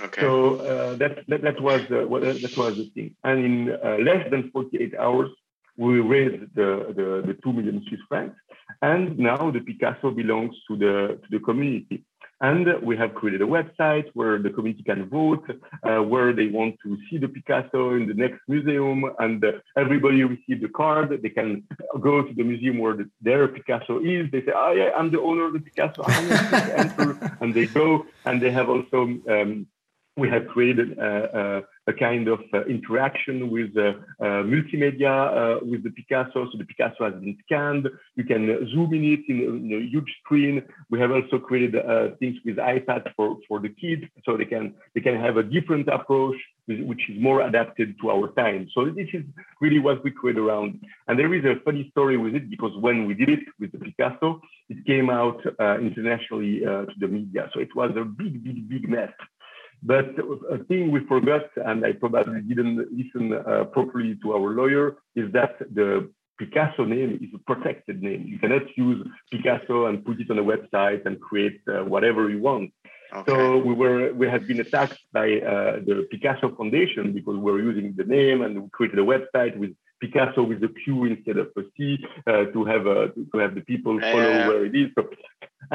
Okay. 0.00 0.20
So 0.22 0.56
uh, 0.56 0.94
that, 0.96 1.18
that 1.28 1.42
that 1.42 1.60
was 1.60 1.82
uh, 1.90 2.06
what, 2.06 2.22
that 2.22 2.56
was 2.56 2.76
the 2.76 2.90
thing. 2.94 3.14
And 3.24 3.44
in 3.44 3.70
uh, 3.70 3.96
less 3.98 4.30
than 4.30 4.50
48 4.50 4.94
hours, 4.98 5.30
we 5.76 6.00
raised 6.00 6.54
the, 6.54 6.92
the, 6.96 7.22
the 7.26 7.36
two 7.42 7.52
million 7.52 7.84
Swiss 7.88 8.00
francs, 8.08 8.36
and 8.80 9.18
now 9.18 9.50
the 9.50 9.60
Picasso 9.60 10.10
belongs 10.10 10.54
to 10.68 10.76
the 10.76 11.20
to 11.22 11.28
the 11.30 11.40
community. 11.40 12.04
And 12.42 12.66
we 12.82 12.96
have 12.96 13.14
created 13.14 13.40
a 13.40 13.46
website 13.46 14.08
where 14.14 14.36
the 14.36 14.50
community 14.50 14.82
can 14.82 15.08
vote, 15.08 15.44
uh, 15.84 16.00
where 16.02 16.32
they 16.32 16.48
want 16.48 16.74
to 16.82 16.98
see 17.08 17.16
the 17.16 17.28
Picasso 17.28 17.94
in 17.94 18.08
the 18.08 18.14
next 18.14 18.40
museum, 18.48 19.04
and 19.20 19.44
uh, 19.44 19.52
everybody 19.76 20.24
receives 20.24 20.62
a 20.64 20.68
card. 20.68 21.22
They 21.22 21.28
can 21.28 21.62
go 22.00 22.22
to 22.22 22.34
the 22.34 22.42
museum 22.42 22.78
where 22.78 22.94
the, 22.94 23.08
their 23.20 23.46
Picasso 23.46 24.00
is. 24.00 24.28
They 24.32 24.42
say, 24.44 24.52
"Oh 24.54 24.72
yeah, 24.72 24.90
I'm 24.96 25.12
the 25.12 25.20
owner 25.20 25.44
of 25.46 25.52
the 25.52 25.60
Picasso. 25.60 26.02
I 26.06 26.12
to 26.66 26.78
enter," 26.80 27.36
and 27.40 27.54
they 27.54 27.66
go. 27.66 28.06
And 28.26 28.42
they 28.42 28.50
have 28.50 28.68
also 28.68 29.00
um, 29.34 29.68
we 30.16 30.28
have 30.28 30.48
created 30.48 30.98
a, 30.98 31.62
a, 31.86 31.92
kind 31.92 32.28
of 32.28 32.40
uh, 32.52 32.64
interaction 32.64 33.50
with 33.50 33.76
uh, 33.76 33.92
uh, 34.20 34.42
multimedia 34.44 35.14
uh, 35.14 35.64
with 35.64 35.82
the 35.82 35.90
Picasso. 35.90 36.46
So 36.50 36.58
the 36.58 36.64
Picasso 36.64 37.04
has 37.04 37.14
been 37.14 37.36
scanned. 37.44 37.88
You 38.16 38.24
can 38.24 38.46
zoom 38.72 38.94
in 38.94 39.04
it 39.04 39.20
in 39.28 39.38
a, 39.40 39.48
in 39.54 39.82
a 39.82 39.90
huge 39.90 40.10
screen. 40.22 40.62
We 40.90 40.98
have 41.00 41.10
also 41.10 41.38
created 41.38 41.76
uh, 41.76 42.16
things 42.18 42.36
with 42.44 42.56
iPad 42.56 43.12
for, 43.16 43.36
for 43.48 43.60
the 43.60 43.68
kids, 43.68 44.04
so 44.24 44.36
they 44.36 44.44
can 44.44 44.74
they 44.94 45.00
can 45.00 45.18
have 45.20 45.36
a 45.36 45.42
different 45.42 45.88
approach, 45.88 46.36
which 46.66 47.02
is 47.08 47.20
more 47.20 47.42
adapted 47.42 47.96
to 48.00 48.10
our 48.10 48.28
time. 48.32 48.68
So 48.74 48.86
this 48.86 49.08
is 49.12 49.24
really 49.60 49.78
what 49.78 50.02
we 50.04 50.10
create 50.10 50.38
around. 50.38 50.80
And 51.08 51.18
there 51.18 51.32
is 51.34 51.44
a 51.44 51.60
funny 51.64 51.88
story 51.90 52.16
with 52.16 52.34
it 52.34 52.48
because 52.50 52.72
when 52.78 53.06
we 53.06 53.14
did 53.14 53.28
it 53.28 53.40
with 53.58 53.72
the 53.72 53.78
Picasso, 53.78 54.40
it 54.68 54.84
came 54.86 55.10
out 55.10 55.40
uh, 55.60 55.78
internationally 55.78 56.60
to 56.60 56.94
the 56.98 57.08
media. 57.08 57.50
So 57.52 57.60
it 57.60 57.74
was 57.74 57.90
a 57.96 58.04
big, 58.04 58.44
big, 58.44 58.68
big 58.68 58.88
mess. 58.88 59.10
But 59.82 60.14
a 60.50 60.58
thing 60.68 60.92
we 60.92 61.00
forgot, 61.06 61.46
and 61.56 61.84
I 61.84 61.92
probably 61.92 62.40
didn't 62.42 62.76
listen 62.92 63.32
uh, 63.32 63.64
properly 63.64 64.16
to 64.22 64.34
our 64.34 64.50
lawyer, 64.54 64.96
is 65.16 65.32
that 65.32 65.58
the 65.58 66.08
Picasso 66.38 66.84
name 66.84 67.18
is 67.22 67.30
a 67.34 67.38
protected 67.52 68.02
name. 68.02 68.24
You 68.26 68.38
cannot 68.38 68.62
use 68.76 69.06
Picasso 69.30 69.86
and 69.86 70.04
put 70.04 70.20
it 70.20 70.30
on 70.30 70.38
a 70.38 70.44
website 70.44 71.04
and 71.06 71.20
create 71.20 71.60
uh, 71.68 71.84
whatever 71.84 72.30
you 72.30 72.40
want. 72.40 72.72
Okay. 73.14 73.30
So 73.30 73.58
we 73.58 73.74
were 73.74 74.12
we 74.14 74.26
had 74.26 74.46
been 74.46 74.60
attacked 74.60 74.98
by 75.12 75.26
uh, 75.40 75.80
the 75.86 76.06
Picasso 76.10 76.54
Foundation 76.56 77.12
because 77.12 77.36
we 77.36 77.52
were 77.52 77.60
using 77.60 77.94
the 77.94 78.04
name 78.04 78.40
and 78.42 78.62
we 78.62 78.68
created 78.70 78.98
a 78.98 79.02
website 79.02 79.56
with 79.56 79.72
Picasso 80.02 80.42
with 80.50 80.60
the 80.60 80.72
Q 80.80 81.04
instead 81.04 81.38
of 81.38 81.48
a 81.56 81.62
C 81.76 81.98
uh, 82.26 82.44
to 82.54 82.60
have 82.70 82.84
uh, 82.86 83.06
to 83.32 83.36
have 83.42 83.52
the 83.54 83.64
people 83.72 83.94
follow 84.00 84.32
yeah. 84.36 84.48
where 84.48 84.64
it 84.68 84.74
is. 84.82 84.88
So, 84.96 85.02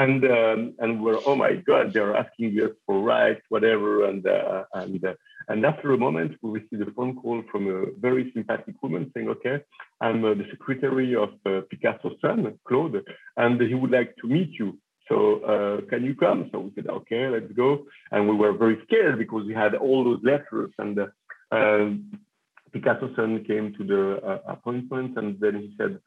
and 0.03 0.19
um, 0.25 0.59
and 0.81 0.91
we're 1.01 1.19
oh 1.25 1.35
my 1.45 1.53
god, 1.69 1.85
they're 1.93 2.15
asking 2.23 2.49
us 2.65 2.73
for 2.85 2.95
rights, 3.15 3.43
whatever. 3.49 3.91
And 4.09 4.21
uh, 4.27 4.63
and 4.73 5.03
uh, 5.11 5.13
and 5.49 5.65
after 5.65 5.93
a 5.93 5.97
moment, 5.97 6.31
we 6.41 6.59
received 6.59 6.81
a 6.87 6.91
phone 6.91 7.13
call 7.21 7.41
from 7.51 7.63
a 7.75 7.77
very 8.07 8.23
sympathic 8.33 8.75
woman 8.83 9.09
saying, 9.13 9.29
okay, 9.35 9.57
I'm 10.01 10.19
uh, 10.25 10.33
the 10.33 10.47
secretary 10.51 11.15
of 11.15 11.29
uh, 11.45 11.61
Picasso's 11.69 12.17
son, 12.21 12.59
Claude, 12.67 13.01
and 13.37 13.61
he 13.61 13.75
would 13.81 13.91
like 13.91 14.11
to 14.21 14.27
meet 14.27 14.51
you. 14.59 14.77
So 15.09 15.17
uh, 15.51 15.89
can 15.89 16.03
you 16.03 16.15
come? 16.15 16.49
So 16.51 16.59
we 16.59 16.71
said, 16.75 16.87
okay, 16.87 17.29
let's 17.29 17.51
go. 17.53 17.85
And 18.11 18.27
we 18.29 18.35
were 18.35 18.53
very 18.63 18.77
scared 18.85 19.17
because 19.17 19.45
we 19.47 19.53
had 19.53 19.73
all 19.73 20.03
those 20.03 20.23
letters 20.31 20.71
and 20.77 20.99
uh, 20.99 21.07
Picasso's 22.71 23.15
son 23.15 23.43
came 23.45 23.73
to 23.77 23.83
the 23.83 24.27
uh, 24.27 24.39
appointment 24.47 25.17
and 25.17 25.39
then 25.39 25.55
he 25.61 25.73
said, 25.77 25.99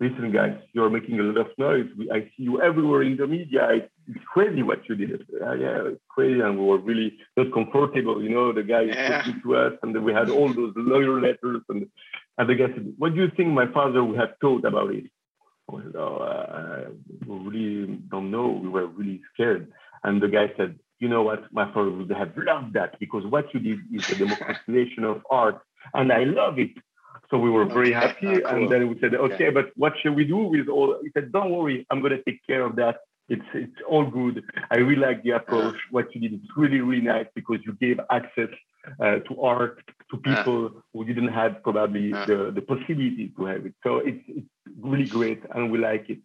listen 0.00 0.32
guys, 0.32 0.56
you're 0.72 0.90
making 0.90 1.18
a 1.18 1.22
lot 1.22 1.38
of 1.38 1.58
noise. 1.58 1.86
I 2.12 2.20
see 2.36 2.44
you 2.44 2.60
everywhere 2.60 3.02
in 3.02 3.16
the 3.16 3.26
media. 3.26 3.68
It's, 3.72 3.90
crazy 4.32 4.62
what 4.62 4.88
you 4.88 4.94
did. 4.94 5.26
Uh, 5.42 5.52
yeah, 5.54 5.82
it's 5.86 6.00
crazy. 6.08 6.40
And 6.40 6.58
we 6.58 6.64
were 6.64 6.78
really 6.78 7.18
not 7.36 7.52
comfortable. 7.52 8.22
You 8.22 8.30
know, 8.30 8.52
the 8.52 8.62
guy 8.62 8.82
yeah. 8.82 9.18
talking 9.18 9.40
to 9.42 9.56
us 9.56 9.72
and 9.82 10.04
we 10.04 10.12
had 10.12 10.30
all 10.30 10.52
those 10.52 10.72
lawyer 10.76 11.20
letters. 11.20 11.62
And, 11.68 11.88
and 12.38 12.48
the 12.48 12.54
guy 12.54 12.68
said, 12.72 12.94
what 12.96 13.14
do 13.14 13.20
you 13.20 13.30
think 13.36 13.50
my 13.50 13.70
father 13.72 14.02
would 14.02 14.18
have 14.18 14.34
thought 14.40 14.64
about 14.64 14.94
it? 14.94 15.10
I 15.70 15.82
said, 15.82 15.96
oh, 15.96 16.16
uh, 16.16 16.90
we 17.26 17.36
really 17.50 17.96
don't 18.10 18.30
know. 18.30 18.48
We 18.62 18.68
were 18.68 18.86
really 18.86 19.20
scared. 19.34 19.70
And 20.04 20.22
the 20.22 20.28
guy 20.28 20.52
said, 20.56 20.78
you 21.00 21.08
know 21.08 21.22
what, 21.22 21.52
my 21.52 21.72
father 21.72 21.90
would 21.90 22.10
have 22.10 22.32
loved 22.36 22.74
that 22.74 22.98
because 22.98 23.24
what 23.26 23.52
you 23.54 23.60
did 23.60 23.78
is 23.92 24.08
a 24.10 24.14
democratization 24.24 25.04
of 25.04 25.22
art. 25.30 25.60
And 25.94 26.12
I 26.12 26.24
love 26.24 26.58
it. 26.58 26.72
So 27.30 27.38
we 27.38 27.50
were 27.50 27.66
very 27.66 27.92
happy. 27.92 28.40
Cool. 28.40 28.46
And 28.46 28.72
then 28.72 28.88
we 28.88 28.98
said, 29.00 29.14
okay, 29.14 29.50
but 29.50 29.70
what 29.76 29.92
should 30.00 30.14
we 30.16 30.24
do 30.24 30.38
with 30.38 30.68
all? 30.68 30.98
He 31.02 31.10
said, 31.12 31.30
don't 31.32 31.50
worry, 31.50 31.86
I'm 31.90 32.00
going 32.00 32.12
to 32.12 32.22
take 32.22 32.40
care 32.46 32.62
of 32.64 32.76
that. 32.76 33.00
It's, 33.28 33.44
it's 33.52 33.80
all 33.86 34.06
good. 34.06 34.42
I 34.70 34.76
really 34.76 35.02
like 35.02 35.22
the 35.22 35.32
approach. 35.32 35.76
What 35.90 36.14
you 36.14 36.20
did 36.22 36.32
is 36.32 36.48
really, 36.56 36.80
really 36.80 37.02
nice 37.02 37.26
because 37.34 37.58
you 37.66 37.74
gave 37.74 38.00
access 38.10 38.48
uh, 39.00 39.16
to 39.16 39.42
art 39.42 39.82
to 40.10 40.16
people 40.16 40.82
who 40.94 41.04
didn't 41.04 41.28
have 41.28 41.62
probably 41.62 42.12
the, 42.12 42.50
the 42.54 42.62
possibility 42.62 43.32
to 43.36 43.44
have 43.44 43.66
it. 43.66 43.74
So 43.84 43.98
it's, 43.98 44.24
it's 44.28 44.46
really 44.80 45.04
great 45.04 45.42
and 45.54 45.70
we 45.70 45.78
like 45.78 46.08
it. 46.08 46.20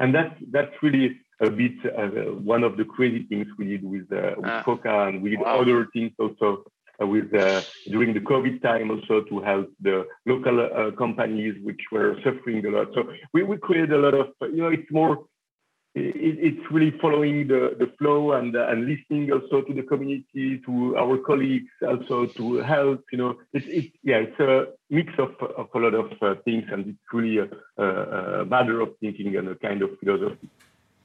And 0.00 0.12
that's, 0.12 0.34
that's 0.50 0.72
really 0.82 1.20
a 1.40 1.50
bit 1.50 1.72
uh, 1.96 2.32
one 2.32 2.64
of 2.64 2.76
the 2.76 2.84
crazy 2.84 3.24
things 3.28 3.46
we 3.56 3.66
did 3.66 3.84
with, 3.84 4.10
uh, 4.10 4.34
with 4.36 4.46
uh, 4.46 4.62
QoQa 4.64 5.08
and 5.08 5.22
we 5.22 5.30
did 5.30 5.40
wow. 5.40 5.60
other 5.60 5.86
things 5.92 6.10
also 6.18 6.64
uh, 6.66 6.77
with 7.06 7.32
uh, 7.34 7.62
during 7.86 8.12
the 8.12 8.20
COVID 8.20 8.60
time 8.62 8.90
also 8.90 9.22
to 9.22 9.40
help 9.40 9.70
the 9.80 10.06
local 10.26 10.60
uh, 10.60 10.90
companies 10.96 11.54
which 11.62 11.80
were 11.92 12.16
suffering 12.24 12.64
a 12.66 12.70
lot. 12.70 12.88
So 12.94 13.12
we, 13.32 13.42
we 13.44 13.56
created 13.56 13.92
a 13.92 13.98
lot 13.98 14.14
of, 14.14 14.28
you 14.42 14.62
know, 14.62 14.68
it's 14.68 14.90
more, 14.90 15.24
it, 15.94 16.38
it's 16.56 16.70
really 16.70 16.92
following 17.00 17.46
the, 17.46 17.76
the 17.78 17.92
flow 17.98 18.32
and, 18.32 18.54
and 18.54 18.86
listening 18.86 19.30
also 19.32 19.62
to 19.62 19.72
the 19.72 19.82
community, 19.82 20.60
to 20.66 20.96
our 20.96 21.18
colleagues, 21.18 21.70
also 21.86 22.26
to 22.26 22.56
help, 22.56 23.04
you 23.12 23.18
know, 23.18 23.36
it's, 23.52 23.66
it's 23.68 23.96
yeah, 24.02 24.16
it's 24.16 24.40
a 24.40 24.66
mix 24.90 25.12
of, 25.18 25.34
of 25.56 25.68
a 25.74 25.78
lot 25.78 25.94
of 25.94 26.12
uh, 26.20 26.34
things 26.44 26.64
and 26.72 26.88
it's 26.88 27.12
really 27.12 27.38
a, 27.38 27.48
a, 27.82 28.40
a 28.40 28.44
matter 28.44 28.80
of 28.80 28.90
thinking 29.00 29.36
and 29.36 29.48
a 29.48 29.54
kind 29.54 29.82
of 29.82 29.90
philosophy. 30.00 30.48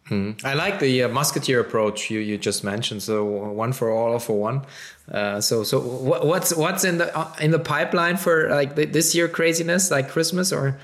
Mm. 0.09 0.43
I 0.43 0.53
like 0.53 0.79
the 0.79 1.03
uh, 1.03 1.09
musketeer 1.09 1.61
approach 1.61 2.11
you, 2.11 2.19
you 2.19 2.37
just 2.37 2.63
mentioned. 2.63 3.01
So 3.03 3.23
one 3.23 3.71
for 3.71 3.89
all, 3.89 4.13
all 4.13 4.19
for 4.19 4.37
one. 4.37 4.65
Uh, 5.09 5.39
so 5.39 5.63
so 5.63 5.79
what's 5.79 6.55
what's 6.55 6.83
in 6.83 6.97
the 6.97 7.17
uh, 7.17 7.33
in 7.39 7.51
the 7.51 7.59
pipeline 7.59 8.17
for 8.17 8.49
like 8.49 8.75
this 8.75 9.15
year 9.15 9.27
craziness 9.27 9.91
like 9.91 10.09
Christmas 10.09 10.51
or 10.51 10.79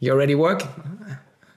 you 0.00 0.12
already 0.12 0.34
work? 0.34 0.62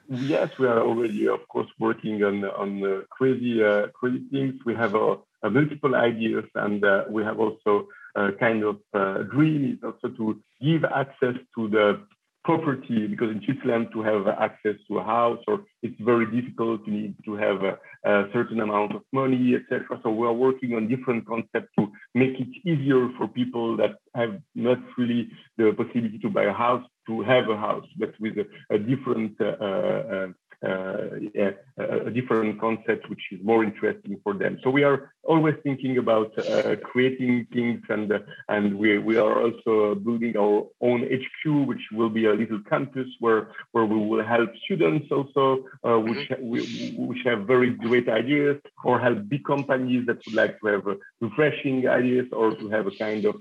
Yes, 0.10 0.50
we 0.60 0.68
are 0.68 0.82
already 0.82 1.28
of 1.28 1.48
course 1.48 1.70
working 1.80 2.24
on 2.24 2.46
on 2.46 3.04
crazy 3.10 3.64
uh, 3.64 3.88
crazy 3.88 4.24
things. 4.30 4.54
We 4.66 4.76
have 4.76 4.94
a, 4.94 5.18
a 5.42 5.50
multiple 5.50 5.96
ideas 5.96 6.46
and 6.54 6.84
uh, 6.84 7.06
we 7.10 7.24
have 7.24 7.40
also 7.40 7.88
a 8.16 8.32
kind 8.32 8.64
of 8.64 8.80
uh, 8.94 9.24
dream 9.24 9.74
is 9.74 9.84
also 9.84 10.10
to 10.16 10.40
give 10.62 10.86
access 10.86 11.36
to 11.56 11.68
the 11.68 12.00
property 12.44 13.08
because 13.08 13.30
in 13.30 13.42
Switzerland 13.46 13.88
to 13.94 14.02
have 14.02 14.28
access 14.28 14.76
to 14.88 15.00
a 15.00 15.04
house 15.04 15.40
or 15.48 15.62
it's 15.82 16.00
very 16.02 16.26
difficult 16.26 16.82
you 16.86 16.94
need 16.94 17.16
to 17.26 17.36
have 17.36 17.64
a, 17.64 17.78
a 18.04 18.26
certain 18.34 18.60
amount 18.60 18.94
of 18.96 19.02
money 19.14 19.56
etc 19.56 20.00
so 20.04 20.10
we're 20.10 20.32
working 20.32 20.74
on 20.74 20.88
different 20.88 21.26
concepts 21.26 21.72
to 21.78 21.92
make 22.14 22.40
it 22.40 22.50
easier 22.66 23.10
for 23.18 23.28
people 23.28 23.78
that 23.78 23.96
have 24.14 24.42
not 24.56 24.78
really 24.98 25.30
the 25.58 25.72
possibility 25.78 26.20
to 26.20 26.30
buy 26.30 26.44
a 26.44 26.54
house 26.54 26.86
to 27.08 27.22
have 27.22 27.50
a 27.50 27.58
house 27.58 27.88
but 27.98 28.14
with 28.20 28.36
a, 28.38 28.76
a 28.76 28.78
different 28.78 29.34
uh, 29.40 29.46
uh, 29.66 30.28
uh, 30.64 31.08
a, 31.36 32.08
a, 32.08 32.12
different 32.12 32.60
concept 32.60 33.10
which 33.10 33.22
is 33.32 33.40
more 33.44 33.64
interesting 33.64 34.20
for 34.24 34.34
them. 34.34 34.58
So 34.64 34.70
we 34.70 34.84
are 34.84 35.12
always 35.24 35.56
thinking 35.64 35.98
about 35.98 36.32
uh, 36.38 36.76
creating 36.78 37.48
things, 37.52 37.82
and 37.90 38.12
uh, 38.12 38.20
and 38.48 38.78
we 38.78 38.98
we 38.98 39.18
are 39.18 39.42
also 39.42 39.96
building 39.96 40.38
our 40.38 40.66
own 40.82 41.02
HQ, 41.02 41.68
which 41.68 41.82
will 41.92 42.10
be 42.10 42.26
a 42.26 42.34
little 42.34 42.62
campus 42.70 43.08
where 43.20 43.50
where 43.74 43.86
we 43.86 43.98
will 43.98 44.24
help 44.24 44.50
students 44.64 45.08
also, 45.12 45.66
uh, 45.84 45.98
which 45.98 46.30
mm-hmm. 46.30 47.08
which 47.08 47.20
have 47.26 47.42
very 47.42 47.72
great 47.72 48.08
ideas, 48.08 48.58
or 48.86 49.00
help 49.00 49.28
big 49.28 49.44
companies 49.44 50.06
that 50.08 50.20
would 50.26 50.36
like 50.36 50.60
to 50.62 50.68
have 50.68 50.86
refreshing 51.20 51.88
ideas, 51.88 52.28
or 52.32 52.56
to 52.56 52.70
have 52.70 52.88
a 52.88 52.92
kind 52.92 53.26
of 53.26 53.36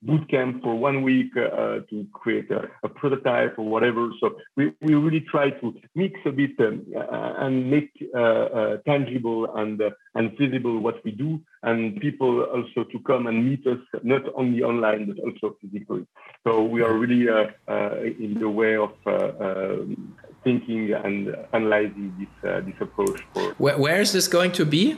uh, 0.00 0.06
boot 0.06 0.28
camp 0.30 0.62
for 0.62 0.74
one 0.74 1.02
week 1.02 1.36
uh, 1.36 1.80
to 1.90 2.06
create 2.12 2.50
a, 2.50 2.68
a, 2.82 2.88
prototype 2.88 3.58
or 3.58 3.68
whatever. 3.68 4.10
So 4.20 4.36
we, 4.56 4.72
we 4.80 4.94
really 4.94 5.20
try 5.20 5.50
to 5.50 5.74
mix 5.94 6.18
a 6.26 6.32
bit 6.32 6.58
um, 6.60 6.84
uh, 6.96 7.34
and 7.38 7.70
make 7.70 7.90
uh, 8.14 8.18
uh 8.18 8.76
tangible 8.86 9.54
and 9.56 9.80
uh, 9.80 9.90
and 10.14 10.36
visible 10.38 10.78
what 10.80 11.04
we 11.04 11.12
do, 11.12 11.40
and 11.62 12.00
people 12.00 12.42
also 12.42 12.84
to 12.84 12.98
come 13.00 13.26
and 13.26 13.48
meet 13.48 13.66
us 13.66 13.78
not 14.02 14.22
only 14.34 14.62
online 14.62 15.06
but 15.06 15.18
also 15.24 15.56
physically. 15.60 16.06
So 16.46 16.62
we 16.62 16.82
are 16.82 16.92
really 16.92 17.28
uh, 17.28 17.94
in 18.02 18.36
the 18.38 18.48
way 18.48 18.76
of. 18.76 18.92
Um, 19.06 20.14
thinking 20.44 20.92
and 20.92 21.34
analyzing 21.52 22.14
this 22.16 22.64
this 22.64 22.74
approach 22.80 23.20
for 23.34 23.54
where, 23.58 23.76
where 23.76 24.00
is 24.00 24.12
this 24.12 24.28
going 24.28 24.52
to 24.52 24.64
be 24.64 24.96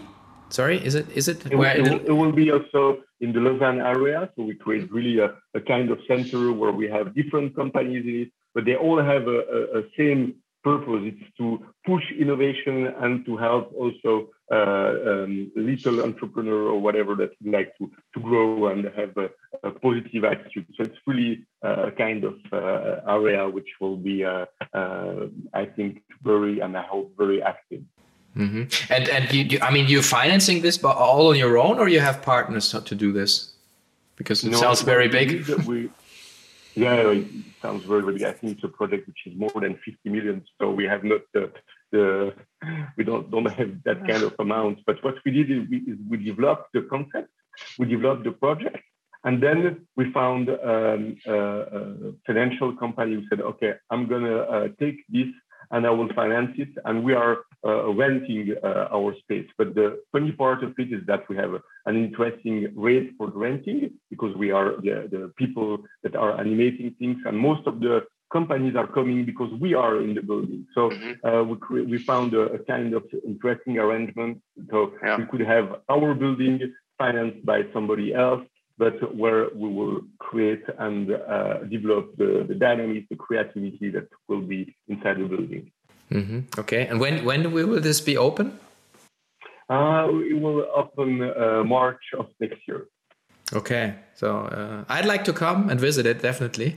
Sorry, 0.51 0.84
is 0.84 0.94
it 0.94 1.07
is 1.14 1.28
it? 1.28 1.46
It 1.46 1.57
will, 1.57 1.64
it 1.64 1.82
will, 1.82 2.01
it 2.11 2.12
will 2.12 2.32
be 2.32 2.51
also 2.51 2.98
in 3.20 3.32
the 3.32 3.40
Lausanne 3.40 3.80
area. 3.80 4.28
So 4.36 4.42
we 4.42 4.55
create 4.55 4.90
really 4.92 5.18
a, 5.18 5.34
a, 5.55 5.61
kind 5.61 5.90
of 5.90 5.98
center 6.09 6.53
where 6.53 6.72
we 6.72 6.88
have 6.88 7.14
different 7.14 7.55
companies 7.55 8.05
in 8.05 8.22
it, 8.22 8.32
but 8.55 8.64
they 8.64 8.74
all 8.74 9.01
have 9.01 9.28
a, 9.28 9.40
a, 9.57 9.78
a 9.80 9.82
same 9.96 10.34
purpose. 10.64 11.03
It's 11.05 11.36
to 11.38 11.64
push 11.86 12.03
innovation 12.18 12.88
and 13.01 13.24
to 13.26 13.36
help 13.36 13.72
also 13.74 14.28
um, 14.51 15.51
little 15.55 16.03
entrepreneur 16.03 16.68
or 16.68 16.80
whatever 16.80 17.14
that 17.16 17.30
would 17.40 17.53
like 17.53 17.76
to, 17.78 17.90
to 18.14 18.20
grow 18.20 18.68
and 18.68 18.84
have 18.96 19.16
a, 19.16 19.30
a 19.62 19.70
positive 19.70 20.24
attitude. 20.24 20.66
So 20.76 20.84
it's 20.84 20.98
really 21.07 21.46
a 21.62 21.92
kind 21.92 22.24
of 22.24 22.34
uh, 22.53 23.01
area 23.09 23.48
which 23.48 23.68
will 23.80 23.96
be, 23.96 24.24
uh, 24.24 24.46
uh, 24.74 25.26
I 25.55 25.66
think, 25.66 26.03
very 26.22 26.61
and 26.61 26.76
I 26.76 26.82
hope 26.82 27.14
very 27.16 27.42
active. 27.42 27.82
Mm-hmm. 28.37 28.93
And 28.93 29.09
and 29.09 29.33
you, 29.33 29.45
you, 29.45 29.59
I 29.61 29.70
mean, 29.72 29.89
you're 29.89 30.03
financing 30.03 30.62
this 30.62 30.83
all 30.85 31.28
on 31.28 31.37
your 31.37 31.59
own, 31.59 31.78
or 31.78 31.89
you 31.89 32.01
have 32.01 32.22
partners 32.22 32.70
to 32.70 32.95
do 32.95 33.12
this? 33.12 33.53
Because 34.16 34.45
it 34.45 34.51
no, 34.51 34.59
sounds 34.59 34.83
very 34.83 35.09
big. 35.09 35.49
We, 35.66 35.91
yeah, 36.74 37.11
it 37.11 37.26
sounds 37.61 37.85
very, 37.85 38.03
very 38.03 38.14
big. 38.14 38.22
I 38.24 38.33
think 38.33 38.57
it's 38.57 38.64
a 38.64 38.68
project 38.68 39.09
which 39.09 39.26
is 39.26 39.37
more 39.37 39.51
than 39.55 39.78
50 39.85 40.11
million. 40.11 40.45
So 40.61 40.70
we 40.70 40.85
have 40.85 41.03
not 41.03 41.22
the, 41.35 41.51
the 41.91 42.33
we 42.97 43.03
don't 43.03 43.31
don't 43.31 43.47
have 43.47 43.83
that 43.85 44.07
kind 44.07 44.22
of 44.22 44.35
amount. 44.39 44.81
But 44.87 45.03
what 45.03 45.16
we 45.24 45.33
did 45.33 45.51
is 45.51 45.68
we, 45.68 45.78
is 45.78 45.99
we 46.09 46.16
developed 46.18 46.72
the 46.72 46.83
concept, 46.83 47.31
we 47.78 47.87
developed 47.87 48.24
the 48.24 48.33
project, 48.33 48.78
and 49.24 49.43
then 49.43 49.87
we 49.97 50.12
found 50.12 50.49
um, 50.49 51.16
a, 51.26 51.35
a, 51.35 52.12
financial 52.26 52.74
company 52.76 53.14
who 53.16 53.22
said, 53.28 53.41
okay, 53.41 53.74
I'm 53.91 54.07
gonna 54.07 54.37
uh, 54.37 54.68
take 54.78 55.05
this 55.09 55.28
and 55.70 55.86
I 55.86 55.90
will 55.90 56.12
finance 56.14 56.52
it. 56.56 56.68
And 56.84 57.04
we 57.04 57.14
are 57.14 57.38
uh, 57.64 57.92
renting 57.92 58.54
uh, 58.62 58.88
our 58.92 59.14
space. 59.18 59.46
But 59.58 59.74
the 59.74 60.00
funny 60.12 60.32
part 60.32 60.62
of 60.64 60.74
it 60.78 60.92
is 60.92 61.02
that 61.06 61.28
we 61.28 61.36
have 61.36 61.54
an 61.86 61.96
interesting 61.96 62.72
rate 62.74 63.12
for 63.18 63.28
renting 63.28 63.90
because 64.08 64.34
we 64.36 64.50
are 64.50 64.76
the, 64.80 65.08
the 65.10 65.32
people 65.36 65.78
that 66.02 66.16
are 66.16 66.38
animating 66.40 66.94
things, 66.98 67.18
and 67.26 67.36
most 67.38 67.66
of 67.66 67.80
the 67.80 68.04
companies 68.32 68.76
are 68.76 68.86
coming 68.86 69.24
because 69.24 69.52
we 69.60 69.74
are 69.74 70.00
in 70.00 70.14
the 70.14 70.22
building. 70.22 70.66
So 70.74 70.90
mm-hmm. 70.90 71.26
uh, 71.26 71.42
we, 71.42 71.82
we 71.82 71.98
found 71.98 72.32
a, 72.32 72.42
a, 72.52 72.58
kind 72.60 72.94
of 72.94 73.04
interesting 73.26 73.78
arrangement. 73.78 74.40
So 74.70 74.92
yeah. 75.02 75.16
we 75.16 75.26
could 75.26 75.40
have 75.40 75.76
our 75.88 76.14
building 76.14 76.72
financed 76.96 77.44
by 77.44 77.62
somebody 77.72 78.14
else, 78.14 78.42
but 78.81 78.97
where 79.14 79.43
we 79.62 79.68
will 79.78 80.01
create 80.18 80.64
and 80.78 81.12
uh, 81.12 81.59
develop 81.76 82.16
the, 82.16 82.31
the 82.49 82.57
dynamics, 82.66 83.07
the 83.11 83.16
creativity 83.26 83.91
that 83.91 84.09
will 84.26 84.41
be 84.55 84.61
inside 84.89 85.16
the 85.18 85.28
building. 85.33 85.70
Mm-hmm. 86.11 86.41
Okay, 86.62 86.83
and 86.89 86.99
when 86.99 87.14
when 87.28 87.53
will 87.53 87.81
this 87.89 88.01
be 88.01 88.16
open? 88.16 88.47
Uh, 89.68 90.09
it 90.33 90.39
will 90.45 90.61
open 90.83 91.11
uh, 91.22 91.62
March 91.76 92.05
of 92.18 92.26
next 92.41 92.61
year. 92.66 92.81
Okay, 93.53 93.87
so 94.14 94.28
uh, 94.59 94.85
I'd 94.89 95.07
like 95.12 95.24
to 95.24 95.33
come 95.33 95.70
and 95.70 95.78
visit 95.89 96.07
it 96.07 96.22
definitely. 96.22 96.70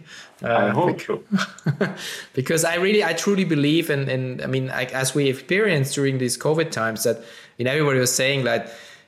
Uh, 0.43 0.47
I 0.47 0.70
hope 0.70 0.99
so. 1.01 1.24
because 2.39 2.64
I 2.66 2.76
really, 2.86 3.04
I 3.04 3.14
truly 3.14 3.45
believe 3.45 3.89
in, 3.95 4.10
in 4.10 4.41
I 4.45 4.47
mean, 4.47 4.70
I, 4.70 4.86
as 5.04 5.16
we 5.16 5.30
experienced 5.30 5.95
during 5.95 6.18
these 6.18 6.38
COVID 6.38 6.70
times, 6.72 7.04
that 7.04 7.18
you 7.58 7.66
know 7.66 7.72
everybody 7.72 7.99
was 7.99 8.14
saying 8.14 8.43
that 8.43 8.62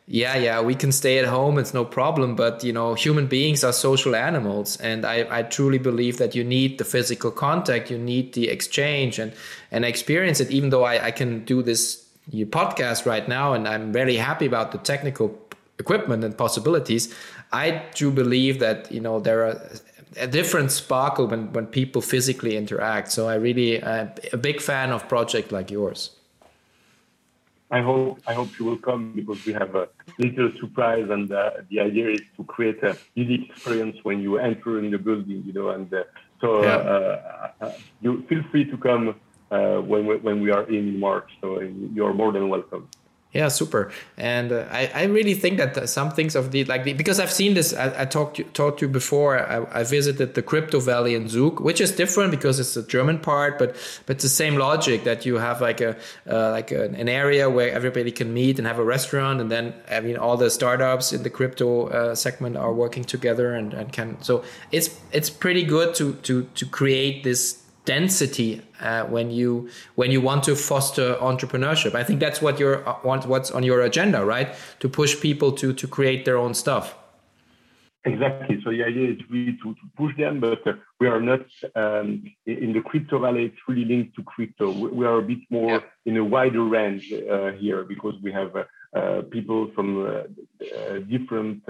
yeah 0.07 0.35
yeah 0.35 0.61
we 0.61 0.75
can 0.75 0.91
stay 0.91 1.17
at 1.17 1.25
home 1.25 1.57
it's 1.57 1.73
no 1.73 1.83
problem 1.83 2.35
but 2.35 2.63
you 2.63 2.71
know 2.71 2.93
human 2.93 3.25
beings 3.25 3.63
are 3.63 3.73
social 3.73 4.15
animals 4.15 4.77
and 4.77 5.03
i, 5.03 5.25
I 5.39 5.41
truly 5.43 5.79
believe 5.79 6.17
that 6.19 6.35
you 6.35 6.43
need 6.43 6.77
the 6.77 6.85
physical 6.85 7.31
contact 7.31 7.89
you 7.89 7.97
need 7.97 8.33
the 8.33 8.49
exchange 8.49 9.17
and 9.17 9.33
and 9.71 9.83
I 9.83 9.87
experience 9.87 10.39
it 10.39 10.51
even 10.51 10.69
though 10.69 10.83
i, 10.83 11.07
I 11.07 11.11
can 11.11 11.43
do 11.45 11.63
this 11.63 12.05
podcast 12.31 13.05
right 13.05 13.27
now 13.27 13.53
and 13.53 13.67
i'm 13.67 13.91
very 13.91 14.15
happy 14.15 14.45
about 14.45 14.71
the 14.71 14.77
technical 14.79 15.39
equipment 15.79 16.23
and 16.23 16.37
possibilities. 16.37 17.13
I 17.51 17.83
do 17.93 18.11
believe 18.11 18.59
that 18.59 18.91
you 18.91 18.99
know 18.99 19.19
there 19.19 19.45
are 19.45 19.69
a 20.17 20.27
different 20.27 20.71
sparkle 20.71 21.27
when, 21.27 21.51
when 21.53 21.67
people 21.67 22.01
physically 22.01 22.55
interact 22.55 23.11
so 23.11 23.27
i 23.27 23.35
really 23.35 23.83
uh, 23.83 24.07
a 24.31 24.37
big 24.37 24.61
fan 24.61 24.91
of 24.91 25.05
project 25.09 25.51
like 25.51 25.69
yours 25.69 26.11
I 27.75 27.81
hope 27.81 28.21
I 28.25 28.33
hope 28.33 28.51
you 28.57 28.65
will 28.69 28.81
come 28.89 29.01
because 29.19 29.39
we 29.45 29.51
have 29.51 29.75
a 29.75 29.85
little 30.17 30.49
surprise, 30.61 31.07
and 31.15 31.29
uh, 31.29 31.49
the 31.69 31.81
idea 31.81 32.07
is 32.17 32.23
to 32.37 32.43
create 32.45 32.81
a 32.83 32.97
unique 33.15 33.49
experience 33.49 33.97
when 34.03 34.21
you 34.21 34.37
enter 34.37 34.79
in 34.79 34.91
the 34.91 34.97
building, 34.97 35.43
you 35.45 35.51
know. 35.51 35.69
And 35.71 35.93
uh, 35.93 36.03
so 36.41 36.47
yeah. 36.63 36.77
uh, 36.93 37.51
uh 37.65 37.71
you 37.99 38.23
feel 38.29 38.43
free 38.51 38.65
to 38.71 38.77
come 38.77 39.05
uh, 39.51 39.79
when 39.91 40.05
we, 40.07 40.15
when 40.27 40.37
we 40.41 40.51
are 40.51 40.65
in 40.77 40.85
March. 40.97 41.29
So 41.41 41.47
you 41.59 42.05
are 42.05 42.13
more 42.13 42.31
than 42.31 42.47
welcome. 42.47 42.87
Yeah, 43.35 43.49
super. 43.49 43.91
And 44.15 44.53
uh, 44.53 44.65
I, 44.71 44.89
I 44.95 45.03
really 45.03 45.33
think 45.33 45.57
that 45.57 45.89
some 45.89 46.09
things 46.09 46.37
of 46.37 46.51
the 46.51 46.63
like 46.63 46.85
the, 46.85 46.93
because 46.93 47.19
I've 47.19 47.33
seen 47.33 47.53
this. 47.53 47.73
I, 47.73 48.03
I 48.03 48.05
talked 48.05 48.37
to, 48.37 48.77
you 48.79 48.87
before. 48.87 49.37
I, 49.37 49.81
I, 49.81 49.83
visited 49.83 50.35
the 50.35 50.41
Crypto 50.41 50.79
Valley 50.79 51.15
in 51.15 51.27
Zug, 51.27 51.59
which 51.59 51.81
is 51.81 51.91
different 51.91 52.31
because 52.31 52.61
it's 52.61 52.75
the 52.75 52.83
German 52.83 53.19
part, 53.19 53.59
but 53.59 53.75
but 54.05 54.19
the 54.19 54.29
same 54.29 54.55
logic 54.55 55.03
that 55.03 55.25
you 55.25 55.35
have 55.35 55.59
like 55.59 55.81
a 55.81 55.97
uh, 56.29 56.51
like 56.51 56.71
a, 56.71 56.85
an 56.85 57.09
area 57.09 57.49
where 57.49 57.69
everybody 57.73 58.09
can 58.09 58.33
meet 58.33 58.57
and 58.57 58.65
have 58.65 58.79
a 58.79 58.85
restaurant, 58.85 59.41
and 59.41 59.51
then 59.51 59.73
I 59.91 59.99
mean 59.99 60.15
all 60.15 60.37
the 60.37 60.49
startups 60.49 61.11
in 61.11 61.23
the 61.23 61.29
crypto 61.29 61.87
uh, 61.87 62.15
segment 62.15 62.55
are 62.55 62.71
working 62.71 63.03
together 63.03 63.53
and, 63.53 63.73
and 63.73 63.91
can. 63.91 64.21
So 64.21 64.45
it's 64.71 64.97
it's 65.11 65.29
pretty 65.29 65.63
good 65.63 65.93
to 65.95 66.13
to 66.23 66.43
to 66.55 66.65
create 66.65 67.25
this 67.25 67.64
density 67.85 68.61
uh, 68.81 69.03
when 69.05 69.31
you 69.31 69.69
when 69.95 70.11
you 70.11 70.21
want 70.21 70.43
to 70.43 70.55
foster 70.55 71.15
entrepreneurship. 71.15 71.95
I 71.95 72.03
think 72.03 72.19
that's 72.19 72.41
what 72.41 72.59
you're 72.59 72.87
uh, 72.87 72.97
want 73.03 73.25
what's 73.25 73.51
on 73.51 73.63
your 73.63 73.81
agenda, 73.81 74.25
right? 74.25 74.49
To 74.79 74.89
push 74.89 75.19
people 75.21 75.51
to 75.53 75.73
to 75.73 75.87
create 75.87 76.25
their 76.25 76.37
own 76.37 76.53
stuff. 76.53 76.95
Exactly. 78.07 78.61
So 78.63 78.69
the 78.69 78.83
idea 78.83 79.11
is 79.13 79.17
really 79.31 79.57
to, 79.63 79.73
to 79.73 79.81
push 79.97 80.15
them, 80.15 80.39
but 80.39 80.65
uh, 80.67 80.73
we 80.99 81.07
are 81.07 81.19
not 81.19 81.41
um, 81.75 82.23
in 82.45 82.71
the 82.71 82.81
crypto 82.81 83.17
valley. 83.17 83.45
It's 83.45 83.57
really 83.67 83.85
linked 83.85 84.15
to 84.17 84.23
crypto. 84.23 84.69
We, 84.69 84.89
we 84.89 85.05
are 85.07 85.17
a 85.17 85.23
bit 85.23 85.39
more 85.49 85.71
yeah. 85.71 85.79
in 86.05 86.17
a 86.17 86.23
wider 86.23 86.63
range 86.63 87.11
uh, 87.11 87.53
here 87.53 87.83
because 87.83 88.13
we 88.21 88.31
have 88.31 88.55
uh, 88.55 88.65
uh, 88.95 89.21
people 89.23 89.71
from 89.73 89.87
different, 91.09 91.63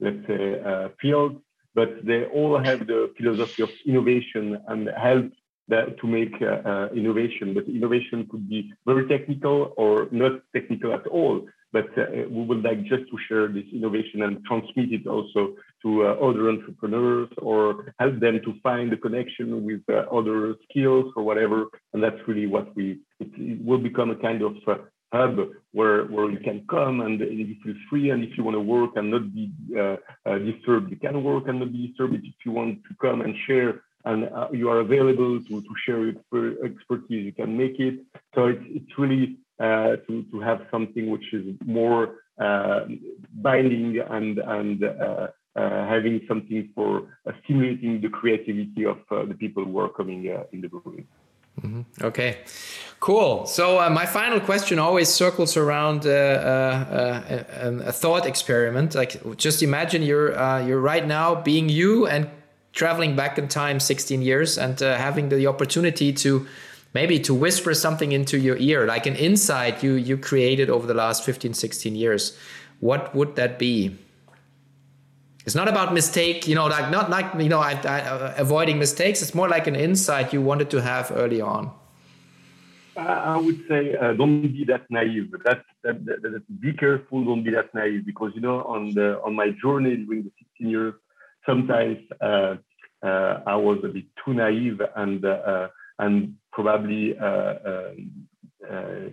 let's 0.00 0.26
say, 0.26 0.90
fields 1.00 1.40
but 1.76 1.90
they 2.08 2.24
all 2.38 2.54
have 2.68 2.80
the 2.86 3.00
philosophy 3.16 3.62
of 3.62 3.70
innovation 3.84 4.44
and 4.66 4.88
help 5.08 5.26
that, 5.68 5.98
to 6.00 6.06
make 6.06 6.34
uh, 6.40 6.68
uh, 6.70 6.88
innovation. 7.00 7.52
But 7.52 7.64
innovation 7.68 8.26
could 8.30 8.48
be 8.48 8.72
very 8.86 9.06
technical 9.06 9.74
or 9.76 10.08
not 10.10 10.32
technical 10.54 10.94
at 10.94 11.06
all. 11.06 11.46
But 11.72 11.88
uh, 11.98 12.04
we 12.30 12.42
would 12.48 12.62
like 12.62 12.80
just 12.84 13.04
to 13.10 13.16
share 13.28 13.48
this 13.48 13.68
innovation 13.78 14.22
and 14.22 14.42
transmit 14.46 14.90
it 14.98 15.06
also 15.06 15.56
to 15.82 16.06
uh, 16.06 16.12
other 16.26 16.48
entrepreneurs 16.48 17.28
or 17.38 17.92
help 17.98 18.20
them 18.20 18.40
to 18.46 18.54
find 18.62 18.90
a 18.92 18.96
connection 18.96 19.66
with 19.66 19.82
uh, 19.90 20.04
other 20.18 20.54
skills 20.70 21.12
or 21.16 21.22
whatever. 21.24 21.66
And 21.92 22.02
that's 22.02 22.22
really 22.26 22.46
what 22.46 22.74
we, 22.74 23.00
it, 23.20 23.28
it 23.36 23.62
will 23.62 23.82
become 23.90 24.10
a 24.10 24.16
kind 24.16 24.40
of 24.40 24.54
uh, 24.66 24.76
hub 25.12 25.38
where 25.72 26.04
where 26.06 26.30
you 26.30 26.38
can 26.38 26.64
come 26.68 27.00
and 27.00 27.20
and 27.20 27.38
you 27.38 27.56
feel 27.62 27.74
free 27.88 28.10
and 28.10 28.24
if 28.24 28.36
you 28.36 28.44
want 28.44 28.56
to 28.56 28.60
work 28.60 28.90
and 28.96 29.10
not 29.10 29.34
be 29.34 29.50
uh, 29.76 29.96
uh, 30.28 30.38
disturbed. 30.38 30.90
You 30.90 30.96
can 30.96 31.22
work 31.22 31.44
and 31.48 31.60
not 31.60 31.72
be 31.72 31.88
disturbed 31.88 32.14
if 32.14 32.34
you 32.44 32.52
want 32.52 32.78
to 32.88 32.94
come 33.00 33.20
and 33.20 33.34
share 33.46 33.82
and 34.04 34.24
uh, 34.24 34.48
you 34.52 34.68
are 34.68 34.80
available 34.80 35.40
to, 35.40 35.60
to 35.60 35.72
share 35.84 36.04
your 36.32 36.64
expertise. 36.64 37.24
You 37.24 37.32
can 37.32 37.56
make 37.56 37.78
it. 37.80 38.04
So 38.34 38.46
it's, 38.46 38.62
it's 38.68 38.98
really 38.98 39.36
uh, 39.58 39.96
to, 40.06 40.24
to 40.30 40.40
have 40.40 40.60
something 40.70 41.10
which 41.10 41.32
is 41.32 41.56
more 41.64 42.16
uh, 42.38 42.80
binding 43.34 43.98
and 44.10 44.38
and 44.38 44.84
uh, 44.84 45.28
having 45.54 46.20
something 46.28 46.68
for 46.74 47.08
stimulating 47.42 48.00
the 48.02 48.10
creativity 48.10 48.84
of 48.84 48.98
the 49.10 49.34
people 49.34 49.64
who 49.64 49.78
are 49.78 49.88
coming 49.88 50.26
in 50.52 50.60
the 50.60 50.68
building. 50.68 51.06
Mm-hmm. 51.60 52.04
Okay, 52.04 52.38
cool. 53.00 53.46
So 53.46 53.80
uh, 53.80 53.90
my 53.90 54.06
final 54.06 54.40
question 54.40 54.78
always 54.78 55.08
circles 55.08 55.56
around 55.56 56.06
uh, 56.06 56.10
uh, 56.10 57.44
a, 57.60 57.88
a, 57.88 57.92
thought 57.92 58.26
experiment. 58.26 58.94
Like, 58.94 59.36
just 59.36 59.62
imagine 59.62 60.02
you're 60.02 60.38
uh, 60.38 60.64
you're 60.66 60.80
right 60.80 61.06
now 61.06 61.34
being 61.34 61.68
you 61.68 62.06
and 62.06 62.28
traveling 62.72 63.16
back 63.16 63.38
in 63.38 63.48
time 63.48 63.80
16 63.80 64.20
years 64.20 64.58
and 64.58 64.82
uh, 64.82 64.96
having 64.98 65.30
the 65.30 65.46
opportunity 65.46 66.12
to 66.12 66.46
maybe 66.92 67.18
to 67.20 67.34
whisper 67.34 67.74
something 67.74 68.12
into 68.12 68.38
your 68.38 68.56
ear, 68.58 68.86
like 68.86 69.06
an 69.06 69.16
insight 69.16 69.82
you 69.82 69.94
you 69.94 70.16
created 70.16 70.68
over 70.70 70.86
the 70.86 70.94
last 70.94 71.24
15, 71.24 71.54
16 71.54 71.94
years. 71.94 72.36
What 72.80 73.14
would 73.14 73.36
that 73.36 73.58
be? 73.58 73.96
It's 75.46 75.54
not 75.54 75.68
about 75.68 75.94
mistake, 75.94 76.48
you 76.48 76.56
know, 76.56 76.66
like 76.66 76.90
not 76.90 77.08
like 77.08 77.26
you 77.38 77.48
know, 77.48 77.60
I, 77.60 77.80
I, 77.84 78.00
uh, 78.00 78.34
avoiding 78.36 78.80
mistakes. 78.80 79.22
It's 79.22 79.32
more 79.32 79.48
like 79.48 79.68
an 79.68 79.76
insight 79.76 80.32
you 80.32 80.42
wanted 80.42 80.70
to 80.70 80.82
have 80.82 81.12
early 81.14 81.40
on. 81.40 81.70
I 82.96 83.36
would 83.36 83.62
say 83.68 83.94
uh, 83.94 84.14
don't 84.14 84.42
be 84.42 84.64
that 84.64 84.90
naive. 84.90 85.30
That, 85.44 85.62
that, 85.84 86.04
that, 86.04 86.22
that, 86.22 86.60
be 86.60 86.72
careful. 86.72 87.24
Don't 87.24 87.44
be 87.44 87.50
that 87.52 87.72
naive 87.74 88.04
because 88.04 88.32
you 88.34 88.40
know 88.40 88.64
on 88.64 88.92
the 88.94 89.20
on 89.22 89.36
my 89.36 89.50
journey 89.62 89.96
during 89.96 90.24
the 90.24 90.32
16 90.38 90.68
years, 90.68 90.94
sometimes 91.44 91.98
uh, 92.20 92.56
uh, 93.04 93.42
I 93.46 93.54
was 93.54 93.78
a 93.84 93.88
bit 93.88 94.06
too 94.24 94.34
naive 94.34 94.80
and 94.96 95.24
uh, 95.24 95.68
and 96.00 96.34
probably 96.52 97.16
uh, 97.18 97.92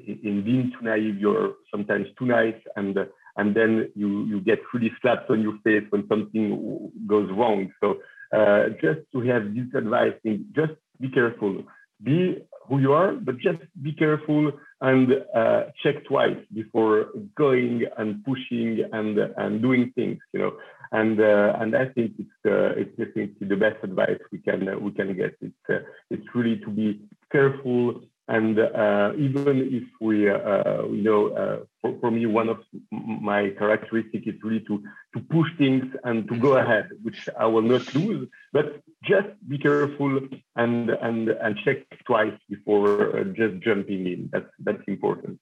in 0.07 0.41
being 0.43 0.71
too 0.73 0.83
naive, 0.83 1.19
you're 1.19 1.53
sometimes 1.69 2.07
too 2.17 2.25
nice 2.25 2.59
and 2.75 2.97
and 3.37 3.55
then 3.55 3.91
you 3.95 4.25
you 4.25 4.41
get 4.41 4.59
really 4.73 4.91
slapped 5.01 5.29
on 5.29 5.41
your 5.41 5.57
face 5.63 5.83
when 5.89 6.07
something 6.07 6.91
goes 7.07 7.29
wrong. 7.31 7.71
So 7.81 7.95
uh, 8.35 8.69
just 8.81 9.01
to 9.13 9.21
have 9.21 9.53
this 9.53 9.73
advice, 9.75 10.13
just 10.55 10.73
be 10.99 11.09
careful, 11.09 11.63
be 12.03 12.43
who 12.67 12.79
you 12.79 12.93
are, 12.93 13.13
but 13.13 13.37
just 13.37 13.59
be 13.81 13.91
careful 13.93 14.51
and 14.81 15.13
uh, 15.35 15.63
check 15.81 16.05
twice 16.05 16.37
before 16.53 17.07
going 17.35 17.83
and 17.97 18.23
pushing 18.23 18.83
and 18.91 19.17
and 19.37 19.61
doing 19.61 19.91
things. 19.95 20.19
You 20.33 20.39
know, 20.39 20.51
and 20.91 21.19
uh, 21.19 21.57
and 21.59 21.75
I 21.75 21.85
think 21.85 22.13
it's 22.19 22.39
uh, 22.45 22.79
it's 22.79 22.95
definitely 22.97 23.47
the 23.47 23.55
best 23.55 23.83
advice 23.83 24.19
we 24.31 24.39
can 24.39 24.83
we 24.83 24.91
can 24.91 25.15
get. 25.15 25.35
It's 25.41 25.65
uh, 25.69 25.79
it's 26.09 26.27
really 26.35 26.57
to 26.65 26.69
be 26.69 27.01
careful 27.31 28.01
and 28.27 28.57
uh, 28.57 29.11
even 29.17 29.69
if 29.71 29.83
we, 29.99 30.29
uh, 30.29 30.83
you 30.85 31.03
know, 31.03 31.27
uh, 31.29 31.65
for, 31.81 31.99
for, 31.99 32.11
me, 32.11 32.25
one 32.25 32.47
of 32.47 32.59
my 32.91 33.49
characteristics 33.57 34.25
is 34.27 34.35
really 34.41 34.61
to, 34.61 34.81
to 35.13 35.19
push 35.29 35.49
things 35.57 35.83
and 36.05 36.27
to 36.29 36.37
go 36.37 36.55
ahead, 36.55 36.89
which 37.01 37.27
I 37.37 37.45
will 37.47 37.61
not 37.61 37.93
lose. 37.93 38.29
But 38.53 38.81
just 39.03 39.27
be 39.49 39.57
careful 39.57 40.21
and 40.55 40.89
and 40.89 41.29
and 41.29 41.57
check 41.65 41.79
twice 42.05 42.37
before 42.49 43.19
uh, 43.19 43.23
just 43.25 43.61
jumping 43.61 44.07
in. 44.07 44.29
That's 44.31 44.49
that's 44.59 44.83
important. 44.87 45.39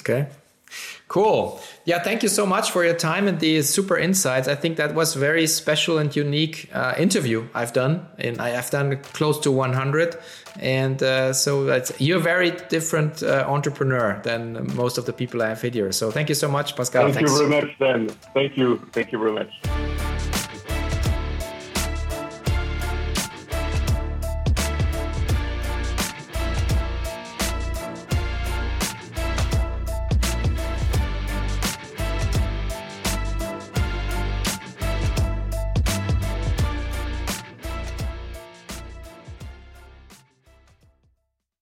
Okay. 0.00 0.28
Cool. 1.14 1.60
Yeah, 1.84 2.02
thank 2.02 2.24
you 2.24 2.28
so 2.28 2.44
much 2.44 2.72
for 2.72 2.84
your 2.84 2.96
time 2.96 3.28
and 3.28 3.38
the 3.38 3.62
super 3.62 3.96
insights. 3.96 4.48
I 4.48 4.56
think 4.56 4.78
that 4.78 4.96
was 4.96 5.14
very 5.14 5.46
special 5.46 5.98
and 5.98 6.14
unique 6.16 6.68
uh, 6.74 6.94
interview 6.98 7.46
I've 7.54 7.72
done, 7.72 8.04
and 8.18 8.40
I 8.40 8.48
have 8.48 8.68
done 8.70 8.96
close 9.12 9.38
to 9.42 9.52
100. 9.52 10.16
And 10.58 11.00
uh, 11.00 11.32
so 11.32 11.80
you're 11.98 12.18
a 12.18 12.20
very 12.20 12.50
different 12.68 13.22
uh, 13.22 13.44
entrepreneur 13.46 14.20
than 14.24 14.74
most 14.74 14.98
of 14.98 15.06
the 15.06 15.12
people 15.12 15.40
I 15.40 15.50
have 15.50 15.62
here. 15.62 15.92
So 15.92 16.10
thank 16.10 16.28
you 16.30 16.34
so 16.34 16.48
much, 16.48 16.74
Pascal. 16.74 17.04
Thank 17.04 17.14
Thanks. 17.14 17.30
you 17.30 17.48
very 17.48 17.62
much, 17.62 17.78
Dan. 17.78 18.08
Thank 18.34 18.56
you. 18.56 18.80
Thank 18.92 19.12
you 19.12 19.18
very 19.20 19.34
much. 19.34 19.93